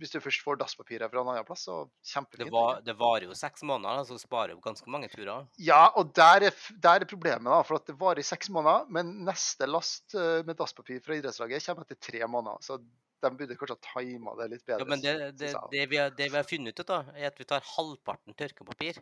hvis 0.00 0.10
du 0.14 0.18
først 0.24 0.40
får 0.44 0.56
dasspapir 0.60 1.02
fra 1.04 1.20
en 1.20 1.28
annen 1.34 1.44
plass, 1.48 1.64
så 1.68 1.76
Det, 1.84 2.08
kjempefint. 2.14 2.50
var, 2.54 2.80
det 2.86 2.94
varer 2.98 3.26
jo 3.28 3.34
seks 3.36 3.62
måneder, 3.68 4.04
så 4.08 4.16
du 4.16 4.22
sparer 4.22 4.54
jo 4.54 4.60
ganske 4.64 4.88
mange 4.90 5.08
turer. 5.12 5.46
Ja, 5.60 5.82
og 6.00 6.14
der 6.16 6.48
er, 6.48 6.58
der 6.82 7.04
er 7.04 7.08
problemet, 7.10 7.44
da, 7.52 7.60
for 7.66 7.76
at 7.80 7.86
det 7.90 7.98
varer 8.00 8.22
i 8.22 8.26
seks 8.26 8.48
måneder. 8.50 8.86
Men 8.88 9.12
neste 9.26 9.68
last 9.68 10.14
eh, 10.14 10.42
med 10.48 10.56
dasspapir 10.58 11.00
fra 11.04 11.16
idrettslaget 11.18 11.64
kommer 11.66 11.84
etter 11.86 12.00
tre 12.08 12.26
måneder. 12.26 12.58
Så 12.64 12.78
de 13.22 13.30
burde 13.38 13.54
kanskje 13.54 13.76
ha 13.76 13.82
tima 14.02 14.32
det 14.40 14.48
litt 14.50 14.64
bedre. 14.66 14.82
Ja, 14.82 14.88
men 14.90 15.00
det, 15.04 15.16
det, 15.38 15.52
det, 15.70 15.84
vi 15.92 16.00
har, 16.00 16.10
det 16.10 16.30
vi 16.32 16.36
har 16.40 16.48
funnet 16.48 16.78
ut, 16.80 16.86
da, 16.88 17.02
er 17.14 17.28
at 17.28 17.38
vi 17.38 17.44
tar 17.52 17.62
halvparten 17.76 18.34
tørkepapir. 18.34 18.98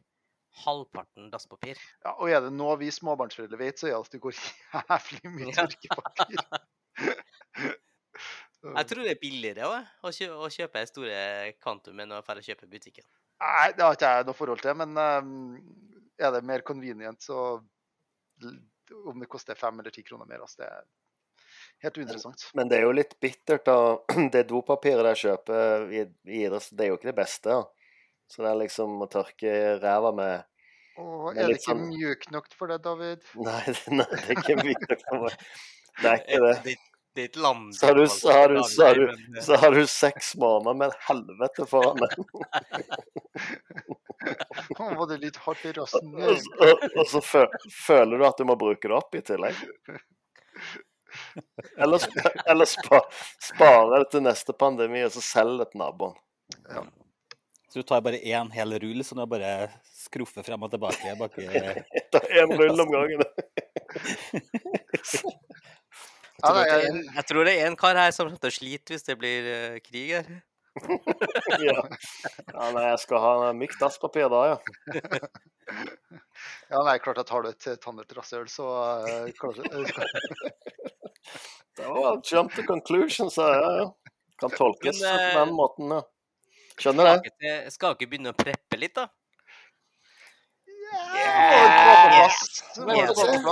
Halvparten 0.65 1.31
dasspapir. 1.31 1.79
Ja, 2.05 2.17
og 2.19 2.29
er 2.29 2.41
det 2.43 2.51
noe 2.53 2.75
vi 2.81 2.91
småbarnsforeldre 2.93 3.57
vet, 3.61 3.79
så 3.79 3.87
er 3.87 3.95
det 3.95 4.01
at 4.03 4.17
det 4.17 4.21
går 4.27 4.35
jævlig 4.75 5.33
mye 5.39 5.53
Ja. 5.55 5.63
tørkepapir. 5.63 6.43
Jeg 8.61 8.87
tror 8.91 9.07
det 9.07 9.13
er 9.15 9.21
billigere 9.23 9.69
også, 9.71 9.87
å, 10.05 10.11
kjø 10.13 10.29
å 10.37 10.49
kjøpe 10.53 10.83
store 10.89 11.21
kvantum 11.63 12.01
enn 12.03 12.13
å 12.13 12.21
dra 12.21 12.37
og 12.37 12.45
kjøpe 12.45 12.67
i 12.67 12.73
butikken. 12.75 13.07
Nei, 13.41 13.71
det 13.73 13.85
har 13.87 13.97
ikke 13.97 14.11
jeg 14.19 14.27
noe 14.29 14.37
forhold 14.37 14.61
til, 14.61 14.75
men 14.77 14.99
eh, 15.01 15.31
er 16.27 16.35
det 16.35 16.43
mer 16.45 16.65
convenient, 16.67 17.23
så 17.25 17.39
om 19.07 19.21
det 19.23 19.29
koster 19.33 19.57
fem 19.57 19.81
eller 19.81 19.95
ti 19.95 20.05
kroner 20.05 20.29
mer, 20.29 20.43
altså 20.45 20.61
det 20.61 20.69
er 20.69 20.85
helt 21.87 21.99
uinteressant. 22.03 22.45
Men 22.59 22.69
det 22.69 22.79
er 22.81 22.85
jo 22.85 22.93
litt 22.97 23.17
bittert, 23.23 23.65
da. 23.65 23.79
Det 24.35 24.45
dopapiret 24.51 25.09
jeg 25.15 25.23
kjøper 25.25 25.89
i, 25.97 26.05
i 26.29 26.43
idrett, 26.45 26.69
det 26.77 26.85
er 26.85 26.93
jo 26.93 27.01
ikke 27.01 27.11
det 27.13 27.17
beste. 27.23 27.57
da. 27.57 27.97
Så 28.31 28.45
det 28.45 28.53
er 28.53 28.61
liksom 28.61 29.01
å 29.03 29.09
tørke 29.11 29.55
ræva 29.81 30.13
med 30.15 30.47
Åh, 31.01 31.31
er 31.33 31.49
det 31.49 31.57
ikke 31.57 31.71
sånn- 31.71 31.87
mjukt 31.89 32.31
nok 32.35 32.53
for 32.59 32.69
deg, 32.71 32.83
David? 32.85 33.25
Nei, 33.41 33.61
det, 33.73 33.81
nei, 34.03 34.09
det 34.13 34.23
er 34.27 34.37
ikke 34.37 34.59
mjukt 34.61 34.89
nok 34.93 35.05
for 35.09 35.25
meg. 35.25 35.45
Det 36.03 36.13
er 36.13 36.21
ikke 36.27 36.41
det. 36.69 36.77
Det, 37.21 37.27
er 37.27 37.31
et 37.31 37.37
land 37.45 37.75
Så 37.77 37.87
har 37.91 37.95
du, 37.99 38.05
så 38.09 38.33
har 38.33 38.49
du, 38.55 38.61
så 38.65 38.87
har 38.89 39.01
du, 39.01 39.11
så 39.45 39.59
har 39.61 39.77
du 39.77 39.83
seks 39.87 40.33
måneder 40.41 40.79
med 40.81 40.95
et 40.95 41.03
helvete 41.09 41.67
foran 41.69 42.01
deg. 42.01 42.13
Nå 44.79 44.87
var 44.99 45.07
det 45.11 45.19
litt 45.23 45.37
hardt 45.45 45.65
i 45.69 45.73
rassen? 45.77 46.15
Og, 46.17 46.39
så- 46.41 46.55
og, 46.67 46.87
og 47.01 47.07
så 47.09 47.21
fø, 47.25 47.43
føler 47.87 48.21
du 48.21 48.25
at 48.29 48.41
du 48.41 48.45
må 48.49 48.57
bruke 48.61 48.89
det 48.89 48.97
opp 48.97 49.15
i 49.17 49.23
tillegg. 49.25 49.57
Eller, 51.81 52.05
eller 52.47 52.69
spa, 52.71 53.01
spare 53.43 53.99
det 54.03 54.11
til 54.13 54.23
neste 54.25 54.53
pandemi 54.57 55.03
og 55.07 55.13
så 55.15 55.23
selge 55.25 55.65
det 55.65 55.71
til 55.73 55.81
naboen. 55.83 56.15
Så 57.71 57.81
du 57.81 57.85
tar 57.87 58.03
bare 58.03 58.19
én 58.27 58.49
hel 58.51 58.75
rull 58.83 59.05
så 59.07 59.15
du 59.19 59.23
bare 59.31 59.69
skruffer 59.95 60.43
frem 60.47 60.63
og 60.67 60.73
tilbake 60.73 61.13
baki 61.19 61.47
Ta 62.13 62.19
én 62.43 62.51
rull 62.59 62.81
om 62.83 62.91
gangen. 62.97 63.23
Ja, 66.41 66.53
nei, 66.57 66.67
jeg, 66.69 66.91
En, 66.91 67.01
jeg 67.17 67.27
tror 67.29 67.49
det 67.49 67.57
er 67.59 67.67
en 67.69 67.77
kar 67.79 67.99
her 67.99 68.15
som 68.17 68.29
kommer 68.29 68.41
til 68.43 68.53
å 68.53 68.57
slite 68.59 68.95
hvis 68.95 69.07
det 69.07 69.17
blir 69.21 69.51
uh, 69.51 69.81
krig 69.85 70.15
her. 70.19 70.31
Ja. 71.61 71.83
ja, 72.53 72.67
nei, 72.73 72.85
jeg 72.87 72.99
skal 73.03 73.21
ha 73.21 73.49
mykt 73.57 73.81
dasspapir 73.83 74.29
da, 74.33 74.41
ja. 74.53 74.59
ja, 76.71 76.83
nei, 76.87 76.95
klart 77.03 77.19
at 77.21 77.33
har 77.35 77.43
du 77.45 77.51
et 77.51 77.67
tannert 77.83 78.15
rasshøl, 78.17 78.47
så 78.49 78.69
eh, 79.09 79.33
kanskje 79.41 79.67
Det 81.77 81.87
var 81.87 82.21
jump 82.25 82.55
to 82.55 82.63
conclusion, 82.69 83.31
sa 83.35 83.49
jeg. 83.51 83.61
Ja, 83.63 83.71
ja. 83.83 84.15
Kan 84.41 84.55
tolkes 84.55 85.03
på 85.03 85.11
eh, 85.11 85.35
den 85.37 85.55
måten, 85.57 85.95
ja. 85.97 86.03
Skjønner 86.81 87.11
det. 87.11 87.17
Skal 87.19 87.33
ikke, 87.35 87.75
skal 87.75 87.97
ikke 87.97 88.11
begynne 88.13 88.33
å 88.33 88.39
preppe 88.39 88.79
litt, 88.81 88.95
da? 88.97 89.09
Yeah! 90.91 91.11
Yeah! 91.15 91.91
på 91.91 92.09
plass. 92.15 92.41
Yeah! 92.79 92.97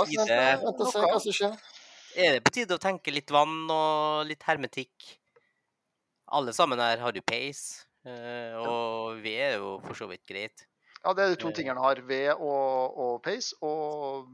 Yeah! 0.07 0.25
Yeah! 0.27 0.63
på 0.63 0.71
plass. 0.79 1.78
Det-. 2.19 2.27
Er 2.27 2.37
det 2.39 2.43
på 2.45 2.51
tide 2.59 2.75
å 2.77 2.81
tenke 2.83 3.13
litt 3.13 3.31
vann 3.31 3.69
og 3.71 4.25
litt 4.29 4.43
hermetikk? 4.47 5.15
Alle 6.31 6.53
sammen 6.53 6.77
her 6.81 6.99
har 7.01 7.15
jo 7.17 7.21
peis, 7.25 7.85
eh, 8.05 8.53
og 8.59 9.21
ved 9.23 9.39
er 9.47 9.55
jo 9.57 9.79
for 9.81 9.97
så 9.97 10.07
vidt 10.11 10.25
greit. 10.29 10.65
Ja, 10.99 11.13
det 11.15 11.23
er 11.23 11.29
de 11.31 11.37
to 11.39 11.47
Eh. 11.47 11.53
tingene 11.55 11.79
jeg 11.79 11.83
har. 11.85 12.01
Ved 12.05 12.29
og, 12.43 12.97
og 12.99 13.23
peis, 13.23 13.53
og 13.63 14.27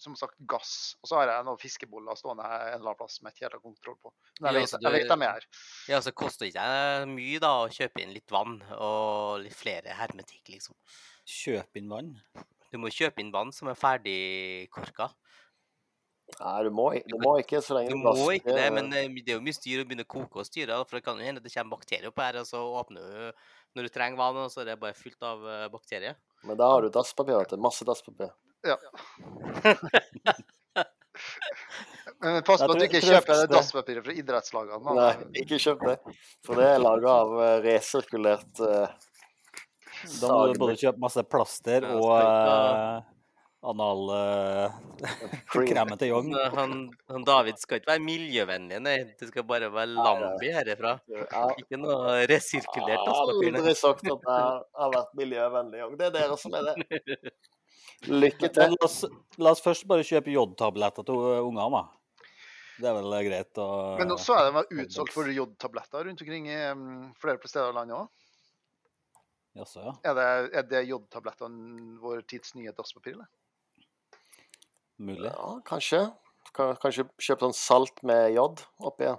som 0.00 0.16
sagt 0.16 0.34
gass. 0.48 0.96
Og 1.02 1.08
så 1.10 1.18
har 1.18 1.28
jeg 1.28 1.44
noen 1.44 1.58
fiskeboller 1.60 2.16
stående 2.16 2.42
her 2.48 2.72
en 2.72 2.80
eller 2.80 2.88
annen 2.94 2.96
plass 2.96 3.18
som 3.18 3.26
jeg 3.28 3.34
ikke 3.36 3.44
helt 3.44 3.52
har 3.58 3.60
kontroll 3.60 3.96
på. 4.02 4.12
Men 4.40 4.54
Ja, 4.54 4.60
jeg 4.60 4.68
jeg 4.72 4.92
vet 4.92 5.02
du- 5.08 5.14
de 5.14 5.24
er 5.26 5.32
her. 5.32 5.44
Ja, 5.88 6.00
så 6.00 6.12
koster 6.16 6.46
det 6.46 6.54
ikke 6.54 7.06
mye 7.12 7.38
da 7.44 7.52
å 7.66 7.68
kjøpe 7.68 8.00
inn 8.02 8.14
litt 8.14 8.30
vann 8.30 8.62
og 8.72 9.42
litt 9.44 9.52
flere 9.54 9.92
hermetikk, 9.94 10.48
liksom. 10.48 10.74
Kjøp 11.26 11.76
inn 11.76 11.88
vann. 11.90 12.22
Du 12.72 12.78
må 12.78 12.88
kjøpe 12.88 13.20
inn 13.20 13.30
vann 13.30 13.52
som 13.52 13.68
er 13.68 13.74
ferdig 13.74 14.70
korka. 14.70 15.12
Nei, 16.36 16.58
du 16.66 16.70
må, 16.74 16.84
du 17.08 17.16
må 17.22 17.32
ikke 17.40 17.60
så 17.64 17.78
lenge 17.78 17.94
Du 17.94 17.98
må 17.98 18.12
ikke 18.36 18.54
det, 18.54 18.66
men 18.74 18.92
eh, 18.92 19.08
det 19.16 19.32
er 19.32 19.38
jo 19.38 19.44
mye 19.46 19.56
styr 19.56 19.82
å 19.82 19.86
begynne 19.88 20.04
å 20.06 20.10
koke 20.12 20.42
og 20.42 20.46
styre, 20.46 20.76
for 20.84 20.98
det 20.98 21.06
kan 21.06 21.18
jo 21.18 21.24
hende 21.26 21.42
det 21.42 21.52
kommer 21.54 21.78
bakterier 21.78 22.10
opp 22.10 22.20
her, 22.22 22.38
og 22.42 22.46
så 22.48 22.60
åpner 22.82 23.00
du 23.00 23.46
når 23.78 23.88
du 23.88 23.94
trenger 23.94 24.20
vann, 24.20 24.38
og 24.44 24.52
så 24.52 24.62
er 24.62 24.70
det 24.70 24.76
bare 24.82 24.96
fylt 24.98 25.22
av 25.24 25.42
eh, 25.48 25.66
bakterier. 25.72 26.18
Men 26.46 26.60
da 26.60 26.68
har 26.74 26.84
du 26.84 26.92
dasspapir. 26.94 27.34
vet 27.40 27.54
du. 27.54 27.58
Masse 27.64 27.86
dasspapir. 27.88 28.30
Ja. 28.66 28.76
Men 32.20 32.42
pass 32.46 32.62
på 32.62 32.72
at 32.72 32.80
du 32.80 32.84
ikke 32.86 33.02
kjøper 33.02 33.42
det 33.42 33.50
dasspapiret 33.52 34.06
fra 34.06 34.14
idrettslagene. 34.14 34.80
da. 34.84 34.94
Nei, 34.98 35.42
ikke 35.42 35.58
kjøp 35.62 35.84
det. 35.86 35.96
For 36.46 36.58
det 36.58 36.66
er 36.72 36.80
laga 36.82 37.14
av 37.24 37.34
eh, 37.44 37.54
resirkulert 37.66 38.62
uh, 38.64 38.88
Da 40.18 40.32
må 40.32 40.40
du 40.50 40.58
både 40.62 40.78
kjøpe 40.80 41.02
masse 41.02 41.22
plaster 41.30 41.86
og 41.92 42.10
uh, 42.14 42.98
analkremen 43.62 45.42
cream. 45.52 45.98
til 45.98 46.08
Young. 46.12 46.28
Han, 46.54 46.74
han 47.10 47.24
David 47.26 47.58
skal 47.58 47.80
ikke 47.80 47.90
være 47.90 48.04
miljøvennlig, 48.06 48.78
nei. 48.84 48.96
Det 49.18 49.28
skal 49.32 49.46
bare 49.48 49.70
være 49.74 49.90
Lambi 49.96 50.52
herifra. 50.54 50.92
Ikke 51.58 51.80
noe 51.80 52.22
resirkulert 52.30 53.02
Jeg 53.02 53.14
har 53.18 53.34
aldri 53.34 53.74
sagt 53.74 54.06
at 54.06 54.28
jeg 54.30 54.48
har 54.78 54.90
vært 54.94 55.14
miljøvennlig. 55.18 55.82
Young. 55.82 55.98
Det 55.98 56.06
er 56.10 56.14
dere 56.20 56.36
som 56.40 56.54
er 56.58 56.62
det. 56.70 56.76
Lykke 58.06 58.48
til. 58.54 58.76
la 58.76 58.86
oss, 58.86 59.00
la 59.42 59.50
oss 59.56 59.62
først 59.64 59.88
bare 59.90 60.06
kjøpe 60.06 60.30
jodtabletter 60.30 61.02
til 61.06 61.16
ungene, 61.18 61.70
da. 61.74 61.82
Det 62.78 62.86
er 62.86 62.94
vel 62.94 63.10
greit 63.26 63.58
å 63.58 63.66
Men 63.98 64.14
også 64.14 64.36
er 64.38 64.44
det 64.46 64.52
vel 64.54 64.84
utsolgt 64.84 65.10
for 65.16 65.26
jodtabletter 65.34 66.06
rundt 66.06 66.22
omkring 66.22 66.46
i 66.46 66.60
flere 67.18 67.50
steder 67.50 67.72
i 67.72 67.76
landet 67.80 67.96
òg. 67.98 68.06
Jaså, 69.58 69.82
ja. 69.82 69.92
Er 70.06 70.14
det, 70.14 70.26
er 70.60 70.66
det 70.70 70.84
jodtablettene 70.86 71.96
vår 71.98 72.22
tids 72.30 72.54
nye 72.54 72.70
dasspapir, 72.76 73.16
eller? 73.16 73.26
Mulig. 74.98 75.30
Ja, 75.30 75.52
kanskje. 75.68 76.02
Kanskje 76.58 77.04
kjøpe 77.22 77.46
sånn 77.46 77.54
salt 77.56 78.02
med 78.06 78.32
jod 78.34 78.64
oppi. 78.82 79.06
ja. 79.06 79.18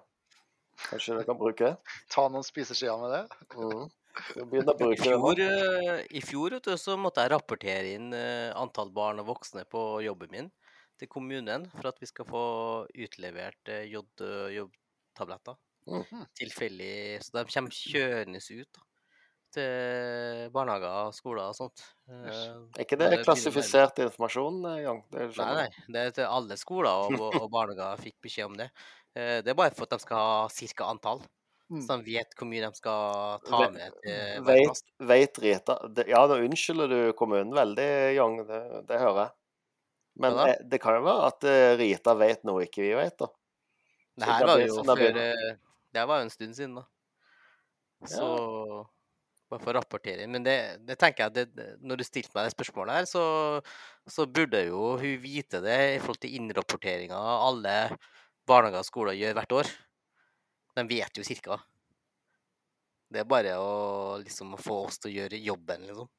Kanskje 0.87 1.15
dere 1.17 1.27
kan 1.27 1.39
bruke 1.39 1.71
det? 1.71 1.95
Ta 2.11 2.27
noen 2.31 2.45
spiseskjeer 2.45 2.99
med 3.01 3.11
det? 3.15 3.23
Mm. 3.59 3.87
Skal 4.19 4.93
I 4.93 4.97
fjor, 4.99 5.39
eh, 5.39 6.01
I 6.17 6.21
fjor 6.23 6.57
du, 6.59 6.71
så 6.77 6.95
måtte 6.99 7.23
jeg 7.23 7.31
rapportere 7.33 7.93
inn 7.95 8.11
eh, 8.15 8.49
antall 8.57 8.91
barn 8.91 9.21
og 9.21 9.29
voksne 9.29 9.63
på 9.69 10.01
jobben 10.03 10.31
min 10.33 10.49
til 10.99 11.07
kommunen 11.11 11.67
for 11.75 11.91
at 11.91 11.99
vi 12.01 12.09
skal 12.09 12.27
få 12.27 12.43
utlevert 12.89 13.71
eh, 13.71 13.85
jod, 13.91 14.09
jodtabletter. 14.55 15.59
Mhm. 15.87 16.25
Tilfeldig. 16.39 16.93
Så 17.23 17.37
de 17.37 17.45
kommer 17.53 17.75
kjørende 17.75 18.41
ut 18.43 18.67
da, 18.75 18.83
til 19.55 20.49
barnehager, 20.53 21.09
skoler 21.15 21.49
og 21.49 21.55
sånt. 21.57 21.81
Eh, 22.09 22.29
Er 22.29 22.83
ikke 22.85 22.97
det 22.99 23.09
det 23.13 23.19
klassifisert 23.25 23.99
informasjon, 24.03 24.59
eh, 24.71 24.83
Young? 24.85 25.01
Det 25.11 25.27
Nei, 25.37 25.49
nei. 25.63 25.67
Det 25.87 26.03
er 26.05 26.13
til 26.19 26.27
alle 26.29 26.57
skoler 26.59 27.09
og, 27.09 27.25
og 27.41 27.49
barnehager 27.53 28.01
fikk 28.03 28.17
beskjed 28.25 28.49
om 28.51 28.57
det. 28.59 28.69
Eh, 29.15 29.39
Det 29.45 29.53
er 29.53 29.57
bare 29.57 29.73
for 29.75 29.87
at 29.87 29.95
de 29.97 29.99
skal 30.05 30.17
ha 30.23 30.47
cirka 30.53 30.89
antall. 30.91 31.23
Mm. 31.69 31.81
Så 31.85 31.97
de 32.01 32.15
vet 32.15 32.33
hvor 32.37 32.47
mye 32.49 32.65
de 32.65 32.77
skal 32.81 33.41
ta 33.45 33.57
med 33.69 33.97
til 34.01 34.45
Vet, 34.47 34.79
vet 35.11 35.39
Rita 35.43 35.75
det, 35.93 36.07
Ja, 36.09 36.23
nå 36.25 36.39
unnskylder 36.47 36.89
du 36.89 36.99
kommunen 37.13 37.53
veldig, 37.53 37.89
Young. 38.17 38.39
Det, 38.47 38.61
det 38.89 38.97
hører 39.01 39.19
jeg. 39.27 39.35
Men 40.19 40.33
ja, 40.33 40.37
da? 40.37 40.47
eh, 40.53 40.63
det 40.71 40.81
kan 40.81 40.97
jo 40.97 41.03
være 41.05 41.27
at 41.29 41.49
Rita 41.81 42.15
vet 42.17 42.45
noe 42.49 42.65
ikke 42.65 42.81
vi 42.87 42.93
vet, 42.97 43.17
da. 43.21 43.29
Det 44.19 44.27
her 44.29 44.47
var 44.49 44.63
jo 44.65 44.81
før 44.83 45.03
Det 45.93 46.07
var 46.09 46.17
jo 46.19 46.25
en 46.25 46.33
stund 46.33 46.57
siden, 46.57 46.79
da. 46.81 46.85
Så 48.07 48.25
bare 48.25 48.87
for 49.49 49.63
får 49.63 49.73
rapportere. 49.79 50.27
Men 50.29 50.43
det, 50.45 50.55
det 50.85 50.97
tenker 51.01 51.25
jeg 51.27 51.49
det, 51.55 51.67
Når 51.81 51.97
du 51.99 52.03
stilte 52.05 52.35
meg 52.35 52.45
det 52.47 52.53
spørsmålet 52.53 52.99
her, 52.99 53.07
så, 53.09 53.23
så 54.09 54.27
burde 54.29 54.61
jo 54.67 54.93
hun 55.01 55.17
vite 55.23 55.61
det 55.65 55.77
i 55.95 55.99
forhold 56.03 56.21
til 56.21 56.35
innrapporteringa 56.37 57.17
alle 57.49 57.75
barnehager 58.49 58.83
og 58.83 58.87
skoler 58.87 59.17
gjør 59.17 59.35
hvert 59.39 59.57
år. 59.61 59.71
De 60.77 60.85
vet 60.89 61.17
jo 61.19 61.25
cirka. 61.25 61.57
Det 63.09 63.23
er 63.23 63.29
bare 63.29 63.55
å 63.57 64.17
liksom 64.21 64.53
få 64.61 64.83
oss 64.85 64.99
til 65.01 65.09
å 65.09 65.15
gjøre 65.17 65.41
jobben, 65.41 65.87
liksom. 65.89 66.09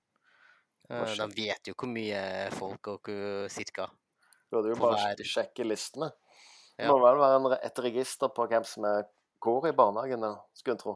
Eh, 0.91 1.13
De 1.21 1.29
vet 1.37 1.71
jo 1.71 1.75
hvor 1.79 1.91
mye 1.93 2.23
folk 2.57 2.89
og 2.91 3.07
cirka. 3.07 3.87
cirka. 3.87 3.87
hadde 4.51 4.73
jo 4.73 4.81
bare 4.81 4.99
hver- 4.99 5.31
sjekke 5.31 5.65
listene. 5.65 6.11
Det 6.77 6.89
må 6.89 6.99
vel 6.99 7.19
være 7.21 7.59
et 7.63 7.79
register 7.79 8.29
på 8.35 8.49
hvem 8.49 8.65
som 8.65 8.85
er 8.89 9.05
hvor 9.41 9.67
i 9.69 9.73
barnehagen, 9.73 10.25
skulle 10.55 10.75
en 10.75 10.83
tro. 10.83 10.95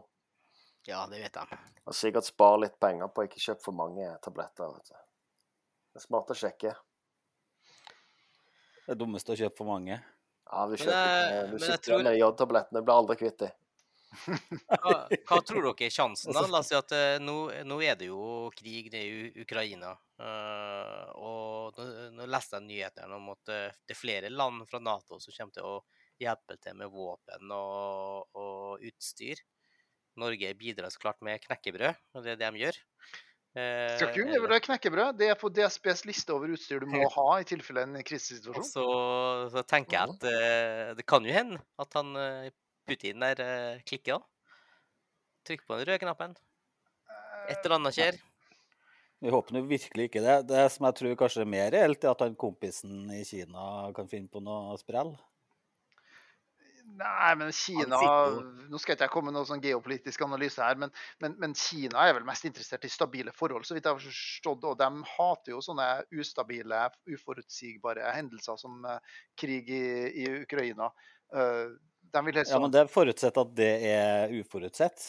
Ja, 0.87 1.07
det 1.11 1.23
vet 1.23 1.37
jeg. 1.40 1.61
Og 1.88 1.97
sikkert 1.97 2.27
spare 2.29 2.61
litt 2.66 2.77
penger 2.81 3.09
på 3.09 3.23
å 3.23 3.29
ikke 3.29 3.40
kjøpe 3.40 3.64
for 3.64 3.77
mange 3.77 4.09
tabletter. 4.25 4.73
vet 4.77 4.90
du. 4.92 4.99
Det 5.94 6.01
er 6.01 6.05
smart 6.05 6.33
å 6.33 6.37
sjekke. 6.37 6.75
Det 8.85 8.92
er 8.92 9.01
dummeste 9.01 9.33
å 9.33 9.38
kjøpe 9.38 9.57
for 9.62 9.70
mange. 9.70 9.97
Ja, 10.44 10.66
du 10.68 10.77
kjøper 10.77 11.53
Du 11.53 11.59
sitter 11.59 11.85
tror- 11.88 12.03
med 12.05 12.18
jodtablettene, 12.18 12.83
blir 12.85 12.94
aldri 12.94 13.16
kvitt 13.16 13.38
dem. 13.38 13.55
Hva, 14.68 15.09
hva 15.11 15.38
tror 15.42 15.64
dere 15.64 15.87
er 15.88 15.90
sjansen, 15.90 16.35
da? 16.35 16.44
La 16.53 16.61
oss 16.61 16.68
si 16.70 16.77
at 16.79 16.92
eh, 16.94 17.16
nå, 17.23 17.37
nå 17.66 17.79
er 17.83 17.97
det 17.99 18.11
jo 18.11 18.51
krig 18.55 18.92
nede 18.92 19.05
i 19.09 19.42
Ukraina. 19.42 19.94
Uh, 20.20 21.11
og 21.18 21.81
nå, 21.81 21.87
nå 22.14 22.29
leste 22.31 22.61
jeg 22.61 22.68
nyhetene 22.68 23.16
om 23.16 23.33
at 23.33 23.51
eh, 23.51 23.73
det 23.83 23.97
er 23.97 23.99
flere 23.99 24.31
land 24.31 24.62
fra 24.70 24.79
Nato 24.79 25.18
som 25.18 25.35
kommer 25.35 25.57
til 25.57 25.66
å 25.66 25.81
hjelpe 26.23 26.57
til 26.62 26.77
med 26.79 26.92
våpen 26.92 27.51
og, 27.51 28.29
og 28.38 28.85
utstyr. 28.87 29.42
Norge 30.20 30.50
bidrar 30.59 30.92
så 30.92 31.00
klart 31.03 31.20
med 31.24 31.42
knekkebrød, 31.44 32.03
og 32.14 32.27
det 32.27 32.35
er 32.35 32.40
det 32.40 32.50
de 32.55 32.62
gjør. 32.64 32.81
Eh, 33.55 33.94
Skal 33.94 34.11
ikke 34.11 34.24
undervurdere 34.24 34.64
knekkebrød. 34.64 35.18
Det 35.20 35.29
er 35.31 35.37
på 35.38 35.50
DSBs 35.55 36.05
liste 36.09 36.35
over 36.35 36.50
utstyr 36.57 36.83
du 36.83 36.88
må 36.90 37.07
ha 37.16 37.29
i 37.38 37.46
tilfelle 37.46 37.85
en 37.87 38.00
krisesituasjon. 38.03 38.66
så, 38.66 38.87
så 39.55 39.62
tenker 39.62 40.00
jeg 40.00 40.16
at 40.16 40.29
eh, 40.31 40.94
det 40.98 41.07
kan 41.07 41.27
jo 41.27 41.35
hende 41.35 41.61
at 41.79 41.98
han 41.98 42.14
uh, 42.18 42.48
Putin 42.88 43.22
der 43.22 43.42
eh, 43.44 43.83
klikker, 43.87 44.18
da. 44.18 44.88
Trykk 45.46 45.66
på 45.68 45.79
den 45.79 45.87
røde 45.87 46.00
knappen. 46.03 46.35
Et 47.53 47.59
eller 47.61 47.77
annet 47.77 47.96
skjer. 47.96 48.18
Vi 49.24 49.33
håper 49.33 49.55
nå 49.57 49.62
virkelig 49.68 50.09
ikke 50.09 50.22
det. 50.24 50.37
Det 50.50 50.64
som 50.72 50.88
jeg 50.88 50.98
tror 50.98 51.14
kanskje 51.20 51.44
er 51.44 51.53
mer 51.55 51.70
reelt, 51.72 52.03
er 52.03 52.12
at 52.12 52.24
han 52.24 52.35
kompisen 52.37 53.07
i 53.14 53.22
Kina 53.29 53.92
kan 53.96 54.09
finne 54.11 54.29
på 54.33 54.42
noe 54.44 54.74
sprell. 54.81 55.14
Nei, 56.85 57.31
men 57.40 57.51
Kina 57.57 57.99
Nå 58.68 58.79
skal 58.79 58.94
ikke 58.94 59.07
jeg 59.07 59.12
komme 59.12 59.31
med 59.31 59.38
noen 59.38 59.49
sånn 59.49 59.62
geopolitisk 59.64 60.20
analyse 60.27 60.62
her, 60.62 60.77
men, 60.79 60.92
men, 61.23 61.35
men 61.40 61.57
Kina 61.59 62.05
er 62.05 62.14
vel 62.18 62.27
mest 62.29 62.44
interessert 62.47 62.85
i 62.87 62.92
stabile 62.92 63.33
forhold, 63.35 63.64
så 63.66 63.75
vidt 63.75 63.88
jeg 63.88 63.97
har 63.97 64.05
forstått. 64.05 64.66
Og 64.68 64.79
de 64.79 64.90
hater 65.14 65.55
jo 65.55 65.62
sånne 65.64 65.88
ustabile, 66.20 66.85
uforutsigbare 67.16 68.12
hendelser 68.14 68.61
som 68.61 68.85
eh, 68.88 69.18
krig 69.40 69.73
i, 69.73 69.85
i 70.23 70.29
Ukraina. 70.44 70.90
Eh, 71.35 71.75
de 72.14 72.25
vil 72.29 72.40
helst 72.40 72.55
Ja, 72.55 72.61
men 72.62 72.75
det 72.75 72.87
forutsetter 72.92 73.47
at 73.49 73.55
det 73.59 73.73
er 73.90 74.35
uforutsett. 74.38 75.07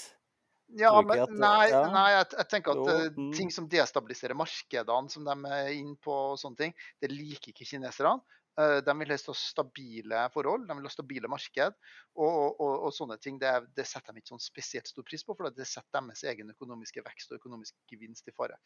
Ja, 0.80 0.96
men 1.02 1.20
at- 1.22 1.36
nei, 1.38 1.68
ja. 1.70 1.84
nei 1.94 2.08
jeg, 2.16 2.30
jeg 2.40 2.50
tenker 2.56 2.74
at 2.74 2.80
Jo, 2.82 2.96
eh, 2.96 3.12
mm. 3.14 3.34
ting 3.38 3.52
som 3.54 3.68
destabiliserer 3.70 4.38
markedene, 4.38 5.12
som 5.14 5.28
de 5.28 5.36
er 5.60 5.76
inne 5.76 6.00
på, 6.02 6.16
og 6.32 6.40
sånne 6.42 6.64
ting, 6.64 6.74
det 7.04 7.12
liker 7.14 7.54
ikke 7.54 7.68
kineserne. 7.76 8.18
Eh, 8.62 8.78
de 8.78 8.94
vil 9.00 9.12
ha 9.12 9.34
stabile 9.36 10.22
forhold, 10.32 10.68
de 10.68 10.76
vil 10.78 10.88
ha 10.88 10.91
stabile 10.94 11.32
marked. 11.32 11.76
Og, 12.15 12.30
og, 12.30 12.62
og, 12.63 12.76
og 12.88 12.94
sånne 12.96 13.18
ting 13.20 13.39
det, 13.41 13.52
det 13.76 13.88
setter 13.89 14.15
de 14.15 14.24
ikke 14.24 14.32
sånn 14.32 14.44
spesielt 14.44 14.88
stor 14.88 15.04
pris 15.08 15.26
på, 15.28 15.36
for 15.36 15.52
det 15.52 15.68
setter 15.68 16.00
deres 16.00 16.24
egen 16.32 16.54
økonomiske 16.56 17.04
vekst 17.04 17.34
og 17.34 17.41
økonomisk 17.41 17.76
gevinst 17.91 18.32
i 18.32 18.36
fare. 18.36 18.58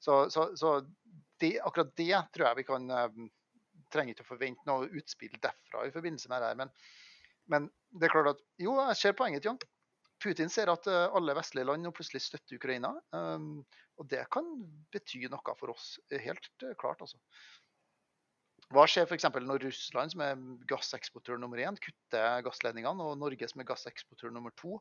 Så, 0.00 0.24
så, 0.32 0.48
så 0.56 0.78
det, 1.42 1.58
akkurat 1.60 1.92
det 2.00 2.22
tror 2.32 2.48
jeg 2.48 2.62
vi 2.62 2.68
kan 2.70 2.88
eh, 2.88 3.20
trenger 3.92 4.16
ikke 4.16 4.24
å 4.24 4.32
forvente 4.32 4.68
noe 4.70 4.88
utspill 4.96 5.36
derfra 5.36 5.84
i 5.84 5.92
forbindelse 5.92 6.32
med 6.32 6.40
det 6.40 6.50
her. 6.50 6.60
Men, 6.62 6.74
men 7.52 7.70
det 7.92 8.08
er 8.08 8.16
klart 8.16 8.32
at 8.32 8.44
jo, 8.64 8.78
jeg 8.80 9.00
ser 9.02 9.18
poenget, 9.18 9.44
Jan. 9.44 9.60
Putin 10.24 10.48
ser 10.48 10.72
at 10.72 10.88
eh, 10.88 11.04
alle 11.12 11.36
vestlige 11.36 11.68
land 11.68 11.84
nå 11.84 11.92
plutselig 11.92 12.24
støtter 12.24 12.56
Ukraina. 12.56 12.94
Og 13.94 14.08
det 14.08 14.24
kan 14.32 14.48
bety 14.90 15.20
noe 15.30 15.52
for 15.58 15.70
oss, 15.74 15.98
helt 16.10 16.48
klart. 16.80 17.04
altså. 17.04 17.20
Hva 18.72 18.86
skjer 18.88 19.04
f.eks. 19.04 19.26
når 19.44 19.60
Russland, 19.66 20.12
som 20.14 20.22
er 20.24 20.38
gasseksportør 20.70 21.36
nummer 21.40 21.60
én, 21.60 21.76
kutter 21.82 22.40
gassledningene, 22.46 23.04
og 23.04 23.18
Norge, 23.20 23.48
som 23.50 23.60
er 23.60 23.68
gasseksportør 23.68 24.32
nummer 24.32 24.54
to, 24.56 24.78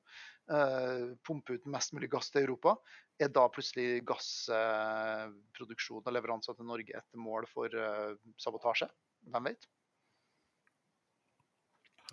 eh, 0.53 1.11
pumper 1.27 1.57
ut 1.57 1.65
mest 1.73 1.93
mulig 1.95 2.09
gass 2.13 2.31
til 2.31 2.45
Europa? 2.45 2.77
Er 3.19 3.29
da 3.33 3.43
plutselig 3.51 4.05
gassproduksjon 4.07 6.05
og 6.05 6.15
leveranser 6.15 6.55
til 6.55 6.69
Norge 6.69 6.95
et 6.95 7.19
mål 7.19 7.47
for 7.51 7.67
eh, 7.67 8.15
sabotasje? 8.39 8.87
Hvem 9.33 9.51
vet? 9.51 9.67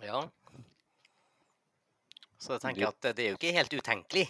Ja. 0.03 0.25
Så 2.41 2.57
jeg 2.57 2.63
tenker 2.65 2.89
at 2.89 3.01
det 3.15 3.23
er 3.23 3.29
jo 3.33 3.39
ikke 3.39 3.57
helt 3.57 3.73
utenkelig. 3.79 4.27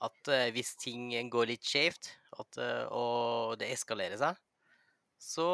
at 0.00 0.28
eh, 0.32 0.50
hvis 0.54 0.76
ting 0.80 1.10
går 1.28 1.50
litt 1.50 1.64
skjevt, 1.66 2.14
at, 2.40 2.56
og 2.96 3.58
det 3.60 3.68
eskalerer 3.74 4.16
seg, 4.16 4.38
så 5.20 5.48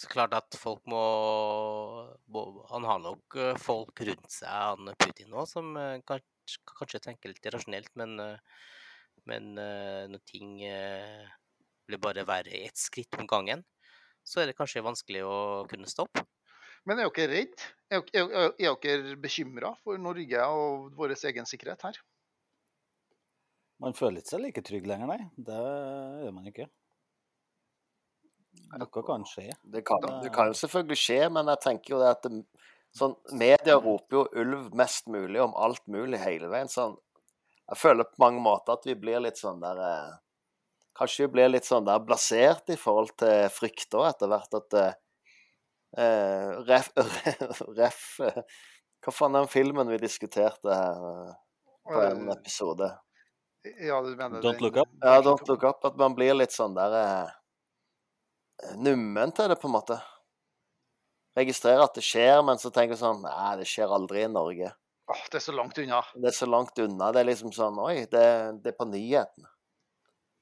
så 0.00 0.10
klart 0.10 0.34
at 0.34 0.56
folk 0.58 0.82
må, 0.90 1.02
Han 2.70 2.86
har 2.88 3.02
nok 3.02 3.36
eh, 3.38 3.58
folk 3.60 4.00
rundt 4.08 4.32
seg, 4.32 4.50
han 4.50 4.94
Putin 4.98 5.30
nå, 5.30 5.44
som 5.46 5.74
eh, 5.78 6.00
kanskje, 6.06 6.62
kanskje 6.74 7.02
tenker 7.04 7.30
litt 7.30 7.50
rasjonelt, 7.54 7.92
men, 8.00 8.16
eh, 8.20 8.64
men 9.30 9.54
når 9.54 10.20
ting 10.28 10.58
blir 10.58 12.00
bare 12.02 12.26
verre 12.28 12.58
ett 12.66 12.76
skritt 12.76 13.16
om 13.16 13.28
gangen, 13.30 13.62
så 14.26 14.42
er 14.42 14.50
det 14.50 14.56
kanskje 14.58 14.82
vanskelig 14.84 15.22
å 15.24 15.36
kunne 15.70 15.88
stoppe. 15.88 16.26
Men 16.84 17.00
er 17.00 17.08
dere 17.16 17.30
redd? 17.30 17.64
Er 17.88 18.02
dere, 18.10 18.26
er, 18.42 18.52
er 18.58 18.76
dere 18.82 19.16
bekymra 19.20 19.72
for 19.80 19.96
Norge 19.96 20.48
og 20.52 20.90
vår 20.98 21.16
egen 21.30 21.48
sikkerhet 21.48 21.86
her? 21.86 22.02
Man 23.80 23.96
føler 23.96 24.20
ikke 24.20 24.34
seg 24.34 24.44
like 24.44 24.64
trygg 24.66 24.90
lenger, 24.90 25.14
nei. 25.14 25.30
Det 25.40 25.62
gjør 26.26 26.36
man 26.36 26.52
ikke. 26.52 26.68
Noe 28.74 29.02
kan 29.06 29.24
skje. 29.28 29.48
Det 29.62 29.84
kan, 29.86 30.02
det 30.22 30.32
kan 30.34 30.50
jo 30.50 30.58
selvfølgelig 30.58 30.98
skje, 30.98 31.20
men 31.32 31.50
jeg 31.52 31.62
tenker 31.62 31.94
jo 31.94 32.00
det 32.02 32.10
at 32.10 32.26
det, 32.26 32.42
sånn, 32.96 33.14
media 33.38 33.76
roper 33.78 34.18
jo 34.18 34.24
ulv 34.42 34.74
mest 34.76 35.06
mulig 35.10 35.42
om 35.44 35.54
alt 35.54 35.84
mulig 35.90 36.18
hele 36.22 36.50
veien. 36.50 36.70
Sånn, 36.70 36.96
jeg 37.70 37.80
føler 37.80 38.08
på 38.08 38.22
mange 38.24 38.42
måter 38.44 38.76
at 38.76 38.86
vi 38.88 38.96
blir 38.98 39.22
litt 39.24 39.40
sånn 39.40 39.62
der 39.62 39.80
eh, 39.80 40.12
Kanskje 40.94 41.24
vi 41.24 41.32
blir 41.32 41.48
litt 41.50 41.66
sånn 41.66 41.86
der 41.88 42.02
blasert 42.06 42.68
i 42.70 42.76
forhold 42.78 43.16
til 43.18 43.48
frykter 43.50 44.04
etter 44.12 44.30
hvert 44.30 44.58
at 44.60 44.76
eh, 44.78 44.92
Ref, 46.68 46.90
ref 47.78 48.04
Hva 48.20 49.14
faen 49.14 49.34
er 49.34 49.44
den 49.44 49.50
filmen 49.50 49.90
vi 49.90 49.98
diskuterte 50.02 50.70
her 50.70 51.08
eh, 51.08 51.32
på 51.90 52.04
en 52.04 52.30
episode? 52.34 52.92
Ja, 53.64 54.02
du 54.02 54.12
mener 54.14 54.42
Don't 54.44 54.62
look 54.62 54.76
up? 54.76 54.88
Ja, 55.00 55.20
Don't 55.24 55.48
Look 55.48 55.64
Up. 55.64 55.84
At 55.84 55.96
man 55.96 56.14
blir 56.14 56.34
litt 56.36 56.52
sånn 56.52 56.76
der 56.76 56.96
eh, 57.00 57.34
nummen 58.76 59.32
til 59.34 59.48
det, 59.50 59.56
på 59.60 59.68
en 59.68 59.74
måte. 59.76 59.98
Registrerer 61.38 61.82
at 61.82 61.96
det 61.98 62.04
skjer, 62.06 62.38
men 62.46 62.60
så 62.62 62.70
tenker 62.70 62.94
jeg 62.94 63.00
sånn 63.02 63.24
Nei, 63.24 63.56
det 63.58 63.66
skjer 63.66 63.90
aldri 63.96 64.22
i 64.22 64.30
Norge. 64.30 64.70
Åh, 65.10 65.24
det 65.32 65.40
er 65.40 65.44
så 65.44 65.52
langt 65.52 65.78
unna. 65.82 65.98
Det 66.14 66.30
er 66.30 66.36
så 66.36 66.46
langt 66.48 66.78
unna. 66.80 67.10
Det 67.12 67.20
er 67.24 67.28
liksom 67.28 67.50
sånn 67.52 67.80
Oi, 67.82 67.96
det, 68.10 68.22
det 68.64 68.70
er 68.72 68.78
på 68.78 68.86
nyhetene. 68.88 69.50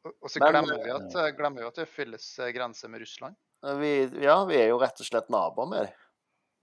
Og- 0.05 0.29
så 0.31 0.43
Men, 0.43 0.53
glemmer 0.53 0.83
vi 0.83 0.91
at, 0.91 1.17
eh, 1.17 1.31
glemmer 1.39 1.63
vi 1.63 1.67
at 1.71 1.81
det 1.81 1.89
fylles 1.89 2.27
eh, 2.43 2.53
grense 2.55 2.89
med 2.91 3.01
Russland. 3.01 3.37
Vi, 3.79 3.91
ja, 4.25 4.37
vi 4.45 4.57
er 4.59 4.69
jo 4.73 4.79
rett 4.83 4.99
og 5.01 5.07
slett 5.07 5.29
naboer 5.31 5.69
med 5.71 5.87
dem. 5.87 5.99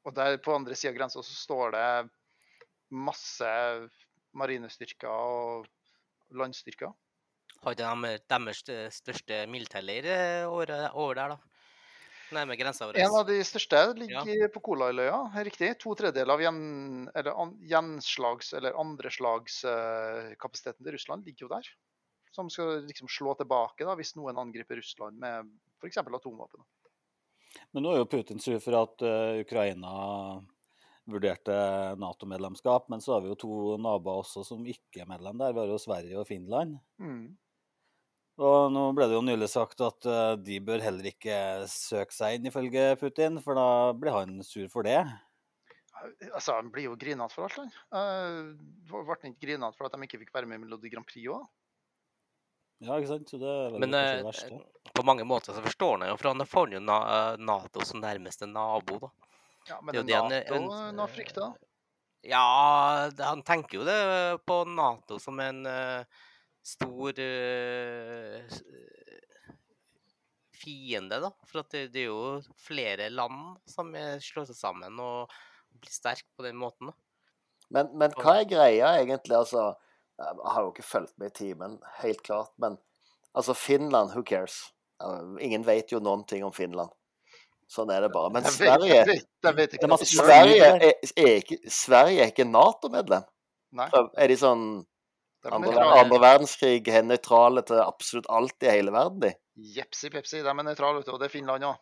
Og 0.06 0.16
der 0.16 0.38
på 0.44 0.54
andre 0.56 0.76
sida 0.76 0.92
av 0.92 0.98
grensa 0.98 1.24
så 1.24 1.36
står 1.36 1.72
det 1.76 2.10
masse 2.92 3.52
marinestyrker 4.36 5.08
og 5.10 5.68
landstyrker. 6.36 6.92
Har 7.66 7.76
de 7.76 8.16
deres 8.30 8.64
største 8.96 9.42
militærleir 9.52 10.08
eh, 10.08 10.48
over, 10.48 10.72
over 10.94 11.20
der, 11.20 11.36
da? 11.36 11.60
Nærme 12.36 12.58
grensa 12.60 12.86
vår. 12.86 12.98
En 13.02 13.16
av 13.18 13.24
de 13.26 13.40
største 13.46 13.80
ligger 13.98 14.50
på 14.54 14.62
Kolahalvøya, 14.70 15.20
riktig. 15.48 15.70
To 15.82 15.96
tredjedeler 15.98 16.34
av 16.36 16.42
gjen, 16.44 16.60
eller 17.18 17.34
an, 17.42 17.52
gjenslags- 17.72 18.54
eller 18.58 18.78
andreslagskapasiteten 18.78 20.84
til 20.86 20.94
Russland 20.94 21.26
ligger 21.26 21.42
jo 21.48 21.54
der. 21.56 21.66
Som 22.36 22.46
skal 22.54 22.68
liksom 22.86 23.08
slå 23.10 23.32
tilbake 23.40 23.88
da, 23.88 23.94
hvis 23.98 24.16
noen 24.20 24.38
angriper 24.38 24.76
Russland 24.78 25.16
med 25.22 25.34
f.eks. 25.82 25.98
atomvåpen. 25.98 26.62
Men 27.74 27.82
nå 27.86 27.90
er 27.96 28.00
jo 28.04 28.12
Putin 28.14 28.40
sur 28.42 28.60
for 28.62 28.74
at 28.78 28.96
uh, 29.02 29.42
Ukraina 29.42 29.92
vurderte 31.10 31.56
Nato-medlemskap, 31.98 32.86
men 32.94 33.02
så 33.02 33.16
har 33.16 33.22
vi 33.26 33.32
jo 33.32 33.42
to 33.42 33.54
naboer 33.82 34.22
også 34.22 34.46
som 34.46 34.62
ikke 34.70 35.02
er 35.02 35.10
medlem 35.10 35.42
der. 35.42 35.54
Vi 35.56 35.62
har 35.64 35.70
jo 35.72 35.82
Sverige 35.82 36.20
og 36.22 36.30
Finland. 36.30 36.78
Mm. 37.02 37.34
Og 38.40 38.70
nå 38.72 38.84
ble 38.96 39.08
det 39.12 39.18
jo 39.18 39.24
nylig 39.26 39.50
sagt 39.52 39.82
at 39.84 40.06
eh, 40.08 40.36
de 40.40 40.60
bør 40.64 40.80
heller 40.86 41.10
ikke 41.12 41.36
søke 41.68 42.16
seg 42.16 42.38
inn, 42.38 42.48
ifølge 42.48 42.94
Putin, 43.02 43.42
for 43.44 43.58
da 43.60 43.66
blir 44.00 44.16
han 44.16 44.38
sur 44.48 44.70
for 44.72 44.88
det. 44.88 45.02
Altså, 46.32 46.54
Han 46.56 46.70
blir 46.72 46.86
jo 46.88 46.94
grinete 46.96 47.36
for 47.36 47.50
alt, 47.50 47.58
han. 47.60 47.72
Uh, 47.92 48.54
ble 48.88 49.18
han 49.20 49.34
ikke 49.34 49.44
grinete 49.50 49.76
for 49.76 49.90
at 49.90 49.98
de 49.98 50.08
ikke 50.08 50.22
fikk 50.22 50.32
være 50.38 50.48
med 50.48 50.62
i 50.62 50.64
Melodi 50.64 50.92
Grand 50.94 51.08
Prix 51.10 51.28
òg? 51.36 51.44
Ja, 52.80 52.96
ikke 52.96 53.10
sant? 53.12 53.28
Så 53.28 53.42
det 53.42 53.50
er 53.52 53.74
vel 53.74 53.82
Men 53.84 53.98
eh, 53.98 54.12
det 54.22 54.28
verste. 54.30 54.62
på 54.96 55.04
mange 55.04 55.26
måter 55.28 55.52
så 55.52 55.60
forstår 55.66 55.98
han 55.98 56.06
det 56.06 56.14
jo, 56.14 56.20
for 56.22 56.32
han 56.32 56.48
får 56.48 56.72
jo 56.78 56.80
eh, 56.96 57.34
Nato 57.44 57.84
som 57.84 58.00
nærmeste 58.00 58.48
nabo, 58.48 59.02
da. 59.04 59.10
Ja, 59.68 59.82
Det 59.82 59.84
men 59.84 59.98
er 59.98 60.00
jo 60.00 60.06
Nato 60.30 60.56
ønsker- 60.62 60.96
nå 60.96 61.10
frykter. 61.12 61.58
Ja, 62.24 62.46
han 63.20 63.44
tenker 63.48 63.82
jo 63.82 63.84
det 63.88 64.00
på 64.48 64.62
Nato 64.68 65.20
som 65.20 65.40
en 65.44 65.66
eh, 65.68 66.24
stor 66.70 67.20
uh, 67.24 68.58
fiende, 70.60 71.20
da. 71.24 71.32
For 71.50 71.64
det, 71.72 71.86
det 71.94 72.06
er 72.06 72.10
jo 72.10 72.40
flere 72.60 73.10
land 73.14 73.58
som 73.70 73.94
eh, 73.96 74.18
slår 74.24 74.50
seg 74.50 74.60
sammen 74.60 75.00
og 75.04 75.32
blir 75.80 75.94
sterke 75.94 76.28
på 76.38 76.46
den 76.46 76.60
måten. 76.60 76.92
da. 76.92 76.98
Men, 77.70 77.92
men 78.02 78.14
hva 78.18 78.40
er 78.42 78.50
greia 78.50 78.94
egentlig? 79.00 79.38
Altså, 79.38 79.70
jeg 80.20 80.52
har 80.54 80.64
jo 80.66 80.72
ikke 80.74 80.88
fulgt 80.90 81.16
med 81.22 81.32
i 81.32 81.38
timen, 81.38 81.78
helt 82.02 82.24
klart. 82.26 82.52
Men 82.62 82.78
altså, 83.38 83.54
Finland, 83.58 84.16
who 84.16 84.24
cares? 84.26 84.62
Ingen 85.40 85.64
vet 85.68 85.94
jo 85.94 86.02
noen 86.04 86.26
ting 86.28 86.44
om 86.44 86.52
Finland. 86.56 86.92
Sånn 87.70 87.92
er 87.94 88.02
det 88.04 88.10
bare. 88.16 88.34
Men 88.34 88.44
vet- 88.48 88.56
Sverige 88.58 89.04
vet- 89.06 89.52
vet 89.62 89.78
er. 89.78 90.06
Sverige 90.10 90.70
er, 90.74 90.88
er, 91.14 91.36
ikke, 91.38 91.60
Sverige 91.72 92.26
er 92.26 92.34
ikke 92.34 92.50
Nato-medlem. 92.50 93.28
Er 94.18 94.32
de 94.34 94.38
sånn 94.42 94.64
andre, 95.48 95.84
andre 96.02 96.20
verdenskrig, 96.20 96.82
er 96.92 97.06
nøytrale 97.08 97.64
til 97.68 97.80
absolutt 97.84 98.28
alt 98.34 98.66
i 98.66 98.72
hele 98.74 98.92
verden, 98.96 99.22
de? 99.24 99.32
Jepsi 99.78 100.12
pepsi, 100.12 100.42
de 100.44 100.52
er 100.52 100.66
nøytrale, 100.66 101.00
vet 101.00 101.08
du, 101.08 101.14
og 101.16 101.22
det 101.22 101.30
er 101.30 101.36
Finland 101.36 101.68
òg. 101.68 101.78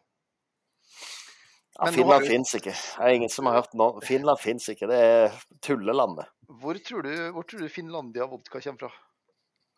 Ja, 1.77 1.91
Finland 1.93 2.25
du... 2.25 2.29
fins 2.31 2.53
ikke. 2.57 2.73
Det 2.73 3.05
er 3.05 3.15
ingen 3.19 3.29
som 3.29 3.49
har 3.49 3.59
hørt 3.59 3.73
nå. 3.77 3.89
Finland 4.05 4.41
fins 4.41 4.65
ikke. 4.73 4.89
Det 4.89 4.97
er 4.97 5.35
tullelandet. 5.61 6.29
Hvor 6.61 6.79
tror 6.81 7.05
du, 7.05 7.11
hvor 7.35 7.45
tror 7.45 7.61
du 7.61 7.69
Finlandia 7.69 8.25
vodka 8.29 8.61
kommer 8.63 8.87
fra? 8.87 8.93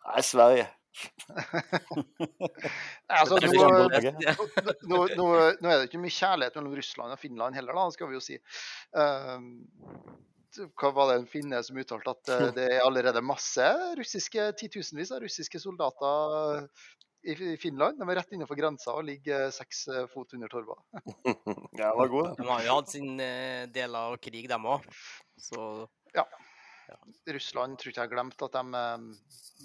Nei, 0.07 0.21
Sverige. 0.23 0.69
Nei, 3.09 3.17
altså, 3.19 3.37
nå, 3.37 3.67
nå, 3.91 3.97
nå, 4.87 4.97
nå, 5.19 5.27
er 5.35 5.75
det 5.75 5.89
ikke 5.89 6.01
mye 6.01 6.15
kjærlighet 6.15 6.57
mellom 6.57 6.77
Russland 6.79 7.15
og 7.15 7.21
Finland 7.21 7.57
heller, 7.59 7.77
da, 7.77 7.85
skal 7.93 8.09
vi 8.09 8.17
jo 8.17 8.23
si. 8.23 8.39
Ehm, 8.97 9.51
hva 10.79 10.89
var 10.95 11.11
det 11.11 11.17
en 11.19 11.27
finne 11.29 11.59
som 11.63 11.77
uttalte 11.77 12.13
at 12.15 12.31
eh, 12.33 12.47
det 12.55 12.67
er 12.77 12.85
allerede 12.85 13.21
masse 13.25 13.65
russiske, 13.99 14.47
titusenvis 14.59 15.11
av 15.15 15.21
russiske 15.25 15.59
soldater 15.61 16.65
i 17.27 17.35
Finland? 17.59 17.99
De 17.99 18.07
er 18.09 18.15
rett 18.21 18.31
innenfor 18.33 18.55
grensa 18.57 18.93
og 18.95 19.05
ligger 19.09 19.49
seks 19.53 19.87
eh, 19.93 20.05
fot 20.11 20.33
under 20.37 20.47
torva. 20.51 20.77
Ja, 21.79 21.91
det 21.91 21.95
var 22.01 22.11
god. 22.11 22.29
De 22.39 22.47
har 22.49 22.63
jo 22.65 22.75
hatt 22.79 22.91
sin 22.95 23.19
eh, 23.23 23.65
del 23.71 23.95
av 23.95 24.17
krig, 24.23 24.47
dem 24.51 24.65
òg. 24.67 24.85
Så 25.39 25.85
Russland 27.29 27.77
tror 27.77 27.91
ikke 27.91 28.01
jeg 28.01 28.07
har 28.09 28.13
glemt 28.15 28.41
at 28.43 28.55
de 28.55 28.79
eh, 28.81 29.03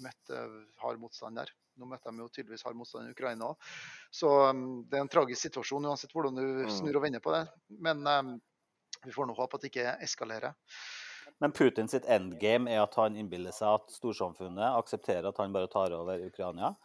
møtte 0.05 0.41
hard 0.83 0.99
motstand 1.01 1.39
der. 1.41 1.49
Nå 1.75 1.87
møtte 1.89 2.11
de 2.13 2.21
jo 2.21 2.29
tydeligvis 2.31 2.63
hard 2.63 2.77
motstand 2.79 3.09
i 3.09 3.15
Ukraina 3.15 3.49
òg. 3.51 3.69
Så 4.13 4.29
eh, 4.45 4.59
det 4.91 4.99
er 4.99 5.05
en 5.07 5.11
tragisk 5.11 5.47
situasjon 5.47 5.89
uansett 5.89 6.13
hvordan 6.15 6.37
du 6.37 6.45
Mm. 6.65 6.69
snur 6.71 6.99
og 6.99 7.03
vender 7.07 7.23
på 7.25 7.33
det. 7.33 7.43
Men 7.81 8.05
eh, 8.07 8.35
vi 9.05 9.15
får 9.15 9.29
nå 9.29 9.35
håpe 9.37 9.57
at 9.57 9.65
det 9.65 9.71
ikke 9.73 9.97
eskalerer. 10.05 10.55
Men 11.43 11.51
Putins 11.55 11.91
sitt 11.91 12.05
endgame 12.11 12.71
er 12.71 12.83
at 12.83 12.95
han 12.99 13.17
innbiller 13.19 13.55
seg 13.55 13.81
at 13.81 13.95
storsamfunnet 13.97 14.77
aksepterer 14.77 15.27
at 15.29 15.41
han 15.41 15.55
bare 15.55 15.71
tar 15.71 15.95
over 15.97 16.21
Ukraina, 16.23 16.75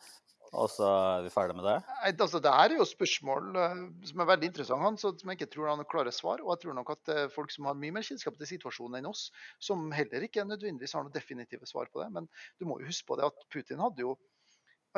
og 0.50 0.66
så 0.72 0.86
er 0.90 1.20
vi 1.22 1.30
ferdig 1.30 1.54
med 1.54 1.66
det. 1.68 1.76
Nei, 1.86 2.10
altså, 2.10 2.40
det 2.42 2.50
her 2.50 2.72
er 2.72 2.80
jo 2.80 2.86
spørsmål 2.88 3.58
eh, 3.60 3.82
som 4.08 4.22
er 4.22 4.28
veldig 4.32 4.48
interessante, 4.50 4.82
han, 4.82 4.98
så 4.98 5.12
som 5.14 5.30
jeg 5.30 5.38
ikke 5.38 5.50
tror 5.52 5.68
han 5.70 5.82
har 5.82 5.88
klare 5.92 6.14
svar. 6.14 6.42
Og 6.42 6.50
jeg 6.56 6.64
tror 6.64 6.76
nok 6.80 6.90
at 6.96 7.12
eh, 7.14 7.28
folk 7.30 7.54
som 7.54 7.68
har 7.70 7.78
mye 7.78 7.94
mer 7.94 8.06
kjennskap 8.06 8.34
til 8.40 8.50
situasjonen 8.56 8.98
enn 8.98 9.10
oss, 9.12 9.28
som 9.62 9.86
heller 9.94 10.26
ikke 10.26 10.46
nødvendigvis 10.48 10.96
har 10.98 11.06
noe 11.06 11.14
definitive 11.14 11.70
svar 11.70 11.92
på 11.92 12.02
det. 12.02 12.08
Men 12.16 12.26
du 12.58 12.66
må 12.66 12.80
jo 12.80 12.90
huske 12.90 13.06
på 13.06 13.20
det 13.20 13.28
at 13.30 13.46
Putin 13.54 13.84
hadde 13.84 14.02
jo 14.02 14.16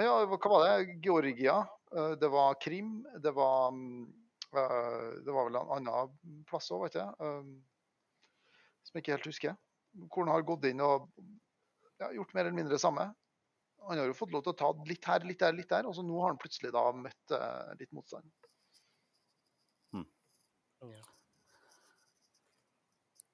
ja, 0.01 0.15
hva 0.25 0.39
var 0.49 0.63
det? 0.65 0.97
Georgia, 1.05 1.59
eh, 1.93 2.15
det 2.17 2.33
var 2.33 2.57
Krim, 2.63 3.03
det 3.21 3.35
var 3.37 3.75
mm, 3.77 4.07
Det 4.53 5.33
var 5.33 5.49
vel 5.49 5.57
en 5.61 5.73
annen 5.79 6.45
plass 6.49 6.71
òg, 6.75 6.87
vet 6.87 6.99
jeg. 7.01 7.09
eh, 7.21 7.43
Som 8.85 8.99
jeg 8.99 9.05
ikke 9.05 9.17
helt 9.17 9.31
husker. 9.31 9.57
Hvor 10.09 10.27
han 10.27 10.35
har 10.35 10.45
gått 10.49 10.67
inn 10.69 10.81
og 10.85 11.09
ja, 12.01 12.11
gjort 12.17 12.33
mer 12.35 12.47
eller 12.47 12.57
mindre 12.57 12.77
det 12.77 12.83
samme. 12.83 13.09
Han 13.89 13.99
har 13.99 14.07
jo 14.07 14.15
fått 14.17 14.33
lov 14.35 14.45
til 14.47 14.53
å 14.55 14.59
ta 14.59 14.71
litt 14.87 15.05
her, 15.09 15.25
litt 15.27 15.41
der, 15.43 15.55
litt 15.57 15.71
der, 15.73 15.89
og 15.91 15.97
så 15.97 16.05
nå 16.07 16.21
har 16.23 16.31
han 16.31 16.39
plutselig 16.41 16.71
da 16.75 16.85
møtt 16.95 17.35
eh, 17.35 17.73
litt 17.81 17.91
motstand. 17.97 18.29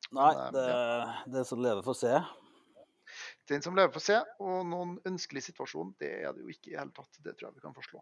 Nei, 0.09 0.35
Men, 0.35 0.53
det, 0.57 0.67
eh, 0.73 1.25
det 1.35 1.45
som 1.45 1.61
lever, 1.61 1.83
får 1.85 1.99
se. 2.01 2.15
Den 3.49 3.63
som 3.65 3.77
lever, 3.77 3.93
får 3.93 4.05
se. 4.07 4.19
Og 4.45 4.63
noen 4.69 4.97
ønskelig 5.09 5.43
situasjon, 5.51 5.95
det 6.01 6.13
er 6.23 6.33
det 6.37 6.45
jo 6.45 6.53
ikke 6.53 6.73
i 6.73 6.79
hele 6.79 6.95
tatt. 6.97 7.21
Det 7.25 7.37
tror 7.37 7.51
jeg 7.51 7.59
vi 7.59 7.65
kan 7.67 7.77
forslå. 7.77 8.01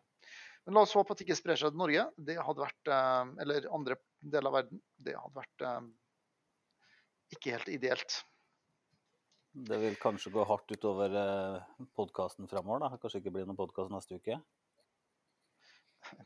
Men 0.67 0.77
la 0.77 0.83
oss 0.83 0.95
håpe 0.99 1.15
at 1.15 1.21
det 1.21 1.27
ikke 1.29 1.39
sprer 1.39 1.59
seg 1.61 1.73
til 1.73 1.81
Norge. 1.81 2.07
Det 2.29 2.39
hadde 2.43 2.65
vært, 2.65 2.91
eh, 2.91 3.35
eller 3.45 3.69
andre 3.75 3.99
deler 4.19 4.51
av 4.51 4.57
verden. 4.59 4.81
Det 4.99 5.15
hadde 5.15 5.39
vært 5.39 5.67
eh, 5.69 5.85
ikke 7.37 7.55
helt 7.55 7.71
ideelt. 7.71 8.19
Det 9.57 9.79
vil 9.81 9.97
kanskje 9.97 10.35
gå 10.35 10.43
hardt 10.45 10.73
utover 10.75 11.15
uh, 11.17 11.85
podkasten 11.97 12.49
framover. 12.51 12.83
da. 12.83 12.99
Kanskje 13.01 13.23
ikke 13.23 13.33
blir 13.39 13.47
noen 13.49 13.57
podkast 13.57 13.95
neste 13.95 14.19
uke. 14.21 14.37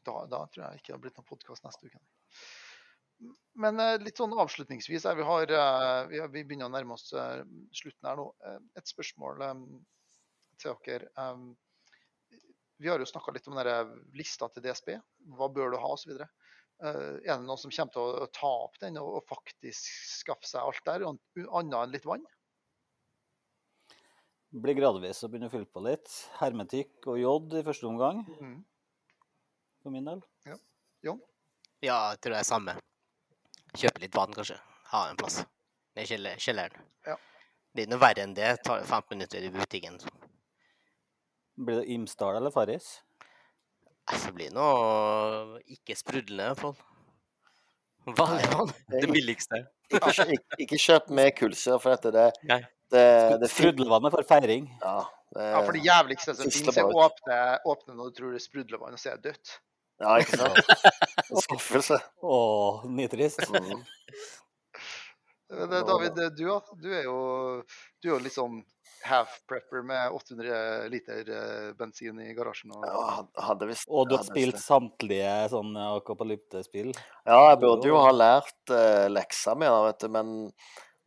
Da, 0.04 0.14
da 0.26 0.40
tror 0.50 0.64
jeg 0.64 0.80
ikke 0.80 0.90
det 0.90 0.96
har 0.96 1.04
blitt 1.04 1.20
noen 1.20 1.28
podkast 1.28 1.64
neste 1.64 1.86
uke. 1.86 2.02
Men 3.60 3.80
eh, 3.82 3.98
litt 4.00 4.20
sånn 4.20 4.34
avslutningsvis, 4.38 5.04
eh, 5.04 5.16
vi, 5.18 5.26
har, 5.26 5.54
eh, 5.60 6.26
vi, 6.32 6.42
begynner 6.42 6.70
å 6.70 6.74
nærme 6.74 6.96
oss 6.96 7.10
eh, 7.12 7.42
slutten 7.76 8.08
her 8.08 8.20
nå. 8.20 8.26
Eh, 8.46 8.60
et 8.80 8.92
spørsmål 8.92 9.44
eh, 9.46 9.64
til 10.62 10.78
dere. 10.86 11.10
Eh, 12.80 12.82
vi 12.82 12.88
har 12.88 12.98
jo 12.98 13.04
snakka 13.06 13.32
litt 13.36 13.48
om 13.48 13.56
denne 13.60 14.00
lista 14.16 14.48
til 14.48 14.62
DSB. 14.64 14.94
Hva 15.36 15.48
bør 15.52 15.70
du 15.74 15.76
ha 15.82 15.90
osv. 15.92 16.16
Uh, 16.80 17.20
er 17.20 17.34
det 17.36 17.42
noen 17.44 17.58
som 17.60 17.68
kommer 17.70 17.92
til 17.92 18.00
å, 18.00 18.22
å 18.24 18.26
ta 18.32 18.48
opp 18.64 18.78
den 18.80 18.96
og, 18.96 19.18
og 19.18 19.26
faktisk 19.28 19.84
skaffe 20.24 20.48
seg 20.48 20.62
alt 20.64 20.80
der, 20.86 21.02
an- 21.10 21.18
annet 21.52 21.76
enn 21.82 21.92
litt 21.92 22.06
vann? 22.08 22.22
Blir 24.50 24.74
gradvis 24.78 25.20
å 25.22 25.28
begynne 25.28 25.50
å 25.50 25.52
fylle 25.52 25.68
på 25.68 25.82
litt. 25.84 26.08
Hermetikk 26.40 27.04
og 27.12 27.20
jod 27.20 27.52
i 27.60 27.62
første 27.66 27.86
omgang, 27.86 28.24
Mm. 28.40 28.64
for 29.82 29.90
min 29.94 30.08
del. 30.08 30.22
Jon? 31.04 31.20
Ja, 31.84 32.10
jeg 32.14 32.20
tror 32.24 32.32
det 32.34 32.40
er 32.40 32.48
samme. 32.48 32.74
Kjøpe 33.76 34.00
litt 34.02 34.16
vann, 34.16 34.32
kanskje. 34.34 34.56
Ha 34.90 35.04
en 35.10 35.16
plass. 35.20 35.42
Ned 35.96 36.08
i 36.08 36.34
kjelleren. 36.40 36.80
Ja. 37.06 37.16
Det 37.76 37.84
er 37.84 37.92
noe 37.92 38.00
verre 38.02 38.24
enn 38.24 38.34
det. 38.34 38.56
Tar 38.64 38.82
15 38.82 39.14
minutter 39.18 39.44
i 39.46 39.52
butikken. 39.54 40.00
Blir 41.60 41.82
det 41.82 41.92
Imsdal 41.92 42.36
eller 42.38 42.52
Farris? 42.54 43.02
Det 44.10 44.32
blir 44.34 44.50
noe 44.54 45.60
ikke 45.70 45.94
sprudlende, 45.98 46.46
i 46.46 46.54
hvert 46.54 46.62
fall. 46.64 46.78
Vanlig 48.16 48.48
vann. 48.50 48.72
Det 48.90 49.06
billigste. 49.12 49.60
Ikke, 49.92 50.12
ikke, 50.24 50.58
ikke 50.64 50.78
kjøp 50.80 51.10
med 51.14 51.32
kullsyre, 51.36 51.78
for 51.82 51.92
dette 51.92 52.12
det, 52.14 52.26
Nei. 52.48 52.60
det, 52.94 53.04
det 53.42 53.50
Sprudlevannet 53.52 54.14
for 54.14 54.26
feiring. 54.26 54.70
Ja, 54.80 55.02
det, 55.34 55.48
Ja, 55.52 55.60
for 55.66 55.76
det 55.76 55.84
jævligste 55.84 56.34
som 56.38 56.50
finnes, 56.50 56.78
er 56.80 56.96
åpne, 57.04 57.40
åpne 57.68 57.96
når 57.98 58.10
du 58.10 58.18
tror 58.18 58.32
det 58.32 58.40
er 58.40 58.46
sprudlevann, 58.46 58.96
og 58.96 59.02
så 59.02 59.12
er 59.12 59.20
det 59.20 59.34
dødt. 59.34 59.54
ja, 60.00 60.16
ikke 60.22 60.40
sant? 60.40 60.58
En 61.30 61.44
skuffelse. 61.44 62.00
Å, 62.24 62.38
nitrist. 62.90 63.44
Mm. 63.52 63.84
David, 65.50 66.18
du? 66.38 66.46
Du 66.80 66.90
er 66.94 67.04
jo, 67.04 67.18
du 68.00 68.08
er 68.08 68.14
jo 68.14 68.20
litt 68.24 68.34
sånn 68.34 68.62
half-prepper 69.06 69.82
med 69.86 70.12
800 70.16 70.88
liter 70.92 71.30
eh, 71.36 71.70
bensin 71.78 72.20
i 72.20 72.34
garasjen. 72.36 72.74
Og, 72.76 72.84
Ja, 72.84 73.54
visst 73.68 73.88
Og 73.88 74.10
du 74.10 74.16
har 74.16 74.26
spilt 74.26 74.54
visst 74.54 74.60
det. 74.60 74.66
samtlige 74.66 75.32
sånne 75.54 75.88
akapalyptespill. 76.00 76.92
Ja, 77.24 77.40
jeg 77.50 77.60
burde 77.62 77.90
jo 77.90 77.98
ha 78.02 78.12
lært 78.12 78.74
uh, 78.74 79.08
leksa 79.12 79.56
mi, 79.58 79.70
vet 79.88 80.04
du, 80.04 80.08
men, 80.12 80.36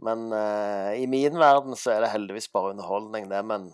men 0.03 0.27
uh, 0.33 0.91
i 0.97 1.05
min 1.11 1.37
verden 1.39 1.77
så 1.79 1.95
er 1.95 2.05
det 2.05 2.13
heldigvis 2.15 2.49
bare 2.53 2.73
underholdning, 2.73 3.29
det. 3.31 3.43
Men 3.45 3.71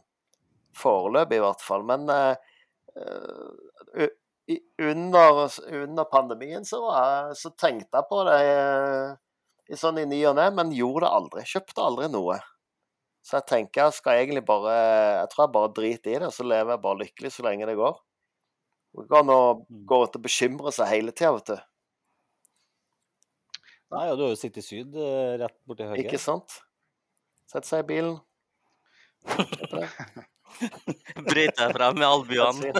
foreløpig, 0.79 1.39
i 1.39 1.43
hvert 1.43 1.63
fall. 1.63 1.85
Men 1.87 2.09
uh, 2.11 2.35
eh, 2.95 4.09
under, 4.81 5.49
under 5.83 6.03
pandemien 6.03 6.65
så, 6.65 6.81
var 6.81 6.99
jeg, 6.99 7.39
så 7.41 7.51
tenkte 7.57 7.99
jeg 7.99 8.09
på 8.09 8.21
det 8.27 8.37
eh, 8.49 9.17
i 9.69 9.77
sånn 9.77 9.99
i 10.01 10.07
ny 10.09 10.23
og 10.25 10.39
ne, 10.39 10.47
men 10.55 10.73
gjorde 10.73 11.05
det 11.05 11.11
aldri. 11.19 11.45
Kjøpte 11.45 11.85
aldri 11.85 12.07
noe. 12.09 12.39
Så 13.29 13.37
jeg 13.37 13.45
tenker 13.51 13.83
jeg 13.85 13.93
skal 13.99 14.17
egentlig 14.23 14.41
bare 14.47 14.73
Jeg 15.21 15.27
tror 15.29 15.43
jeg 15.45 15.53
bare 15.53 15.73
driter 15.77 16.09
i 16.15 16.19
det, 16.23 16.27
og 16.31 16.33
så 16.33 16.45
lever 16.49 16.73
jeg 16.73 16.81
bare 16.85 17.01
lykkelig 17.03 17.31
så 17.35 17.43
lenge 17.45 17.67
det 17.69 17.75
går. 17.77 17.97
Det 18.97 19.05
går 19.11 19.19
an 19.21 19.29
å 19.35 19.41
Mm. 19.59 19.83
gå 19.85 19.99
rundt 20.01 20.15
og 20.17 20.23
bekymre 20.25 20.71
seg 20.73 20.87
hele 20.89 21.11
tida, 21.13 21.31
vet 21.35 21.51
du. 21.51 21.59
Nei, 23.93 24.05
og 24.11 24.17
du 24.17 24.23
har 24.25 24.31
jo 24.33 24.37
sittet 24.41 24.63
i 24.63 24.65
Syd 24.65 24.97
eh, 24.97 25.37
rett 25.41 25.55
borti 25.69 25.85
høyre. 25.85 26.01
Ikke 26.01 26.17
sant? 26.21 26.57
Sette 27.49 27.65
seg 27.69 27.85
i 27.85 27.87
bilen. 27.93 28.17
Bryt 31.29 31.55
deg 31.57 31.73
frem 31.75 31.97
med 31.99 32.07
albuene. 32.07 32.73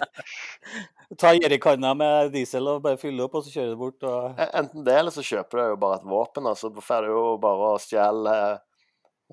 Ta 1.20 1.32
jerrykanna 1.34 1.90
med 1.98 2.30
diesel 2.34 2.68
og 2.70 2.82
bare 2.84 2.98
fylle 3.00 3.24
opp, 3.26 3.34
og 3.40 3.44
så 3.46 3.50
kjører 3.54 3.72
det 3.74 3.78
bort. 3.80 4.02
og... 4.06 4.38
E- 4.38 4.50
Enten 4.60 4.84
det, 4.86 4.94
eller 5.00 5.14
så 5.14 5.24
kjøper 5.26 5.58
du 5.58 5.64
jo 5.72 5.78
bare 5.82 5.98
et 6.00 6.06
våpen, 6.10 6.46
og 6.50 6.58
så 6.58 6.70
får 6.78 7.06
du 7.06 7.12
jo 7.14 7.24
bare 7.42 7.70
å 7.74 7.80
stjele 7.82 8.34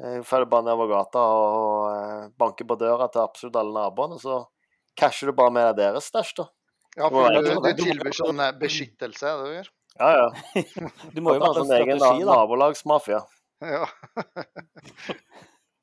eh, 0.04 0.20
Får 0.28 0.46
bare 0.52 0.68
nedover 0.68 0.92
gata 0.92 1.24
og 1.38 2.36
banker 2.40 2.68
på 2.70 2.78
døra 2.80 3.08
til 3.14 3.24
absolutt 3.24 3.58
alle 3.62 3.74
naboene, 3.76 4.20
så 4.22 4.44
casher 4.98 5.32
du 5.32 5.38
bare 5.38 5.54
med 5.54 5.68
deg 5.70 5.82
deres 5.84 6.10
stæsj, 6.12 6.34
da. 6.42 6.48
ja, 6.98 7.10
for 7.10 7.30
du, 7.34 7.50
sånn, 7.52 7.64
du 7.66 7.84
tilbyr 7.84 8.16
sånn 8.18 8.40
eh, 8.46 8.54
beskyttelse, 8.62 9.28
er 9.34 9.42
det 9.42 9.50
du 9.50 9.58
gjør? 9.60 9.74
Ja, 9.98 10.10
ja. 10.14 10.64
Du 11.16 11.22
må 11.26 11.34
jo 11.38 11.42
Ha 11.42 11.52
en 11.54 11.60
sånn 11.62 11.76
egen 11.80 12.00
strategi, 12.00 12.26
da. 12.26 12.34
nabolagsmafia. 12.42 13.22
Ja. 13.66 13.86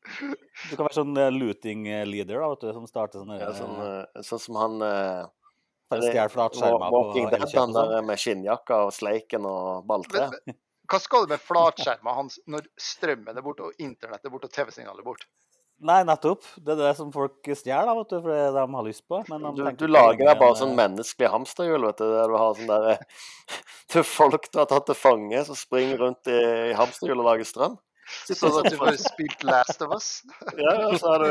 Du 0.04 0.76
kan 0.76 0.84
være 0.84 0.96
sånn 0.98 1.16
eh, 1.16 1.30
looting 1.32 1.86
leader, 2.06 2.42
da, 2.42 2.50
vet 2.52 2.64
du, 2.66 2.68
som 2.76 2.84
starter 2.88 3.22
sånn 3.22 3.32
Ja, 3.38 3.48
eh, 3.48 3.56
sånn, 3.56 3.78
eh, 3.80 4.22
sånn 4.26 4.42
som 4.42 4.58
han 4.60 4.74
eh, 4.84 5.22
stjele 5.94 6.26
flatskjermer 6.32 6.84
på 6.84 6.98
Walking 6.98 7.30
Dead, 7.32 7.40
Elkjøp 7.40 7.60
han 7.62 7.72
og 7.72 7.78
sånn. 7.78 7.92
der 7.94 8.04
med 8.10 8.20
skinnjakka 8.20 8.80
og 8.86 8.92
sleiken 8.94 9.48
og 9.48 9.86
balltre. 9.88 10.28
Men, 10.46 10.58
hva 10.90 11.00
skal 11.00 11.24
du 11.24 11.32
med 11.32 11.42
flatskjermer 11.42 12.18
hans 12.18 12.36
når 12.50 12.68
strømmen 12.80 13.36
er 13.36 13.44
borte, 13.44 13.70
og 13.70 13.80
internett 13.82 14.24
er 14.24 14.32
borte, 14.32 14.50
og 14.50 14.56
TV-signalet 14.56 15.00
er 15.00 15.06
borte? 15.06 15.28
Nei, 15.84 16.00
nettopp. 16.06 16.44
Det 16.62 16.70
er 16.76 16.80
det 16.80 16.92
som 16.96 17.10
folk 17.12 17.48
stjeler, 17.58 17.90
vet 17.98 18.12
du, 18.12 18.18
for 18.20 18.30
det 18.30 18.42
er 18.44 18.52
de 18.54 18.76
har 18.76 18.86
lyst 18.86 19.02
på. 19.10 19.18
Men 19.28 19.42
de 19.42 19.52
Du, 19.58 19.64
du 19.82 19.88
lager 19.90 20.22
deg 20.22 20.38
bare 20.38 20.58
sånn 20.60 20.72
eh, 20.72 20.78
menneskelig 20.78 21.32
hamsterhjul, 21.32 21.88
vet 21.88 21.98
du. 21.98 22.04
Der 22.12 22.30
du 22.30 22.36
har 22.38 22.54
sånn 22.60 22.70
derre 22.70 22.94
Du 23.92 23.98
folk 24.06 24.46
du 24.52 24.60
har 24.62 24.70
tatt 24.70 24.86
til 24.88 24.96
fange, 24.96 25.42
som 25.48 25.58
springer 25.58 26.00
rundt 26.00 26.30
i, 26.30 26.38
i 26.70 26.78
hamsterhjul 26.78 27.18
og 27.18 27.28
lager 27.32 27.48
strøm. 27.48 27.76
Sitter 28.04 28.52
Sånn 28.52 28.58
at 28.60 28.72
du 28.72 28.78
får 28.78 28.98
spilt 29.00 29.44
Last 29.48 29.82
of 29.84 29.92
Us? 29.96 30.08
Ja, 30.60 30.74
ja, 30.78 30.88
så 31.00 31.14
er 31.16 31.24
du 31.24 31.30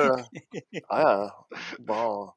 Ja, 0.81 0.99
ja. 0.99 1.67
Bare 1.87 2.33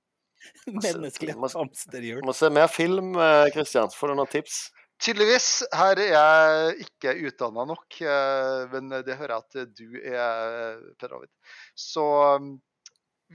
Menneskelig 0.86 1.34
hamsterhjul. 1.40 2.22
Må 2.24 2.34
se 2.36 2.52
mer 2.54 2.70
film, 2.70 3.16
eh, 3.18 3.48
Christian, 3.54 3.90
så 3.90 3.98
får 3.98 4.12
du 4.12 4.20
noen 4.20 4.30
tips. 4.30 4.66
Tydeligvis. 5.03 5.49
Her 5.76 6.01
er 6.01 6.12
jeg 6.12 6.86
ikke 6.86 7.16
utdanna 7.28 7.66
nok, 7.68 7.99
eh, 8.01 8.62
men 8.72 8.94
det 9.05 9.18
hører 9.18 9.34
jeg 9.36 9.44
at 9.44 9.74
du 9.76 9.99
er, 10.01 10.78
Per 11.01 11.12
David. 11.12 11.32
Så 11.76 12.07
um, 12.36 12.55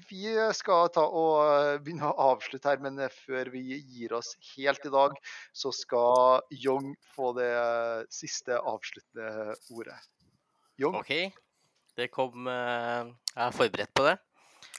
vi 0.10 0.32
skal 0.56 0.90
ta 0.96 1.04
og 1.04 1.84
begynne 1.84 2.10
å 2.10 2.32
avslutte 2.32 2.72
her, 2.72 2.82
men 2.82 2.98
før 3.12 3.52
vi 3.54 3.62
gir 3.76 4.16
oss 4.18 4.34
helt 4.54 4.86
i 4.88 4.94
dag, 4.94 5.18
så 5.54 5.74
skal 5.76 6.42
Young 6.56 6.94
få 7.16 7.34
det 7.38 7.52
siste 8.16 8.58
avsluttende 8.58 9.54
ordet. 9.76 10.00
Young? 10.82 10.98
OK. 10.98 11.14
Det 11.98 12.08
kom 12.12 12.48
eh, 12.48 13.10
Jeg 13.36 13.44
er 13.46 13.56
forberedt 13.56 13.94
på 13.98 14.06
det. 14.08 14.18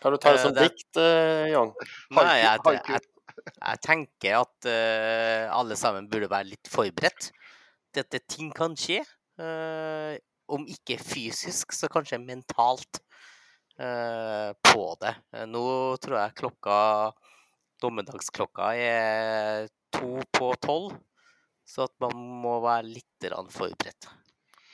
Kan 0.00 0.14
du 0.14 0.18
ta 0.18 0.32
det 0.32 0.40
Eh, 0.40 0.44
som 0.46 0.54
dikt, 0.56 0.96
eh, 0.96 1.52
Young? 1.52 1.74
Nei, 2.16 2.38
jeg, 2.40 2.62
jeg, 2.64 2.80
jeg, 2.88 3.11
jeg 3.36 3.80
tenker 3.84 4.40
at 4.42 4.68
uh, 4.68 5.46
alle 5.54 5.78
sammen 5.78 6.08
burde 6.10 6.30
være 6.30 6.50
litt 6.52 6.70
forberedt. 6.70 7.30
Dette 7.94 8.22
ting 8.30 8.52
kan 8.56 8.76
skje. 8.78 9.02
Uh, 9.40 10.16
om 10.52 10.66
ikke 10.68 10.98
fysisk, 11.00 11.72
så 11.72 11.88
kanskje 11.92 12.20
mentalt 12.20 13.00
uh, 13.80 14.52
på 14.66 14.86
det. 15.00 15.14
Nå 15.48 15.64
tror 16.02 16.18
jeg 16.20 16.40
klokka 16.42 16.76
Dommedagsklokka 17.82 18.68
er 18.78 19.70
to 19.90 20.20
på 20.30 20.52
tolv, 20.62 20.92
så 21.66 21.88
at 21.88 21.94
man 22.02 22.14
må 22.44 22.60
være 22.62 22.92
litt 22.92 23.26
forberedt. 23.50 24.06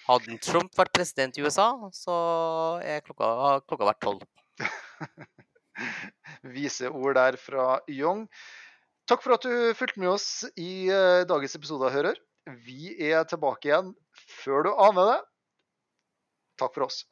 Hadde 0.09 0.37
Trump 0.45 0.77
vært 0.77 0.93
president 0.97 1.37
i 1.39 1.45
USA, 1.45 1.71
så 1.93 2.19
er 2.85 3.01
klokka, 3.05 3.61
klokka 3.69 3.89
vært 3.89 4.05
tolv. 4.05 4.23
Vise 6.55 6.91
ord 6.91 7.19
der 7.19 7.39
fra 7.41 7.79
Young. 7.91 8.27
Takk 9.09 9.25
for 9.25 9.39
at 9.39 9.47
du 9.47 9.75
fulgte 9.77 10.03
med 10.03 10.13
oss 10.13 10.29
i 10.59 10.89
eh, 10.93 11.25
dagens 11.29 11.57
episode 11.57 11.89
av 11.89 11.95
Hører. 11.95 12.19
Vi 12.67 12.95
er 13.11 13.25
tilbake 13.29 13.71
igjen 13.71 13.93
før 14.43 14.67
du 14.67 14.73
aner 14.75 15.13
det. 15.13 15.19
Takk 16.61 16.75
for 16.75 16.89
oss. 16.89 17.03